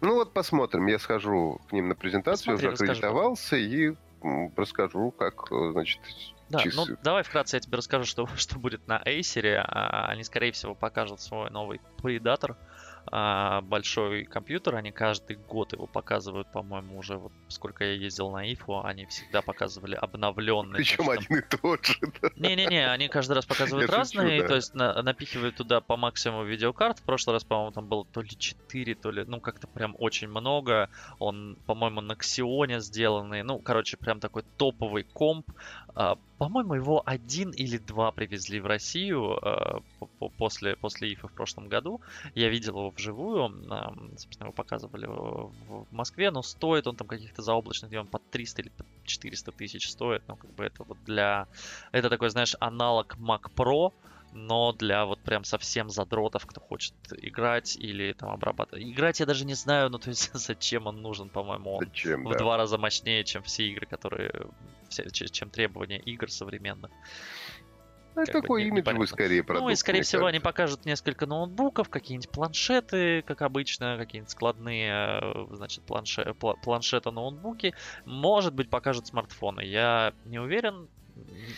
Ну 0.00 0.14
вот 0.14 0.32
посмотрим, 0.32 0.86
я 0.86 0.98
схожу 0.98 1.60
к 1.68 1.72
ним 1.72 1.88
на 1.88 1.94
презентацию, 1.94 2.56
Посмотри, 2.56 2.74
уже 2.74 2.84
аккредитовался 2.84 3.56
и 3.56 3.94
расскажу, 4.56 5.12
как, 5.12 5.48
значит, 5.50 6.00
да, 6.48 6.58
часы. 6.58 6.76
ну 6.76 6.96
давай 7.02 7.22
вкратце 7.22 7.56
я 7.56 7.60
тебе 7.60 7.78
расскажу, 7.78 8.04
что, 8.04 8.26
что 8.36 8.58
будет 8.58 8.86
на 8.86 9.00
Acer. 9.04 9.56
А, 9.64 10.06
они, 10.08 10.22
скорее 10.24 10.52
всего, 10.52 10.74
покажут 10.74 11.20
свой 11.20 11.50
новый 11.50 11.80
предатор 12.02 12.52
а, 12.52 12.56
большой 13.10 14.24
компьютер, 14.24 14.76
они 14.76 14.92
каждый 14.92 15.36
год 15.36 15.72
его 15.72 15.86
показывают, 15.86 16.50
по-моему, 16.52 16.98
уже 16.98 17.16
вот 17.16 17.32
сколько 17.48 17.84
я 17.84 17.92
ездил 17.92 18.30
на 18.30 18.50
IFO, 18.50 18.82
они 18.84 19.06
всегда 19.06 19.42
показывали 19.42 19.94
обновленный. 19.94 20.76
Причем 20.76 21.04
там... 21.04 21.10
один 21.10 21.38
и 21.38 21.42
тот 21.42 21.84
же. 21.84 21.94
Не-не-не, 22.36 22.90
они 22.90 23.08
каждый 23.08 23.34
раз 23.34 23.46
показывают 23.46 23.90
я 23.90 23.96
разные, 23.96 24.38
шучу, 24.38 24.42
да. 24.42 24.48
то 24.48 24.54
есть 24.54 24.74
на, 24.74 25.02
напихивают 25.02 25.56
туда 25.56 25.80
по 25.80 25.96
максимуму 25.96 26.44
видеокарт. 26.44 27.00
В 27.00 27.02
прошлый 27.02 27.34
раз, 27.34 27.44
по-моему, 27.44 27.72
там 27.72 27.86
было 27.86 28.04
то 28.04 28.22
ли 28.22 28.30
4, 28.30 28.94
то 28.94 29.10
ли, 29.10 29.24
ну 29.26 29.40
как-то 29.40 29.66
прям 29.66 29.94
очень 29.98 30.28
много. 30.28 30.88
Он, 31.18 31.56
по-моему, 31.66 32.00
на 32.00 32.12
Xeon 32.12 32.80
сделанный, 32.80 33.42
ну, 33.42 33.58
короче, 33.58 33.96
прям 33.96 34.20
такой 34.20 34.44
топовый 34.56 35.04
комп. 35.04 35.50
А, 35.94 36.16
по-моему, 36.38 36.74
его 36.74 37.02
один 37.04 37.50
или 37.50 37.76
два 37.76 38.12
привезли 38.12 38.60
в 38.60 38.66
Россию 38.66 39.38
э, 39.42 39.80
после, 40.38 40.74
после 40.76 41.12
ИФа 41.12 41.28
в 41.28 41.32
прошлом 41.32 41.68
году. 41.68 42.00
Я 42.34 42.48
видел 42.48 42.78
его 42.78 42.90
вживую, 42.90 43.48
собственно, 44.16 44.46
его 44.46 44.52
показывали 44.52 45.06
в, 45.06 45.86
Москве, 45.90 46.30
но 46.30 46.42
стоит 46.42 46.86
он 46.86 46.96
там 46.96 47.06
каких-то 47.06 47.42
заоблачных, 47.42 47.92
он 47.92 48.06
под 48.06 48.22
300 48.30 48.62
или 48.62 48.68
под 48.70 48.86
400 49.04 49.52
тысяч 49.52 49.90
стоит. 49.90 50.22
Ну, 50.28 50.36
как 50.36 50.50
бы 50.54 50.64
это 50.64 50.84
вот 50.84 50.98
для... 51.04 51.46
Это 51.92 52.08
такой, 52.08 52.30
знаешь, 52.30 52.56
аналог 52.60 53.16
Mac 53.18 53.50
Pro, 53.54 53.92
но 54.32 54.72
для 54.72 55.04
вот 55.04 55.20
прям 55.20 55.44
совсем 55.44 55.90
задротов, 55.90 56.46
кто 56.46 56.60
хочет 56.60 56.94
играть 57.18 57.76
или 57.76 58.12
там 58.12 58.30
обрабатывать. 58.30 58.84
Играть 58.84 59.20
я 59.20 59.26
даже 59.26 59.44
не 59.44 59.54
знаю, 59.54 59.90
ну 59.90 59.98
то 59.98 60.08
есть 60.08 60.30
зачем 60.34 60.86
он 60.86 61.02
нужен, 61.02 61.28
по-моему, 61.28 61.74
он 61.74 61.84
зачем, 61.86 62.24
в 62.24 62.32
да. 62.32 62.38
два 62.38 62.56
раза 62.56 62.78
мощнее, 62.78 63.24
чем 63.24 63.42
все 63.42 63.68
игры, 63.68 63.86
которые, 63.86 64.32
все, 64.88 65.08
чем 65.10 65.50
требования 65.50 65.98
игр 65.98 66.30
современных. 66.30 66.90
Ну, 68.14 68.22
это 68.22 68.32
такой 68.32 68.64
имиджевый 68.64 69.06
скорее 69.06 69.42
продукт. 69.42 69.64
Ну 69.64 69.70
и 69.70 69.74
скорее 69.74 70.02
всего 70.02 70.22
кажется. 70.22 70.28
они 70.28 70.40
покажут 70.40 70.84
несколько 70.84 71.26
ноутбуков, 71.26 71.88
какие-нибудь 71.88 72.28
планшеты, 72.28 73.22
как 73.22 73.40
обычно, 73.42 73.96
какие-нибудь 73.96 74.30
складные, 74.30 75.20
э, 75.22 75.46
значит, 75.52 75.82
планше, 75.84 76.34
планшеты-ноутбуки. 76.62 77.74
Может 78.04 78.52
быть, 78.54 78.68
покажут 78.68 79.06
смартфоны. 79.06 79.62
Я 79.62 80.12
не 80.26 80.38
уверен, 80.38 80.88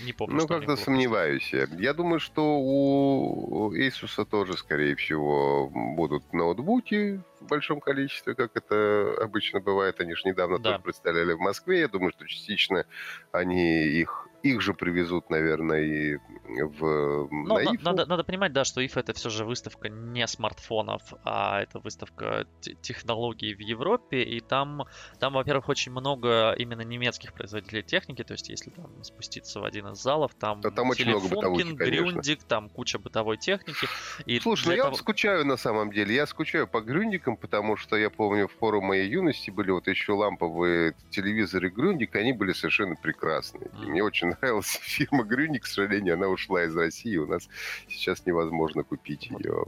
не 0.04 0.12
помню. 0.12 0.36
Ну, 0.36 0.46
как-то 0.46 0.76
сомневаюсь. 0.76 1.52
Я. 1.52 1.66
я 1.78 1.94
думаю, 1.94 2.20
что 2.20 2.58
у 2.58 3.72
Asus 3.74 4.24
тоже, 4.24 4.54
скорее 4.56 4.96
всего, 4.96 5.70
будут 5.72 6.32
ноутбуки 6.32 7.20
в 7.44 7.48
большом 7.48 7.80
количестве, 7.80 8.34
как 8.34 8.56
это 8.56 9.14
обычно 9.20 9.60
бывает. 9.60 10.00
Они 10.00 10.14
же 10.14 10.22
недавно 10.24 10.58
да. 10.58 10.72
тоже 10.72 10.82
представляли 10.82 11.32
в 11.32 11.40
Москве. 11.40 11.80
Я 11.80 11.88
думаю, 11.88 12.12
что 12.12 12.26
частично 12.26 12.86
они 13.32 13.84
их 13.84 14.28
их 14.44 14.60
же 14.60 14.74
привезут, 14.74 15.30
наверное, 15.30 15.82
и 15.82 16.16
в 16.46 17.28
ну, 17.30 17.58
на 17.58 17.72
надо, 17.80 18.04
надо 18.04 18.24
понимать, 18.24 18.52
да, 18.52 18.64
что 18.64 18.82
IF 18.82 19.00
это 19.00 19.14
все 19.14 19.30
же 19.30 19.46
выставка 19.46 19.88
не 19.88 20.26
смартфонов, 20.26 21.02
а 21.24 21.62
это 21.62 21.78
выставка 21.78 22.46
технологий 22.82 23.54
в 23.54 23.60
Европе, 23.60 24.22
и 24.22 24.40
там, 24.40 24.84
там, 25.18 25.32
во-первых, 25.32 25.70
очень 25.70 25.92
много 25.92 26.52
именно 26.58 26.82
немецких 26.82 27.32
производителей 27.32 27.82
техники, 27.82 28.22
то 28.22 28.34
есть 28.34 28.50
если 28.50 28.68
там 28.68 29.02
спуститься 29.02 29.60
в 29.60 29.64
один 29.64 29.88
из 29.88 30.02
залов, 30.02 30.34
там, 30.34 30.60
да, 30.60 30.70
там 30.70 30.90
очень 30.90 31.08
много 31.08 31.26
бытовухи, 31.26 31.72
Грюндик, 31.72 32.44
там 32.44 32.68
куча 32.68 32.98
бытовой 32.98 33.38
техники. 33.38 33.86
И 34.26 34.38
Слушай, 34.40 34.66
ну 34.66 34.72
я 34.74 34.82
того... 34.84 34.96
скучаю 34.96 35.46
на 35.46 35.56
самом 35.56 35.90
деле, 35.90 36.14
я 36.14 36.26
скучаю 36.26 36.68
по 36.68 36.82
Грюндикам, 36.82 37.33
потому 37.36 37.76
что 37.76 37.96
я 37.96 38.10
помню, 38.10 38.48
в 38.48 38.52
пору 38.52 38.80
моей 38.80 39.08
юности 39.08 39.50
были 39.50 39.70
вот 39.70 39.88
еще 39.88 40.12
ламповые 40.12 40.94
телевизоры 41.10 41.68
Грюндик, 41.68 42.16
они 42.16 42.32
были 42.32 42.52
совершенно 42.52 42.96
прекрасные. 42.96 43.70
И 43.82 43.86
мне 43.86 44.02
очень 44.02 44.28
нравилась 44.40 44.78
фирма 44.82 45.24
Грюни, 45.24 45.58
к 45.58 45.66
сожалению, 45.66 46.14
она 46.14 46.28
ушла 46.28 46.64
из 46.64 46.76
России, 46.76 47.16
у 47.16 47.26
нас 47.26 47.48
сейчас 47.88 48.26
невозможно 48.26 48.82
купить 48.82 49.30
ее. 49.30 49.64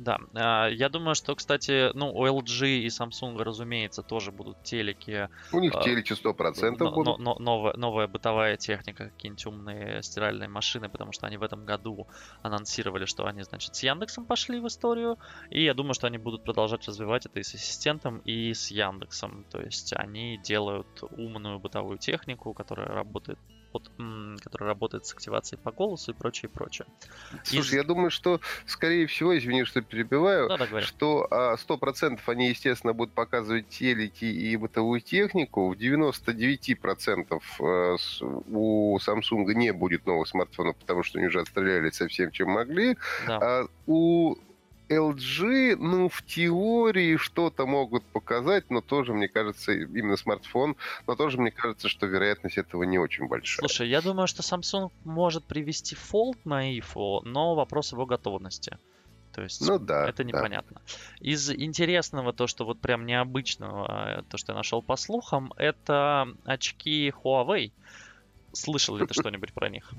Да, 0.00 0.18
а, 0.34 0.68
я 0.68 0.88
думаю, 0.88 1.14
что, 1.14 1.34
кстати, 1.34 1.90
ну, 1.94 2.10
у 2.10 2.26
LG 2.26 2.78
и 2.78 2.86
Samsung, 2.86 3.36
разумеется, 3.42 4.02
тоже 4.02 4.32
будут 4.32 4.62
телеки. 4.62 5.28
У 5.52 5.60
них 5.60 5.74
а, 5.74 5.82
телеки 5.82 6.14
100% 6.14 6.76
но, 6.78 6.90
будут. 6.90 7.18
Но, 7.18 7.34
но, 7.34 7.38
новая, 7.38 7.76
новая 7.76 8.06
бытовая 8.06 8.56
техника, 8.56 9.10
какие-нибудь 9.10 9.44
умные 9.44 10.02
стиральные 10.02 10.48
машины, 10.48 10.88
потому 10.88 11.12
что 11.12 11.26
они 11.26 11.36
в 11.36 11.42
этом 11.42 11.66
году 11.66 12.06
анонсировали, 12.40 13.04
что 13.04 13.26
они, 13.26 13.42
значит, 13.42 13.76
с 13.76 13.82
Яндексом 13.82 14.24
пошли 14.24 14.58
в 14.58 14.66
историю, 14.66 15.18
и 15.50 15.64
я 15.64 15.74
думаю, 15.74 15.92
что 15.92 16.06
они 16.06 16.16
будут 16.16 16.44
продолжать 16.44 16.88
развивать 16.88 17.26
это 17.26 17.38
и 17.38 17.42
с 17.42 17.54
ассистентом, 17.54 18.20
и 18.20 18.54
с 18.54 18.70
Яндексом. 18.70 19.44
То 19.50 19.60
есть 19.60 19.92
они 19.92 20.38
делают 20.38 21.02
умную 21.10 21.58
бытовую 21.58 21.98
технику, 21.98 22.54
которая 22.54 22.88
работает 22.88 23.38
под, 23.72 23.90
который 24.42 24.66
работает 24.66 25.06
с 25.06 25.12
активацией 25.12 25.60
по 25.60 25.72
голосу 25.72 26.10
и 26.12 26.14
прочее, 26.14 26.48
прочее. 26.48 26.86
Слушай, 27.44 27.70
Из... 27.70 27.74
я 27.74 27.84
думаю, 27.84 28.10
что, 28.10 28.40
скорее 28.66 29.06
всего, 29.06 29.36
извини, 29.36 29.64
что 29.64 29.82
перебиваю, 29.82 30.48
да, 30.48 30.58
да, 30.58 30.80
что 30.80 31.26
а, 31.30 31.56
100% 31.56 32.20
они, 32.26 32.48
естественно, 32.48 32.92
будут 32.92 33.14
показывать 33.14 33.68
телеки 33.68 34.24
и 34.24 34.56
бытовую 34.56 35.00
технику. 35.00 35.70
В 35.70 35.78
99% 35.78 37.40
э, 37.60 37.96
у 38.48 38.98
Samsung 38.98 39.54
не 39.54 39.72
будет 39.72 40.06
новых 40.06 40.28
смартфонов, 40.28 40.76
потому 40.76 41.02
что 41.02 41.18
они 41.18 41.28
уже 41.28 41.40
отстрелялись 41.40 41.94
со 41.94 42.08
всем, 42.08 42.30
чем 42.30 42.50
могли. 42.50 42.96
Да. 43.26 43.38
А 43.40 43.66
у 43.86 44.36
LG, 44.90 45.76
ну, 45.76 46.08
в 46.08 46.22
теории 46.22 47.16
что-то 47.16 47.64
могут 47.66 48.04
показать, 48.04 48.70
но 48.70 48.80
тоже, 48.80 49.14
мне 49.14 49.28
кажется, 49.28 49.72
именно 49.72 50.16
смартфон, 50.16 50.76
но 51.06 51.14
тоже, 51.14 51.38
мне 51.38 51.52
кажется, 51.52 51.88
что 51.88 52.06
вероятность 52.06 52.58
этого 52.58 52.82
не 52.82 52.98
очень 52.98 53.28
большая. 53.28 53.60
Слушай, 53.60 53.88
я 53.88 54.02
думаю, 54.02 54.26
что 54.26 54.42
Samsung 54.42 54.90
может 55.04 55.44
привести 55.44 55.94
Fold 55.94 56.38
на 56.44 56.76
IFO, 56.76 57.20
но 57.24 57.54
вопрос 57.54 57.92
его 57.92 58.04
готовности. 58.04 58.78
То 59.32 59.42
есть 59.42 59.66
ну, 59.66 59.78
да, 59.78 60.08
это 60.08 60.24
непонятно. 60.24 60.80
Да. 60.84 60.94
Из 61.20 61.50
интересного, 61.50 62.32
то, 62.32 62.48
что 62.48 62.64
вот 62.64 62.80
прям 62.80 63.06
необычного, 63.06 64.24
то, 64.28 64.36
что 64.36 64.52
я 64.52 64.56
нашел 64.56 64.82
по 64.82 64.96
слухам, 64.96 65.52
это 65.56 66.28
очки 66.44 67.12
Huawei. 67.22 67.72
Слышал 68.52 68.96
ли 68.96 69.06
ты 69.06 69.14
что-нибудь 69.20 69.52
про 69.52 69.68
них? 69.68 69.92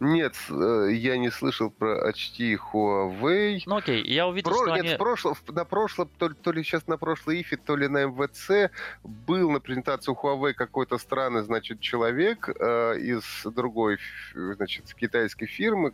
Нет, 0.00 0.34
э, 0.50 0.88
я 0.92 1.16
не 1.16 1.30
слышал 1.30 1.70
про 1.70 2.10
HT 2.10 2.58
Huawei. 2.72 3.62
Ну 3.66 3.76
окей, 3.76 4.02
я 4.04 4.26
увидел, 4.26 4.50
про... 4.50 4.58
что 4.58 4.76
Нет, 4.76 4.84
они... 4.84 4.94
в 4.94 4.98
прошлом, 4.98 5.36
на 5.48 5.64
прошлом, 5.64 6.10
то, 6.18 6.28
то 6.28 6.52
ли 6.52 6.62
сейчас 6.62 6.86
на 6.86 6.96
прошлой 6.96 7.42
ИФе, 7.42 7.56
то 7.56 7.76
ли 7.76 7.88
на 7.88 8.06
МВЦ 8.06 8.72
был 9.02 9.50
на 9.50 9.60
презентацию 9.60 10.16
Huawei 10.20 10.54
какой-то 10.54 10.98
странный, 10.98 11.42
значит, 11.42 11.80
человек 11.80 12.48
э, 12.48 12.98
из 12.98 13.24
другой, 13.44 13.98
значит, 14.34 14.92
китайской 14.94 15.46
фирмы, 15.46 15.92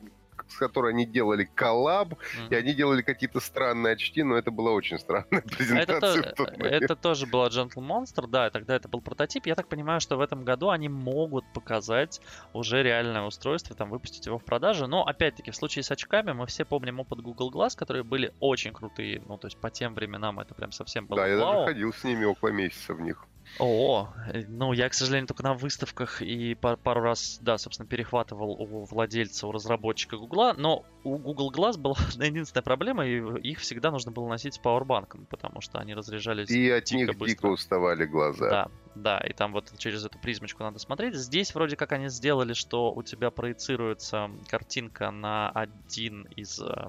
с 0.51 0.57
которой 0.57 0.93
они 0.93 1.07
делали 1.07 1.45
коллаб, 1.45 2.15
и 2.51 2.55
они 2.55 2.75
делали 2.75 3.03
какие-то 3.03 3.41
странные 3.41 3.95
очки, 3.95 4.23
но 4.23 4.37
это 4.37 4.51
была 4.51 4.73
очень 4.73 4.99
странная 4.99 5.43
презентация. 5.57 6.23
Это, 6.23 6.45
то, 6.45 6.45
это 6.45 6.97
тоже 6.97 7.27
была 7.27 7.49
Gentle 7.49 7.77
Monster, 7.77 8.27
да, 8.27 8.51
тогда 8.51 8.77
это 8.77 8.89
был 8.89 9.01
прототип. 9.01 9.47
Я 9.47 9.55
так 9.55 9.69
понимаю, 9.69 10.01
что 10.01 10.17
в 10.17 10.21
этом 10.21 10.45
году 10.45 10.71
они 10.71 10.89
могут 10.89 11.45
показать 11.53 12.21
уже 12.53 12.83
реальное 12.83 13.23
устройство, 13.23 13.75
там 13.77 13.91
выпустить 13.91 14.27
его 14.27 14.39
в 14.39 14.45
продажу. 14.45 14.87
Но 14.87 15.05
опять-таки 15.05 15.51
в 15.51 15.57
случае 15.57 15.83
с 15.83 15.91
очками 15.91 16.33
мы 16.33 16.47
все 16.47 16.65
помним 16.65 17.01
опыт 17.01 17.21
Google 17.21 17.51
Glass, 17.51 17.77
которые 17.77 18.03
были 18.03 18.33
очень 18.41 18.73
крутые. 18.73 19.23
Ну, 19.27 19.39
то 19.39 19.47
есть 19.47 19.59
по 19.59 19.71
тем 19.71 19.95
временам 19.95 20.41
это 20.41 20.55
прям 20.55 20.73
совсем 20.73 21.07
было 21.07 21.21
Да, 21.21 21.27
я 21.27 21.37
даже 21.37 21.65
ходил 21.65 21.93
с 21.93 22.05
ними 22.05 22.25
около 22.25 22.49
месяца 22.49 22.95
в 22.95 23.01
них. 23.01 23.27
О, 23.59 24.09
э, 24.33 24.45
ну 24.49 24.73
я, 24.73 24.89
к 24.89 24.95
сожалению, 24.95 25.27
только 25.27 25.43
на 25.43 25.55
выставках 25.55 26.23
и 26.23 26.55
пар- 26.55 26.79
пару 26.79 27.03
раз, 27.03 27.39
да, 27.43 27.59
собственно, 27.59 27.87
перехватывал 27.89 28.53
у 28.53 28.85
владельца, 28.85 29.47
у 29.47 29.53
разработчика 29.53 30.17
Гугла, 30.17 30.55
но 30.57 30.85
у 31.05 31.19
Google 31.19 31.53
Glass 31.53 31.77
была 31.77 31.95
единственная 32.25 32.63
проблема, 32.63 33.07
и 33.07 33.19
их 33.41 33.59
всегда 33.59 33.91
нужно 33.91 34.13
было 34.13 34.29
носить 34.29 34.55
с 34.55 34.59
пауэрбанком, 34.59 35.27
потому 35.27 35.61
что 35.61 35.79
они 35.79 35.95
разряжались 35.95 36.49
И 36.51 36.71
от 36.71 36.85
дико 36.85 36.99
них 36.99 37.19
быстро. 37.19 37.27
дико 37.37 37.47
уставали 37.47 38.07
глаза. 38.07 38.49
Да, 38.49 38.69
да, 38.95 39.19
и 39.19 39.33
там 39.35 39.53
вот 39.53 39.71
через 39.79 40.05
эту 40.07 40.19
призмочку 40.19 40.63
надо 40.63 40.79
смотреть. 40.79 41.15
Здесь 41.15 41.55
вроде 41.55 41.77
как 41.77 41.93
они 41.93 42.09
сделали, 42.09 42.55
что 42.55 42.93
у 42.93 43.03
тебя 43.03 43.31
проецируется 43.31 44.31
картинка 44.49 45.11
на 45.11 45.51
один 45.51 46.23
из, 46.37 46.61
э, 46.61 46.89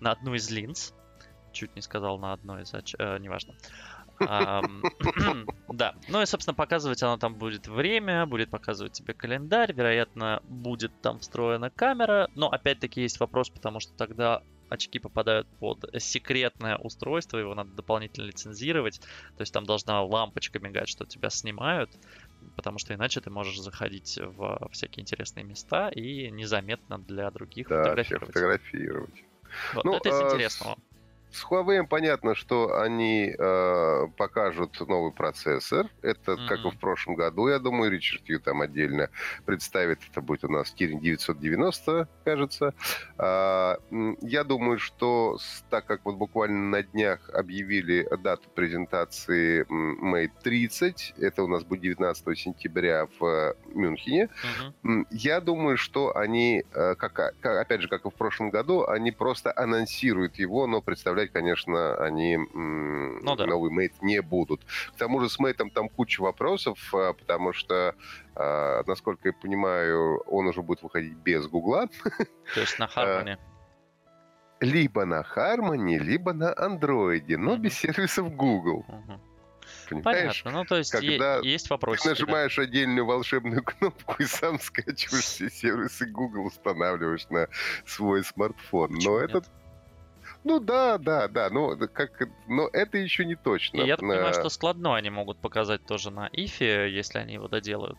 на 0.00 0.12
одну 0.12 0.34
из 0.34 0.50
линз. 0.50 0.92
Чуть 1.52 1.74
не 1.74 1.82
сказал 1.82 2.18
на 2.18 2.32
одной 2.32 2.62
из, 2.62 2.72
э, 2.74 3.18
неважно. 3.18 3.54
Да, 5.68 5.94
ну 6.08 6.20
и, 6.22 6.26
собственно, 6.26 6.54
показывать 6.54 7.02
оно 7.02 7.16
там 7.16 7.38
будет 7.38 7.68
время, 7.68 8.26
будет 8.26 8.50
показывать 8.50 8.92
тебе 8.92 9.14
календарь, 9.14 9.72
вероятно, 9.72 10.40
будет 10.42 10.92
там 11.00 11.20
встроена 11.20 11.70
камера, 11.70 12.28
но 12.34 12.48
опять-таки 12.50 13.02
есть 13.02 13.20
вопрос, 13.20 13.50
потому 13.50 13.80
что 13.80 13.92
тогда 13.96 14.42
очки 14.68 14.98
попадают 14.98 15.48
под 15.58 15.84
секретное 15.98 16.76
устройство, 16.76 17.38
его 17.38 17.54
надо 17.54 17.70
дополнительно 17.70 18.26
лицензировать, 18.26 19.00
то 19.36 19.42
есть 19.42 19.52
там 19.52 19.64
должна 19.64 20.02
лампочка 20.02 20.60
мигать, 20.60 20.88
что 20.88 21.06
тебя 21.06 21.30
снимают, 21.30 21.90
потому 22.56 22.78
что 22.78 22.94
иначе 22.94 23.20
ты 23.20 23.30
можешь 23.30 23.58
заходить 23.58 24.18
в 24.20 24.68
всякие 24.70 25.02
интересные 25.02 25.44
места 25.44 25.88
и 25.90 26.30
незаметно 26.30 26.98
для 27.02 27.30
других 27.30 27.70
Да, 27.70 27.96
фотографировать. 28.10 28.34
фотографировать. 28.34 29.24
Вот, 29.72 29.84
Ну, 29.84 29.92
это 29.92 30.08
из 30.08 30.20
а, 30.20 30.20
интересного. 30.20 30.76
С 31.32 31.44
Huawei 31.44 31.86
понятно, 31.86 32.34
что 32.34 32.80
они 32.80 33.34
э, 33.38 34.06
покажут 34.16 34.80
новый 34.80 35.12
процессор. 35.12 35.86
Это, 36.02 36.36
как 36.48 36.64
и 36.64 36.70
в 36.70 36.78
прошлом 36.80 37.14
году, 37.14 37.48
я 37.48 37.58
думаю, 37.58 37.90
Ричард 37.92 38.22
Ю 38.28 38.40
там 38.40 38.60
отдельно 38.62 39.08
представит. 39.46 40.00
Это 40.10 40.20
будет 40.20 40.44
у 40.44 40.48
нас 40.48 40.74
Kirin 40.76 41.00
990, 41.00 42.08
кажется. 42.24 42.74
А, 43.16 43.78
м, 43.90 44.16
я 44.22 44.42
думаю, 44.44 44.78
что 44.78 45.38
так 45.70 45.86
как 45.86 46.00
вот 46.04 46.16
буквально 46.16 46.68
на 46.70 46.82
днях 46.82 47.30
объявили 47.30 48.08
дату 48.22 48.48
презентации 48.50 49.64
Mate 49.70 50.32
30, 50.42 51.14
это 51.18 51.44
у 51.44 51.46
нас 51.46 51.62
будет 51.64 51.80
19 51.82 52.34
сентября 52.38 53.06
в 53.18 53.24
э, 53.24 53.54
Мюнхене. 53.74 54.28
М, 54.84 55.06
Я 55.10 55.40
думаю, 55.40 55.76
что 55.76 56.16
они, 56.16 56.64
э, 56.72 56.94
как, 56.96 57.12
как- 57.12 57.44
опять 57.44 57.82
же, 57.82 57.88
как 57.88 58.04
и 58.04 58.10
в 58.10 58.14
прошлом 58.14 58.50
году, 58.50 58.84
они 58.86 59.12
просто 59.12 59.52
анонсируют 59.56 60.36
его, 60.36 60.66
но 60.66 60.80
представлять, 61.20 61.32
конечно, 61.32 61.94
они 62.04 62.36
Ну 62.36 63.36
да. 63.36 63.46
новый 63.46 63.70
Mate 63.70 63.94
не 64.02 64.20
будут. 64.22 64.64
К 64.94 64.96
тому 64.98 65.20
же 65.20 65.28
с 65.28 65.38
Mate 65.38 65.70
там 65.74 65.88
куча 65.88 66.20
вопросов, 66.20 66.78
э, 66.94 67.12
потому 67.14 67.52
что, 67.52 67.94
э, 68.34 68.82
насколько 68.86 69.28
я 69.28 69.32
понимаю, 69.32 70.20
он 70.26 70.46
уже 70.46 70.62
будет 70.62 70.82
выходить 70.82 71.14
без 71.14 71.46
Гугла. 71.46 71.88
То 72.54 72.60
есть 72.60 72.78
на 72.78 72.84
Harmony. 72.96 73.38
Либо 74.60 75.04
на 75.06 75.22
Harmony, 75.22 75.98
либо 75.98 76.32
на 76.32 76.54
Андроиде, 76.56 77.36
но 77.38 77.56
без 77.56 77.74
сервисов 77.78 78.34
Google. 78.34 78.84
Понимаешь? 79.88 80.42
Понятно. 80.42 80.50
Ну, 80.60 80.64
то 80.64 80.76
есть 80.76 80.92
е- 80.94 81.00
когда 81.00 81.38
есть 81.42 81.68
Ты 81.68 81.74
вопросы. 81.74 82.08
нажимаешь 82.08 82.58
отдельную 82.58 83.06
волшебную 83.06 83.62
кнопку 83.64 84.16
и 84.18 84.24
сам 84.24 84.58
скачиваешь 84.60 85.24
все 85.24 85.48
сервисы 85.48 86.06
Google, 86.06 86.46
устанавливаешь 86.46 87.26
на 87.30 87.48
свой 87.86 88.22
смартфон. 88.24 88.90
Но 89.02 89.18
это... 89.18 89.42
Ну 90.44 90.58
да, 90.58 90.96
да, 90.98 91.28
да, 91.28 91.50
но, 91.50 91.76
как, 91.76 92.10
но 92.46 92.68
это 92.72 92.96
еще 92.98 93.24
не 93.24 93.36
точно. 93.36 93.78
И 93.82 93.86
я 93.86 93.96
так 93.96 94.00
понимаю, 94.00 94.24
На- 94.28 94.32
что 94.32 94.48
складной 94.48 94.98
они 94.98 95.10
могут 95.10 95.38
показать 95.38 95.84
тоже 95.84 96.10
на 96.10 96.28
ифе, 96.32 96.90
если 96.90 97.18
они 97.18 97.34
его 97.34 97.48
доделают. 97.48 97.98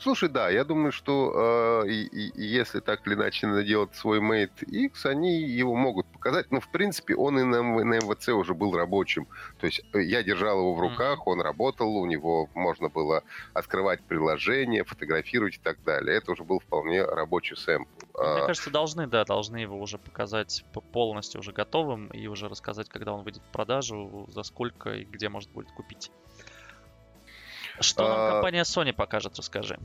Слушай, 0.00 0.28
да, 0.28 0.48
я 0.48 0.62
думаю, 0.64 0.92
что 0.92 1.82
э, 1.84 1.88
и, 1.90 2.06
и- 2.06 2.42
если 2.58 2.78
так 2.78 3.04
или 3.06 3.14
иначе 3.14 3.48
надо 3.48 3.64
делать 3.64 3.94
свой 3.96 4.20
Mate 4.20 4.64
X, 4.64 5.06
они 5.06 5.40
его 5.42 5.74
могут 5.74 6.06
показать. 6.06 6.50
Но, 6.52 6.60
в 6.60 6.68
принципе, 6.70 7.16
он 7.16 7.38
и 7.38 7.42
на, 7.42 7.62
на 7.62 7.94
МВЦ 7.98 8.28
уже 8.28 8.54
был 8.54 8.76
рабочим. 8.76 9.26
То 9.58 9.66
есть 9.66 9.80
э, 9.92 10.02
я 10.02 10.22
держал 10.22 10.60
его 10.60 10.74
в 10.74 10.80
руках, 10.80 11.26
он 11.26 11.40
работал, 11.40 11.96
у 11.96 12.06
него 12.06 12.48
можно 12.54 12.88
было 12.88 13.22
открывать 13.54 14.00
приложение, 14.04 14.84
фотографировать 14.84 15.56
и 15.56 15.60
так 15.60 15.78
далее. 15.84 16.16
Это 16.16 16.30
уже 16.32 16.44
был 16.44 16.60
вполне 16.60 17.02
рабочий 17.04 17.56
сэмпл. 17.56 17.90
Ну, 18.14 18.22
Мне 18.32 18.42
А, 18.42 18.46
кажется, 18.46 18.70
должны, 18.70 19.08
да, 19.08 19.24
должны 19.24 19.56
его 19.56 19.76
уже 19.80 19.98
показать 19.98 20.64
полностью 20.92 21.40
уже 21.40 21.52
готовым 21.52 22.06
и 22.08 22.26
уже 22.28 22.48
рассказать, 22.48 22.88
когда 22.88 23.12
он 23.12 23.24
выйдет 23.24 23.42
в 23.42 23.52
продажу, 23.52 24.26
за 24.28 24.44
сколько 24.44 24.90
и 24.94 25.04
где 25.04 25.28
можно 25.28 25.52
будет 25.52 25.72
купить. 25.72 26.12
Что 27.80 28.08
нам 28.08 28.18
А, 28.18 28.30
компания 28.32 28.62
Sony 28.62 28.92
покажет, 28.92 29.36
расскажи. 29.36 29.78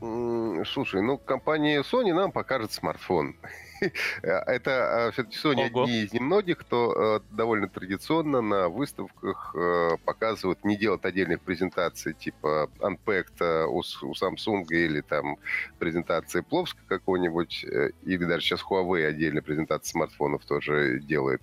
Слушай, 0.00 1.02
ну, 1.02 1.18
компания 1.18 1.82
Sony 1.82 2.12
нам 2.12 2.32
покажет 2.32 2.72
смартфон. 2.72 3.36
Это 4.22 5.10
все-таки 5.12 5.36
Sony 5.36 5.70
Ого. 5.70 5.84
одни 5.84 6.02
из 6.02 6.12
немногих, 6.12 6.58
кто 6.58 7.20
э, 7.20 7.34
довольно 7.34 7.68
традиционно 7.68 8.40
на 8.40 8.68
выставках 8.68 9.54
э, 9.54 9.96
показывают, 10.04 10.64
не 10.64 10.76
делают 10.76 11.04
отдельных 11.04 11.40
презентаций 11.40 12.14
типа 12.14 12.70
Unpacked 12.78 13.40
э, 13.40 13.64
у, 13.64 13.78
у 13.78 14.12
Samsung 14.12 14.66
или 14.70 15.00
там 15.00 15.38
презентации 15.78 16.40
Пловска 16.40 16.80
какого-нибудь, 16.88 17.64
э, 17.64 17.90
или 18.04 18.24
даже 18.24 18.44
сейчас 18.44 18.62
Huawei 18.62 19.04
отдельно 19.06 19.42
презентации 19.42 19.92
смартфонов 19.92 20.44
тоже 20.44 21.00
делает. 21.00 21.42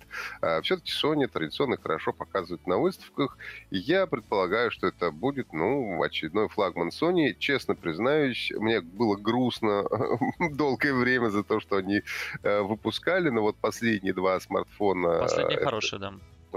все-таки 0.62 0.92
Sony 0.92 1.26
традиционно 1.26 1.76
хорошо 1.76 2.12
показывают 2.12 2.66
на 2.66 2.78
выставках, 2.78 3.36
я 3.70 4.06
предполагаю, 4.06 4.70
что 4.70 4.86
это 4.86 5.10
будет, 5.10 5.52
ну, 5.52 6.02
очередной 6.02 6.48
флагман 6.48 6.88
Sony. 6.88 7.34
Честно 7.38 7.74
признаюсь, 7.74 8.52
мне 8.56 8.80
было 8.80 9.16
грустно 9.16 9.84
долгое 10.52 10.94
время 10.94 11.28
за 11.30 11.42
то, 11.42 11.60
что 11.60 11.76
они 11.76 11.96
э, 11.96 12.02
выпускали, 12.42 13.28
но 13.30 13.42
вот 13.42 13.56
последние 13.56 14.14
два 14.14 14.40
смартфона... 14.40 15.18
Последний 15.18 15.54
это- 15.54 15.64
хороший, 15.64 15.98
да. 15.98 16.14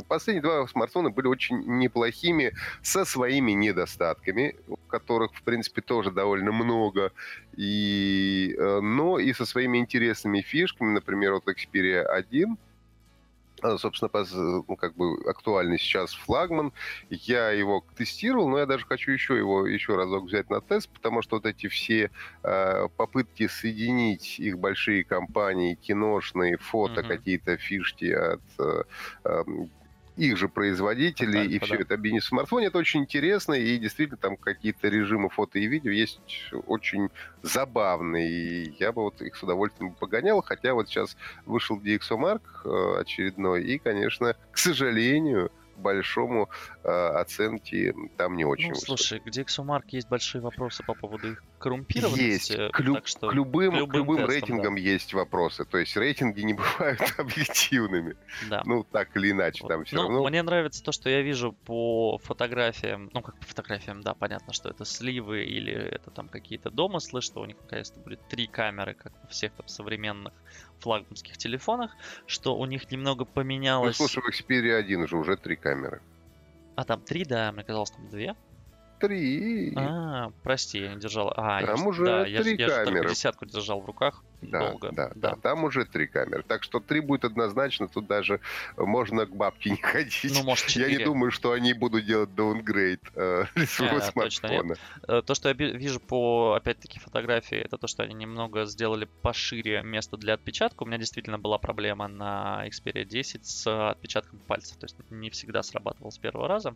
Последние 0.07 0.41
два 0.41 0.67
смартфона 0.67 1.09
были 1.09 1.28
очень 1.28 1.57
неплохими, 1.65 2.53
со 2.82 3.03
своими 3.05 3.51
недостатками, 3.51 4.55
которых, 4.88 5.34
в 5.34 5.43
принципе, 5.43 5.82
тоже 5.82 6.11
довольно 6.11 6.51
много, 6.51 7.11
и, 7.57 8.55
э, 8.57 8.80
но 8.80 9.19
и 9.19 9.34
со 9.34 9.45
своими 9.45 9.80
интересными 9.80 10.41
фишками, 10.41 10.93
например, 10.93 11.34
вот 11.34 11.43
Xperia 11.47 12.03
1, 12.03 12.53
э, 12.53 12.70
собственно, 13.78 14.09
пос- 14.09 14.64
ну, 14.68 14.76
как 14.76 14.95
бы 14.95 15.16
актуальный 15.30 15.78
сейчас 15.80 16.14
флагман. 16.14 16.74
Я 17.09 17.49
его 17.51 17.84
тестировал, 17.95 18.49
но 18.49 18.59
я 18.59 18.66
даже 18.66 18.86
хочу 18.86 19.12
еще 19.12 19.38
его 19.38 19.68
еще 19.68 19.95
разок 19.95 20.26
взять 20.26 20.49
на 20.49 20.62
тест, 20.62 20.91
потому 20.91 21.22
что 21.22 21.36
вот 21.38 21.45
эти 21.45 21.68
все 21.68 22.12
э, 22.43 22.88
попытки 22.95 23.47
соединить 23.47 24.39
их 24.39 24.57
большие 24.59 25.03
компании, 25.05 25.76
киношные, 25.76 26.57
фото, 26.57 27.03
Мгм. 27.03 27.03
какие-то 27.03 27.57
фишки 27.57 28.05
от 28.12 28.41
э, 28.59 28.84
э, 29.26 29.43
их 30.18 30.38
же 30.38 30.49
производителей, 30.49 31.45
и 31.45 31.53
Альфа, 31.53 31.66
все 31.66 31.78
да. 31.78 31.82
это 31.84 31.93
объединить 31.95 32.24
в 32.24 32.28
смартфоне, 32.28 32.68
это 32.68 32.78
очень 32.78 33.01
интересно, 33.01 33.53
и 33.53 33.78
действительно 33.78 34.18
там 34.18 34.38
какие-то 34.38 34.88
режимы 34.88 35.30
фото 35.30 35.59
и 35.59 35.68
видео 35.68 35.91
есть 35.91 36.20
очень 36.68 37.09
забавные, 37.41 38.30
и 38.30 38.76
я 38.80 38.91
бы 38.91 39.03
вот 39.03 39.22
их 39.22 39.36
с 39.36 39.43
удовольствием 39.43 39.93
погонял, 39.93 40.41
хотя 40.41 40.74
вот 40.74 40.89
сейчас 40.89 41.16
вышел 41.45 41.80
DxOMark 41.80 42.41
э, 42.66 43.01
очередной, 43.01 43.64
и, 43.64 43.78
конечно, 43.78 44.36
к 44.51 44.57
сожалению, 44.57 45.51
большому 45.78 46.49
э, 46.84 46.89
оценки 46.89 47.93
там 48.18 48.36
не 48.36 48.45
очень 48.45 48.70
Ну, 48.70 48.76
высокие. 48.76 48.97
слушай, 48.97 49.20
к 49.20 49.28
Dixomark 49.28 49.84
есть 49.89 50.09
большие 50.09 50.41
вопросы 50.41 50.84
по 50.84 50.93
поводу 50.93 51.32
их 51.32 51.43
коррумпированности. 51.62 52.51
Есть. 52.53 52.72
К, 52.74 52.80
лю- 52.82 52.95
так 52.95 53.07
что 53.07 53.30
к 53.30 53.34
любым, 53.34 53.88
к 53.88 53.91
к 53.91 53.95
любым 53.95 54.18
тестам, 54.18 54.30
рейтингам 54.32 54.76
есть 54.76 55.14
вопросы. 55.14 55.64
То 55.66 55.78
есть 55.78 55.95
рейтинги 55.95 56.41
не 56.41 56.53
бывают 56.62 56.99
объективными. 57.18 58.16
да. 58.49 58.62
Ну, 58.66 58.84
так 58.84 59.16
или 59.16 59.32
иначе, 59.32 59.64
Вот. 59.64 59.70
там 59.70 59.84
все 59.86 59.95
ну, 59.95 60.03
равно. 60.03 60.28
мне 60.28 60.43
нравится 60.43 60.84
то, 60.84 60.91
что 60.91 61.09
я 61.09 61.22
вижу 61.22 61.53
по 61.66 62.18
фотографиям. 62.24 63.09
Ну, 63.14 63.22
как 63.22 63.38
по 63.39 63.45
фотографиям, 63.45 64.01
да, 64.01 64.14
понятно, 64.14 64.53
что 64.53 64.70
это 64.70 64.86
сливы 64.86 65.43
или 65.43 65.74
это 65.74 66.12
там 66.12 66.28
какие-то 66.28 66.70
домыслы, 66.70 67.22
что 67.22 67.41
у 67.41 67.45
них 67.45 67.55
наконец-то 67.62 67.99
будет 67.99 68.20
три 68.28 68.47
камеры, 68.47 68.93
как 68.93 69.14
во 69.24 69.28
всех 69.30 69.53
там 69.53 69.68
современных 69.68 70.34
флагманских 70.80 71.38
телефонах, 71.38 71.91
что 72.26 72.57
у 72.57 72.66
них 72.66 72.89
немного 72.91 73.20
Ну, 73.22 73.26
поменялось. 73.26 73.97
слушай, 73.97 74.22
в 74.22 74.28
Xperia 74.30 74.76
1 74.78 75.07
же 75.07 75.16
уже 75.18 75.38
три 75.38 75.55
камеры. 75.55 76.01
А 76.76 76.84
там 76.86 77.01
три, 77.01 77.26
да, 77.26 77.51
мне 77.51 77.64
казалось, 77.64 77.91
там 77.91 78.09
две. 78.09 78.36
Три. 79.01 79.73
А, 79.75 80.31
прости, 80.43 80.79
я 80.79 80.93
не 80.93 80.99
держал. 80.99 81.33
А, 81.35 81.59
я 81.61 81.67
Там 81.67 81.77
ж- 81.77 81.85
уже 81.87 82.05
да, 82.05 82.25
я, 82.27 82.41
три 82.41 82.55
я 82.57 82.85
камеры. 82.85 83.09
десятку 83.09 83.45
держал 83.45 83.81
в 83.81 83.85
руках. 83.85 84.23
Да, 84.41 84.59
долго. 84.69 84.91
Да, 84.91 85.11
да, 85.15 85.31
да, 85.31 85.35
там 85.35 85.63
уже 85.63 85.85
три 85.85 86.07
камеры. 86.07 86.43
Так 86.47 86.63
что 86.63 86.79
три 86.79 86.99
будет 86.99 87.25
однозначно, 87.25 87.87
тут 87.87 88.07
даже 88.07 88.39
можно 88.77 89.25
к 89.25 89.35
бабке 89.35 89.71
не 89.71 89.75
ходить. 89.81 90.31
Ну, 90.33 90.43
может, 90.43 90.67
4. 90.67 90.91
Я 90.91 90.97
не 90.97 91.03
думаю, 91.03 91.31
что 91.31 91.51
они 91.51 91.73
будут 91.73 92.05
делать 92.05 92.33
даунгрейд 92.35 93.01
э, 93.15 93.45
своего 93.67 93.99
Не, 93.99 94.11
точно 94.11 94.47
нет. 94.47 94.61
смартфона. 94.61 94.75
Э, 95.07 95.21
То, 95.21 95.35
что 95.35 95.49
я 95.49 95.53
вижу 95.53 95.99
по, 95.99 96.53
опять-таки, 96.55 96.99
фотографии, 96.99 97.57
это 97.57 97.77
то, 97.77 97.87
что 97.87 98.03
они 98.03 98.13
немного 98.13 98.65
сделали 98.65 99.07
пошире 99.21 99.81
место 99.83 100.17
для 100.17 100.33
отпечатка. 100.33 100.83
У 100.83 100.85
меня 100.85 100.97
действительно 100.97 101.37
была 101.39 101.57
проблема 101.57 102.07
на 102.07 102.63
Xperia 102.67 103.05
10 103.05 103.45
с 103.45 103.89
отпечатком 103.91 104.39
пальцев. 104.39 104.77
То 104.77 104.85
есть 104.85 104.95
не 105.09 105.29
всегда 105.29 105.63
срабатывал 105.63 106.11
с 106.11 106.17
первого 106.17 106.47
раза. 106.47 106.75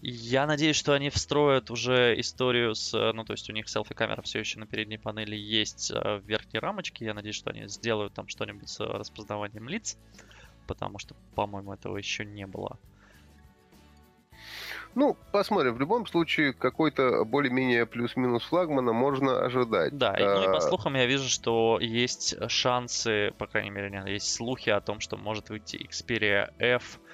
Я 0.00 0.46
надеюсь, 0.46 0.76
что 0.76 0.92
они 0.92 1.10
встроят 1.10 1.70
уже 1.72 2.14
историю 2.20 2.74
с... 2.74 2.94
э, 2.94 3.12
Ну, 3.12 3.24
то 3.24 3.32
есть 3.32 3.50
у 3.50 3.52
них 3.52 3.68
селфи-камера 3.68 4.22
все 4.22 4.38
еще 4.38 4.58
на 4.60 4.66
передней 4.66 4.96
панели 4.98 5.34
есть 5.34 5.90
э, 5.90 6.18
в 6.18 6.24
верхней 6.26 6.60
рамочке. 6.60 6.87
Я 6.96 7.14
надеюсь, 7.14 7.36
что 7.36 7.50
они 7.50 7.68
сделают 7.68 8.14
там 8.14 8.28
что-нибудь 8.28 8.68
с 8.68 8.80
распознаванием 8.80 9.68
лиц. 9.68 9.96
Потому 10.66 10.98
что, 10.98 11.14
по-моему, 11.34 11.72
этого 11.72 11.96
еще 11.96 12.24
не 12.24 12.46
было. 12.46 12.78
Ну, 14.94 15.16
посмотрим. 15.32 15.74
В 15.74 15.80
любом 15.80 16.06
случае, 16.06 16.52
какой-то 16.52 17.24
более-менее 17.24 17.86
плюс-минус 17.86 18.44
флагмана 18.44 18.92
можно 18.92 19.44
ожидать. 19.44 19.96
Да, 19.96 20.14
и, 20.14 20.24
ну 20.24 20.42
и 20.42 20.46
по 20.46 20.56
А, 20.56 20.60
слухам 20.60 20.94
я 20.94 21.06
вижу, 21.06 21.28
что 21.28 21.78
есть 21.80 22.34
шансы, 22.50 23.32
по 23.38 23.46
крайней 23.46 23.70
мере, 23.70 24.02
есть 24.12 24.34
слухи 24.34 24.70
о 24.70 24.80
том, 24.80 25.00
что 25.00 25.16
может 25.16 25.50
выйти 25.50 25.76
Xperia 25.76 26.52
F 26.58 26.98
а, 26.98 27.07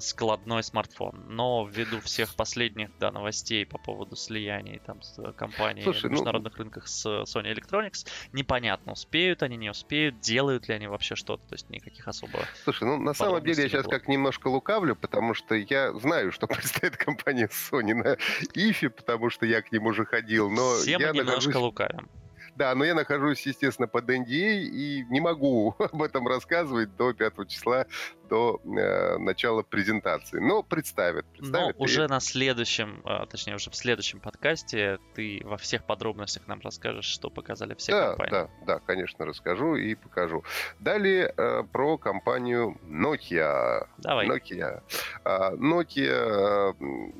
складной 0.00 0.62
смартфон. 0.62 1.24
Но 1.28 1.66
ввиду 1.66 2.00
всех 2.00 2.34
последних 2.34 2.90
да, 2.98 3.10
новостей 3.10 3.64
по 3.64 3.78
поводу 3.78 4.16
слияний 4.16 4.80
там 4.84 5.02
с 5.02 5.18
э, 5.18 5.32
компанией 5.32 5.84
Слушай, 5.84 6.04
на 6.04 6.08
ну- 6.08 6.12
международных 6.12 6.56
рынках 6.56 6.88
с 6.88 7.06
Sony 7.06 7.54
Electronics, 7.54 8.06
непонятно, 8.32 8.92
успеют 8.92 9.42
они, 9.42 9.56
не 9.56 9.70
успеют, 9.70 10.20
делают 10.20 10.68
ли 10.68 10.74
они 10.74 10.86
вообще 10.86 11.14
что-то, 11.14 11.46
то 11.48 11.54
есть 11.54 11.70
никаких 11.70 12.06
особо... 12.06 12.40
Слушай, 12.64 12.84
ну 12.84 12.98
на 12.98 13.14
самом 13.14 13.42
деле 13.42 13.62
я 13.62 13.68
сейчас 13.68 13.84
было. 13.84 13.92
как 13.92 14.08
немножко 14.08 14.48
лукавлю, 14.48 14.96
потому 14.96 15.34
что 15.34 15.54
я 15.54 15.92
знаю, 15.94 16.32
что 16.32 16.46
представит 16.48 16.96
компания 16.96 17.48
Sony 17.48 17.94
на 17.94 18.16
ИФе, 18.54 18.90
потому 18.90 19.30
что 19.30 19.46
я 19.46 19.62
к 19.62 19.72
ним 19.72 19.86
уже 19.86 20.04
ходил, 20.04 20.50
но 20.50 20.76
Все 20.76 20.92
я 20.92 20.98
мы 20.98 21.04
немножко 21.18 21.24
нахожусь... 21.24 21.54
лукавим. 21.54 22.08
Да, 22.56 22.74
но 22.74 22.84
я 22.84 22.94
нахожусь, 22.94 23.46
естественно, 23.46 23.88
под 23.88 24.08
NDA 24.10 24.62
и 24.62 25.04
не 25.10 25.20
могу 25.20 25.74
об 25.78 26.02
этом 26.02 26.28
рассказывать 26.28 26.94
до 26.96 27.12
5 27.14 27.48
числа, 27.48 27.86
до 28.28 28.60
э, 28.64 29.18
начала 29.18 29.62
презентации. 29.62 30.38
Но 30.38 30.62
представят, 30.62 31.24
Но 31.38 31.38
представят. 31.38 31.76
и- 31.76 31.82
уже 31.82 32.08
на 32.08 32.20
следующем, 32.20 33.00
а, 33.04 33.26
точнее 33.26 33.54
уже 33.54 33.70
в 33.70 33.74
следующем 33.76 34.20
подкасте 34.20 34.98
ты 35.14 35.40
во 35.44 35.56
всех 35.56 35.84
подробностях 35.84 36.46
нам 36.46 36.60
расскажешь, 36.62 37.06
что 37.06 37.30
показали 37.30 37.74
все 37.74 37.92
да, 37.92 38.08
компании. 38.08 38.30
да, 38.30 38.48
да, 38.66 38.78
конечно, 38.80 39.24
расскажу 39.24 39.76
и 39.76 39.94
покажу. 39.94 40.44
Далее 40.78 41.32
э, 41.36 41.62
про 41.72 41.96
компанию 41.98 42.78
Nokia. 42.84 43.86
Давай. 43.98 44.28
Nokia. 44.28 44.82
А, 45.24 45.52
Nokia 45.54 46.74
э, 46.78 47.12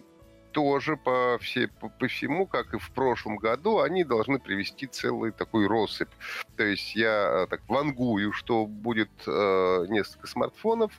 тоже 0.52 0.96
по, 0.96 1.38
все, 1.40 1.68
по, 1.68 1.88
по 1.88 2.06
всему, 2.06 2.46
как 2.46 2.74
и 2.74 2.78
в 2.78 2.90
прошлом 2.92 3.36
году, 3.36 3.80
они 3.80 4.04
должны 4.04 4.38
привести 4.38 4.86
целый 4.86 5.32
такой 5.32 5.66
россыпь. 5.66 6.10
То 6.56 6.64
есть 6.64 6.94
я 6.94 7.44
э, 7.44 7.46
так 7.48 7.62
вангую, 7.68 8.32
что 8.32 8.66
будет 8.66 9.10
э, 9.26 9.86
несколько 9.88 10.26
смартфонов. 10.26 10.92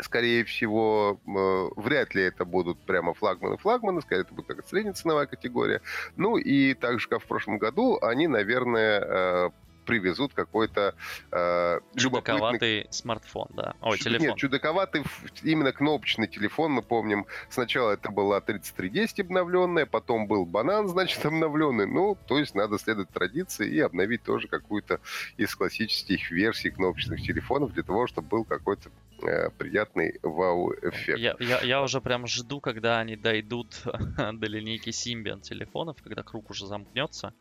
Скорее 0.00 0.44
всего, 0.44 1.20
э, 1.26 1.80
вряд 1.80 2.14
ли 2.14 2.22
это 2.22 2.44
будут 2.44 2.78
прямо 2.80 3.12
флагманы-флагманы, 3.12 4.00
скорее 4.00 4.22
это 4.22 4.34
будет 4.34 4.46
какая-то 4.46 4.68
средняя 4.68 4.94
ценовая 4.94 5.26
категория. 5.26 5.82
Ну 6.16 6.36
и 6.36 6.74
так 6.74 7.00
же, 7.00 7.08
как 7.08 7.22
в 7.22 7.26
прошлом 7.26 7.58
году, 7.58 7.98
они, 8.00 8.26
наверное, 8.26 9.00
э, 9.00 9.50
привезут 9.90 10.32
какой-то 10.34 10.94
э, 11.32 11.80
любопытный 11.94 12.00
Чудаковатый 12.00 12.86
смартфон, 12.90 13.48
да. 13.54 13.74
Ой, 13.82 13.98
Чуд- 13.98 14.04
телефон. 14.04 14.26
Нет, 14.28 14.36
чудаковатый 14.36 15.02
именно 15.42 15.72
кнопочный 15.72 16.28
телефон, 16.28 16.70
мы 16.72 16.82
помним. 16.82 17.26
Сначала 17.48 17.90
это 17.92 18.10
была 18.12 18.40
3310 18.40 19.20
обновленная, 19.20 19.86
потом 19.86 20.28
был 20.28 20.46
банан, 20.46 20.86
значит, 20.88 21.26
обновленный. 21.26 21.86
Ну, 21.88 22.16
то 22.28 22.38
есть 22.38 22.54
надо 22.54 22.78
следовать 22.78 23.10
традиции 23.10 23.68
и 23.68 23.80
обновить 23.80 24.22
тоже 24.22 24.46
какую-то 24.46 25.00
из 25.36 25.54
классических 25.56 26.30
версий 26.30 26.70
кнопочных 26.70 27.20
телефонов 27.22 27.72
для 27.72 27.82
того, 27.82 28.06
чтобы 28.06 28.28
был 28.28 28.44
какой-то 28.44 28.90
э, 29.22 29.50
приятный 29.58 30.18
вау-эффект. 30.22 31.18
Я, 31.18 31.34
я, 31.40 31.60
я 31.62 31.82
уже 31.82 32.00
прям 32.00 32.26
жду, 32.28 32.60
когда 32.60 33.00
они 33.00 33.16
дойдут 33.16 33.82
до 33.84 34.46
линейки 34.46 34.90
Symbian 34.90 35.40
телефонов, 35.40 35.96
когда 36.02 36.22
круг 36.22 36.50
уже 36.50 36.66
замкнется. 36.66 37.32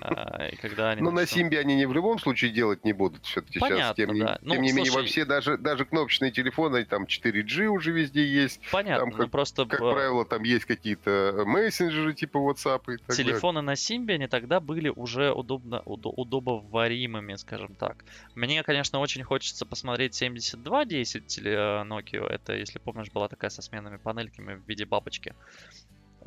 а, 0.00 0.46
И 0.48 0.56
когда 0.56 0.90
они 0.90 1.02
Ну, 1.02 1.10
на 1.10 1.26
Симбе 1.26 1.58
они 1.58 1.74
не 1.76 1.86
в 1.88 1.92
любом 1.92 2.18
случае 2.18 2.50
делать 2.52 2.84
не 2.84 2.92
будут 2.92 3.24
все-таки 3.24 3.58
сейчас. 3.58 3.96
Тем, 3.96 4.12
не- 4.12 4.20
да. 4.20 4.38
Ну, 4.42 4.54
тем 4.54 4.62
не 4.62 4.72
менее, 4.72 4.92
слушай- 4.92 5.06
все 5.08 5.24
даже, 5.24 5.56
даже 5.58 5.84
кнопочные 5.84 6.30
телефоны, 6.30 6.84
там 6.84 7.04
4G 7.06 7.66
уже 7.66 7.90
везде 7.92 8.24
есть. 8.26 8.60
Понятно, 8.70 8.98
там 9.06 9.10
ну 9.10 9.16
как- 9.16 9.30
просто 9.30 9.66
Как 9.66 9.80
б- 9.80 9.92
правило, 9.92 10.24
там 10.24 10.42
есть 10.44 10.64
какие-то 10.66 11.42
мессенджеры 11.46 12.14
типа 12.14 12.38
WhatsApp 12.38 12.82
и 12.94 12.96
так 12.98 13.06
далее. 13.08 13.24
телефоны 13.24 13.60
на 13.62 13.72
Symbian 13.72 14.28
тогда 14.28 14.60
были 14.60 14.88
уже 14.88 15.32
удобно, 15.32 15.82
удо- 15.86 16.12
удобоваримыми, 16.16 17.34
скажем 17.36 17.74
так. 17.74 18.04
Мне, 18.34 18.62
конечно, 18.62 18.98
очень 19.00 19.22
хочется 19.24 19.66
посмотреть 19.66 20.14
7210 20.14 21.26
теле- 21.26 21.54
э, 21.54 21.84
Nokia. 21.84 22.26
Это, 22.26 22.54
если 22.54 22.78
помнишь, 22.78 23.10
была 23.10 23.28
такая 23.28 23.50
со 23.50 23.62
сменными 23.62 23.96
панельками 23.96 24.54
в 24.54 24.68
виде 24.68 24.84
бабочки. 24.84 25.34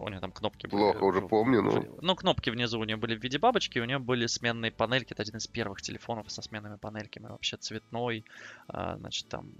У 0.04 0.10
нее 0.10 0.20
там 0.20 0.32
кнопки 0.32 0.68
были. 0.68 0.82
Плохо 0.82 1.04
уже 1.04 1.22
помню, 1.22 1.62
но- 1.62 1.72
Ну, 2.02 2.16
кнопки 2.16 2.50
внизу 2.50 2.80
у 2.80 2.84
нее 2.84 2.98
были 2.98 3.16
в 3.16 3.24
виде 3.24 3.38
бабочки, 3.40 3.80
у 3.80 3.86
нее 3.86 4.00
были 4.00 4.26
сменные 4.28 4.72
панельки. 4.72 5.14
Это 5.14 5.22
один 5.24 5.38
из 5.38 5.48
первых 5.48 5.82
телефонов 5.82 6.32
со 6.32 6.42
сменными 6.42 6.78
панельками. 6.78 7.28
Вообще 7.28 7.58
цветной, 7.58 8.26
а, 8.68 8.98
значит, 8.98 9.28
там 9.30 9.52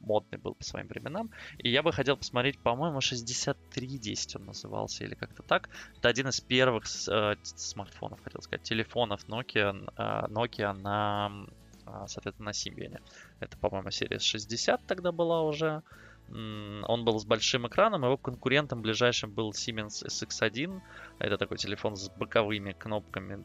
модный 0.00 0.38
был 0.38 0.54
по 0.54 0.62
своим 0.64 0.88
временам. 0.88 1.30
И 1.58 1.70
я 1.70 1.82
бы 1.82 1.92
хотел 1.92 2.16
посмотреть, 2.16 2.58
по-моему, 2.60 3.00
6310 3.00 4.36
он 4.36 4.44
назывался 4.46 5.04
или 5.04 5.14
как-то 5.14 5.42
так. 5.42 5.68
Это 5.98 6.08
один 6.08 6.28
из 6.28 6.40
первых 6.40 6.84
э, 7.08 7.34
смартфонов, 7.42 8.20
хотел 8.22 8.42
сказать, 8.42 8.62
телефонов 8.62 9.24
Nokia, 9.28 9.88
а, 9.96 10.28
Nokia 10.28 10.72
на, 10.72 11.46
а, 11.86 12.06
соответственно, 12.08 12.50
на 12.50 12.52
Symbian. 12.52 13.00
Это, 13.40 13.56
по-моему, 13.58 13.90
серия 13.90 14.18
60 14.18 14.86
тогда 14.86 15.12
была 15.12 15.42
уже. 15.42 15.82
Он 16.28 17.04
был 17.04 17.18
с 17.18 17.24
большим 17.24 17.66
экраном, 17.68 18.04
его 18.04 18.18
конкурентом 18.18 18.82
ближайшим 18.82 19.32
был 19.32 19.52
Siemens 19.52 20.04
SX1. 20.04 20.80
Это 21.18 21.38
такой 21.38 21.56
телефон 21.56 21.94
с 21.96 22.10
боковыми 22.16 22.72
кнопками. 22.72 23.44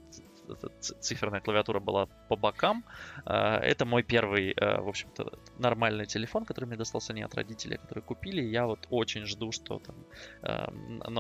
Циферная 1.00 1.40
клавиатура 1.42 1.80
была 1.80 2.08
по 2.30 2.36
бокам. 2.36 2.84
А, 3.26 3.58
Это 3.60 3.86
мой 3.86 4.04
первый, 4.04 4.52
э, 4.52 4.82
в 4.82 4.88
общем-то, 4.88 5.32
нормальный 5.60 6.06
телефон, 6.06 6.46
который 6.46 6.66
мне 6.66 6.78
достался 6.78 7.14
не 7.14 7.22
от 7.24 7.34
родителей, 7.36 7.78
которые 7.78 8.04
купили. 8.04 8.42
Я 8.42 8.66
вот 8.66 8.88
очень 8.90 9.26
жду, 9.26 9.52
что 9.52 9.80
там 9.80 9.96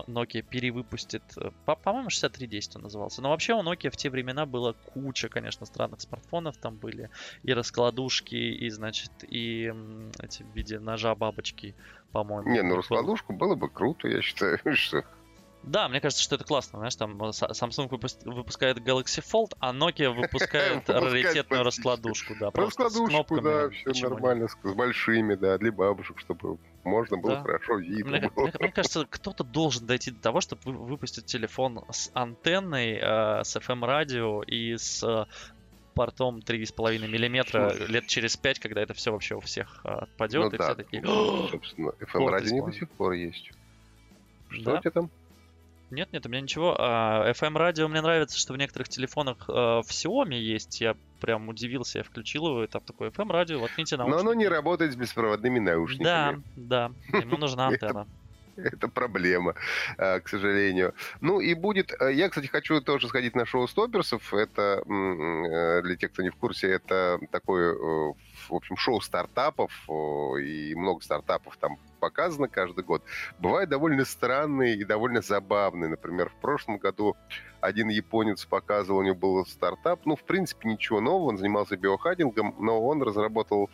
Nokia 0.08 0.42
перевыпустит. 0.42 1.24
э, 1.38 1.52
по- 1.66 1.76
По-моему, 1.76 2.10
6310 2.10 2.76
он 2.76 2.82
назывался. 2.84 3.22
Но 3.22 3.30
вообще 3.30 3.54
у 3.54 3.62
Nokia 3.64 3.90
в 3.90 3.98
те 3.98 4.10
времена 4.10 4.46
было 4.46 4.74
куча, 4.74 5.30
конечно, 5.30 5.66
странных 5.66 6.02
смартфонов. 6.02 6.58
Там 6.58 6.78
были 6.78 7.10
и 7.44 7.54
раскладушки, 7.54 8.36
и, 8.36 8.70
значит, 8.70 9.12
и 9.28 9.72
эти 10.20 10.44
в 10.44 10.56
виде 10.56 10.80
ножа 10.80 11.16
бабочки, 11.16 11.76
по-моему. 12.12 12.50
Не, 12.50 12.64
ну 12.64 12.76
раскладушку 12.76 13.34
было 13.34 13.56
бы 13.56 13.70
круто, 13.70 14.08
я 14.08 14.22
считаю, 14.22 14.60
что... 14.74 15.04
Да, 15.64 15.88
мне 15.90 16.02
кажется, 16.02 16.24
что 16.24 16.36
это 16.36 16.44
классно, 16.44 16.80
знаешь, 16.80 16.96
там 16.96 17.22
э, 17.24 17.28
Sa- 17.30 17.52
Samsung 17.52 17.88
выпус- 17.88 18.18
выпускает 18.26 18.80
Galaxy 18.80 19.22
Fold, 19.24 19.54
а 19.60 19.72
Nokia 19.74 20.10
выпускает 20.14 20.90
раритетную 20.90 21.64
раскладушку, 21.64 22.34
да, 22.40 22.50
просто 22.50 22.82
с 22.82 22.86
Раскладушку, 22.86 23.42
да, 23.42 23.70
кнопками. 23.70 23.94
все 23.94 24.10
нормально, 24.10 24.48
с, 24.48 24.56
большими, 24.74 25.36
да, 25.36 25.58
для 25.60 25.72
бабушек, 25.72 26.20
чтобы 26.20 26.58
можно 26.84 27.18
было 27.18 27.36
Да. 27.36 27.42
хорошо 27.44 27.78
видно. 27.78 28.18
Мне, 28.18 28.30
было. 28.30 28.44
мне- 28.46 28.54
мне 28.60 28.72
кажется, 28.72 29.06
кто-то 29.08 29.44
должен 29.44 29.86
дойти 29.86 30.10
до 30.10 30.20
того, 30.20 30.42
чтобы 30.42 30.62
вы- 30.66 30.86
выпустить 30.86 31.26
телефон 31.28 31.84
с 31.92 32.10
антенной, 32.16 32.94
э, 33.00 33.44
с 33.44 33.56
FM-радио 33.56 34.42
и 34.42 34.78
с 34.78 35.04
э, 35.04 35.26
портом 35.94 36.40
3,5 36.40 37.08
миллиметра 37.08 37.72
лет 37.88 38.08
через 38.08 38.36
5, 38.36 38.58
когда 38.60 38.82
это 38.82 38.96
все 38.96 39.12
вообще 39.12 39.36
у 39.36 39.40
всех 39.42 39.82
э, 39.84 39.90
Ну 39.90 39.98
отпадет, 40.00 40.54
и 40.54 40.58
да, 40.58 40.64
все 40.66 40.76
такие... 40.76 41.04
ну, 41.04 41.48
собственно, 41.50 41.90
FM 42.00 42.12
Порт 42.14 42.32
радио 42.32 42.56
не 42.56 42.62
до 42.66 42.72
сих 42.72 42.90
пор 42.90 43.12
есть. 43.12 43.52
Что 44.50 44.64
Да? 44.64 44.74
у 44.74 44.80
тебя 44.82 44.92
там? 44.92 45.10
Нет, 45.92 46.12
нет, 46.14 46.26
у 46.26 46.30
меня 46.30 46.42
ничего. 46.42 46.76
А, 46.80 47.32
FM-радио 47.34 47.88
мне 47.88 48.02
нравится, 48.02 48.38
что 48.38 48.54
в 48.54 48.58
некоторых 48.58 48.88
телефонах 48.90 49.46
э, 49.50 49.52
в 49.52 49.86
Xiaomi 49.90 50.36
есть. 50.36 50.80
Я 50.82 50.96
прям 51.20 51.50
удивился, 51.50 52.00
я 52.00 52.04
включил 52.04 52.48
его, 52.48 52.64
и 52.64 52.68
там 52.68 52.82
такое 52.82 53.12
FM-радио, 53.12 53.60
воткните 53.60 53.98
Но 53.98 54.04
наушники. 54.08 54.22
оно 54.22 54.34
не 54.34 54.48
работает 54.48 54.94
с 54.94 54.96
беспроводными 54.96 55.60
Да, 55.60 55.72
наушниками. 55.74 56.44
да, 56.56 56.92
ему 57.14 57.38
нужна 57.38 57.68
антенна. 57.68 58.08
Это 58.72 58.88
проблема, 58.88 59.56
э, 59.98 60.20
к 60.20 60.30
сожалению. 60.30 60.94
Ну 61.22 61.40
и 61.40 61.54
будет... 61.54 61.94
Э, 62.00 62.14
я, 62.14 62.30
кстати, 62.30 62.48
хочу 62.48 62.82
тоже 62.82 63.08
сходить 63.08 63.36
на 63.36 63.46
шоу 63.46 63.68
Стоперсов. 63.68 64.34
Это, 64.34 64.84
э, 64.86 65.82
для 65.84 65.96
тех, 65.96 66.12
кто 66.12 66.24
не 66.24 66.30
в 66.30 66.36
курсе, 66.36 66.72
это 66.72 67.20
такое, 67.32 67.74
в 67.74 68.16
общем, 68.54 68.78
шоу 68.78 69.02
стартапов. 69.02 69.72
И 70.42 70.74
много 70.76 71.02
стартапов 71.04 71.58
там 71.58 71.78
показано 72.00 72.48
каждый 72.48 72.84
год. 72.84 73.04
Бывают 73.40 73.70
довольно 73.70 74.06
странные 74.06 74.76
и 74.76 74.84
довольно 74.84 75.22
забавные. 75.22 75.90
Например, 75.90 76.30
в 76.30 76.42
прошлом 76.42 76.78
году 76.78 77.16
один 77.62 77.90
японец 77.90 78.46
показывал, 78.46 79.00
у 79.00 79.04
него 79.04 79.16
был 79.16 79.46
стартап. 79.46 80.06
Ну, 80.06 80.16
в 80.16 80.24
принципе, 80.24 80.70
ничего 80.70 81.00
нового. 81.00 81.30
Он 81.30 81.38
занимался 81.38 81.78
биохадингом, 81.78 82.56
но 82.60 82.82
он 82.84 83.02
разработал 83.02 83.70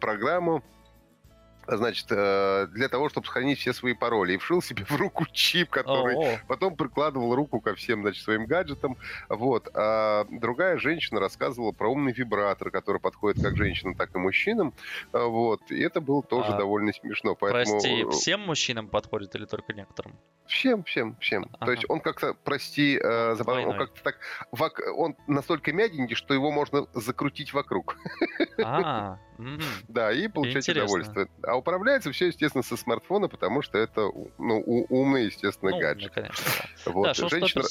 программу, 0.00 0.62
значит, 1.66 2.06
э, 2.10 2.68
для 2.72 2.88
того, 2.88 3.08
чтобы 3.08 3.26
сохранить 3.26 3.58
все 3.58 3.72
свои 3.72 3.94
пароли. 3.94 4.34
И 4.34 4.38
вшил 4.38 4.62
себе 4.62 4.84
в 4.88 4.96
руку 4.96 5.26
чип, 5.32 5.70
который 5.70 6.14
О-о. 6.14 6.38
потом 6.46 6.76
прикладывал 6.76 7.34
руку 7.34 7.60
ко 7.60 7.74
всем, 7.74 8.02
значит, 8.02 8.22
своим 8.22 8.46
гаджетам. 8.46 8.96
Вот. 9.28 9.68
А 9.74 10.26
другая 10.30 10.78
женщина 10.78 11.20
рассказывала 11.20 11.72
про 11.72 11.88
умный 11.88 12.12
вибратор, 12.12 12.70
который 12.70 13.00
подходит 13.00 13.42
как 13.42 13.56
женщинам, 13.56 13.94
так 13.94 14.14
и 14.14 14.18
мужчинам. 14.18 14.74
А, 15.12 15.26
вот. 15.26 15.60
И 15.70 15.80
это 15.80 16.00
было 16.00 16.22
тоже 16.22 16.52
а, 16.52 16.58
довольно 16.58 16.92
смешно. 16.92 17.34
Поэтому... 17.34 17.80
Прости, 17.80 18.04
всем 18.10 18.40
мужчинам 18.40 18.88
подходит 18.88 19.34
или 19.34 19.44
только 19.44 19.72
некоторым? 19.72 20.16
Всем, 20.46 20.84
всем, 20.84 21.16
всем. 21.20 21.48
Ага. 21.54 21.66
То 21.66 21.72
есть 21.72 21.84
он 21.88 22.00
как-то, 22.00 22.34
прости, 22.44 22.98
э, 23.02 23.34
забавно, 23.34 23.70
он 23.70 23.78
как-то 23.78 24.02
так, 24.02 24.18
вок... 24.52 24.80
он 24.96 25.16
настолько 25.26 25.72
мягенький, 25.72 26.14
что 26.14 26.34
его 26.34 26.52
можно 26.52 26.86
закрутить 26.94 27.52
вокруг. 27.52 27.96
А, 28.62 29.18
да, 29.88 30.12
и 30.12 30.28
получать 30.28 30.68
удовольствие. 30.68 31.28
А 31.42 31.56
управляется 31.56 32.12
все, 32.12 32.26
естественно, 32.28 32.62
со 32.62 32.76
смартфона, 32.76 33.28
потому 33.28 33.62
что 33.62 33.78
это 33.78 34.10
ну, 34.38 34.60
умный, 34.88 35.26
естественно, 35.26 35.72
ну, 35.72 35.80
гаджет. 35.80 36.12
конечно, 36.12 36.44
да. 36.84 36.92
Вот. 36.92 37.16
Да, 37.16 37.28
Женщина... 37.28 37.64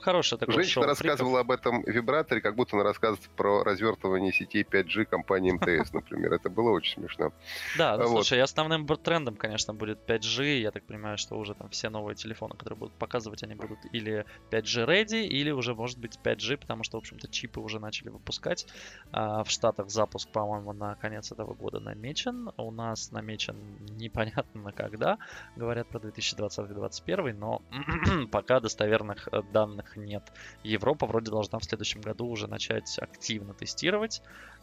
Хорошее 0.00 0.38
такое 0.38 0.56
Женщина 0.56 0.86
рассказывала 0.86 1.40
об 1.40 1.50
этом 1.50 1.82
вибраторе, 1.82 2.40
как 2.40 2.54
будто 2.54 2.76
она 2.76 2.84
рассказывает 2.84 3.28
про 3.36 3.62
развертывание 3.62 4.32
сетей 4.32 4.62
5G 4.62 5.04
компании 5.04 5.52
МТС, 5.52 5.92
например. 5.92 6.32
Это 6.32 6.48
было 6.48 6.70
очень 6.70 7.00
смешно. 7.00 7.32
Да, 7.76 7.96
ну, 7.96 8.04
вот. 8.04 8.10
слушай, 8.10 8.40
основным 8.40 8.86
трендом, 8.86 9.36
конечно, 9.36 9.74
будет 9.74 9.98
5G. 10.08 10.60
Я 10.60 10.70
так 10.70 10.84
понимаю, 10.84 11.18
что 11.18 11.36
уже 11.36 11.54
там 11.54 11.68
все 11.70 11.90
новые 11.90 12.16
телефоны, 12.16 12.56
которые 12.56 12.78
будут 12.78 12.94
показывать, 12.94 13.42
они 13.42 13.54
будут 13.54 13.78
или 13.92 14.24
5G 14.50 14.86
ready, 14.86 15.22
или 15.22 15.50
уже, 15.50 15.74
может 15.74 15.98
быть, 15.98 16.18
5G, 16.22 16.58
потому 16.58 16.82
что, 16.82 16.98
в 16.98 17.00
общем-то, 17.00 17.28
чипы 17.28 17.60
уже 17.60 17.78
начали 17.78 18.08
выпускать. 18.08 18.66
А 19.12 19.44
в 19.44 19.50
Штатах 19.50 19.90
запуск, 19.90 20.30
по-моему, 20.30 20.72
на 20.72 20.94
конец 20.96 21.30
этого 21.32 21.54
года 21.54 21.80
намечен. 21.80 22.50
У 22.56 22.70
нас 22.70 23.12
намечен 23.12 23.56
непонятно 23.96 24.62
на 24.62 24.72
когда. 24.72 25.18
Говорят 25.56 25.88
про 25.88 25.98
2020-2021, 25.98 27.34
но 27.34 27.62
пока 28.32 28.60
достоверных 28.60 29.28
э, 29.32 29.42
данных 29.52 29.89
данных 29.90 29.96
нет. 29.96 30.22
Европа 30.62 31.06
вроде 31.06 31.30
должна 31.30 31.58
в 31.58 31.64
следующем 31.64 32.00
году 32.00 32.26
уже 32.26 32.46
начать 32.46 32.98
активно 32.98 33.54
тестировать 33.54 34.22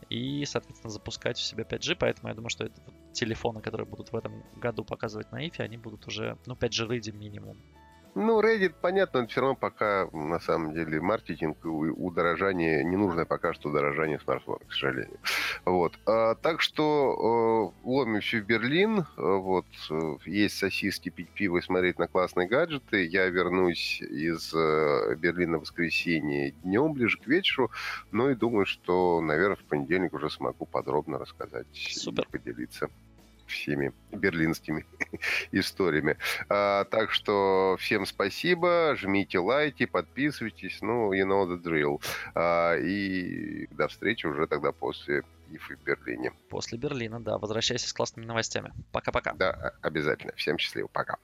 и, 0.09 0.45
соответственно, 0.45 0.91
запускать 0.91 1.37
в 1.37 1.43
себя 1.43 1.63
5G, 1.63 1.95
поэтому 1.99 2.29
я 2.29 2.35
думаю, 2.35 2.49
что 2.49 2.65
это 2.65 2.81
телефоны, 3.13 3.61
которые 3.61 3.87
будут 3.87 4.11
в 4.11 4.15
этом 4.15 4.43
году 4.55 4.83
показывать 4.83 5.31
на 5.31 5.45
IFE, 5.45 5.61
они 5.61 5.77
будут 5.77 6.07
уже, 6.07 6.37
ну, 6.45 6.55
5G 6.55 6.87
ready 6.87 7.11
минимум. 7.11 7.57
Ну, 8.19 8.41
Reddit, 8.41 8.73
понятно, 8.81 9.21
но 9.21 9.27
все 9.27 9.41
равно 9.41 9.55
пока, 9.55 10.09
на 10.11 10.39
самом 10.39 10.73
деле, 10.73 10.99
маркетинг 10.99 11.63
и 11.63 11.67
удорожание, 11.67 12.83
не 12.83 12.97
нужно 12.97 13.25
пока 13.25 13.53
что 13.53 13.69
удорожание 13.69 14.19
смартфона, 14.19 14.57
к 14.67 14.73
сожалению. 14.73 15.19
Вот. 15.65 15.93
А, 16.07 16.33
так 16.33 16.61
что 16.61 17.71
э, 17.85 17.87
ломимся 17.87 18.37
в 18.37 18.41
Берлин, 18.41 19.05
вот, 19.17 19.67
есть 20.25 20.57
сосиски, 20.57 21.09
пить 21.09 21.29
пиво 21.29 21.59
и 21.59 21.61
смотреть 21.61 21.99
на 21.99 22.07
классные 22.07 22.47
гаджеты. 22.47 23.05
Я 23.05 23.27
вернусь 23.27 24.01
из 24.01 24.51
э, 24.51 25.15
Берлина 25.19 25.59
в 25.59 25.61
воскресенье 25.61 26.55
днем, 26.63 26.93
ближе 26.93 27.19
к 27.19 27.27
вечеру, 27.27 27.69
ну 28.11 28.31
и 28.31 28.33
думаю, 28.33 28.65
что, 28.65 29.21
наверное, 29.21 29.57
в 29.57 29.63
понедельник 29.63 30.15
уже 30.15 30.31
смогу 30.31 30.65
подробно 30.65 31.19
рассказать 31.19 31.67
Супер. 31.71 32.23
и 32.23 32.31
поделиться 32.31 32.89
всеми 33.47 33.93
берлинскими 34.11 34.85
историями. 35.51 36.17
А, 36.49 36.85
так 36.85 37.11
что 37.11 37.77
всем 37.79 38.05
спасибо, 38.05 38.95
жмите 38.97 39.39
лайки, 39.39 39.85
подписывайтесь, 39.85 40.79
ну, 40.81 41.13
you 41.13 41.25
know 41.25 41.47
the 41.47 41.61
drill. 41.61 42.01
А, 42.35 42.75
и 42.75 43.67
до 43.71 43.87
встречи 43.87 44.25
уже 44.25 44.47
тогда 44.47 44.71
после 44.71 45.23
ИФ 45.51 45.69
в 45.69 45.83
Берлине. 45.83 46.33
После 46.49 46.77
Берлина, 46.77 47.19
да. 47.19 47.37
Возвращайся 47.37 47.87
с 47.87 47.93
классными 47.93 48.25
новостями. 48.25 48.73
Пока-пока. 48.91 49.33
Да, 49.33 49.73
обязательно. 49.81 50.33
Всем 50.35 50.57
счастливо. 50.57 50.87
Пока. 50.87 51.17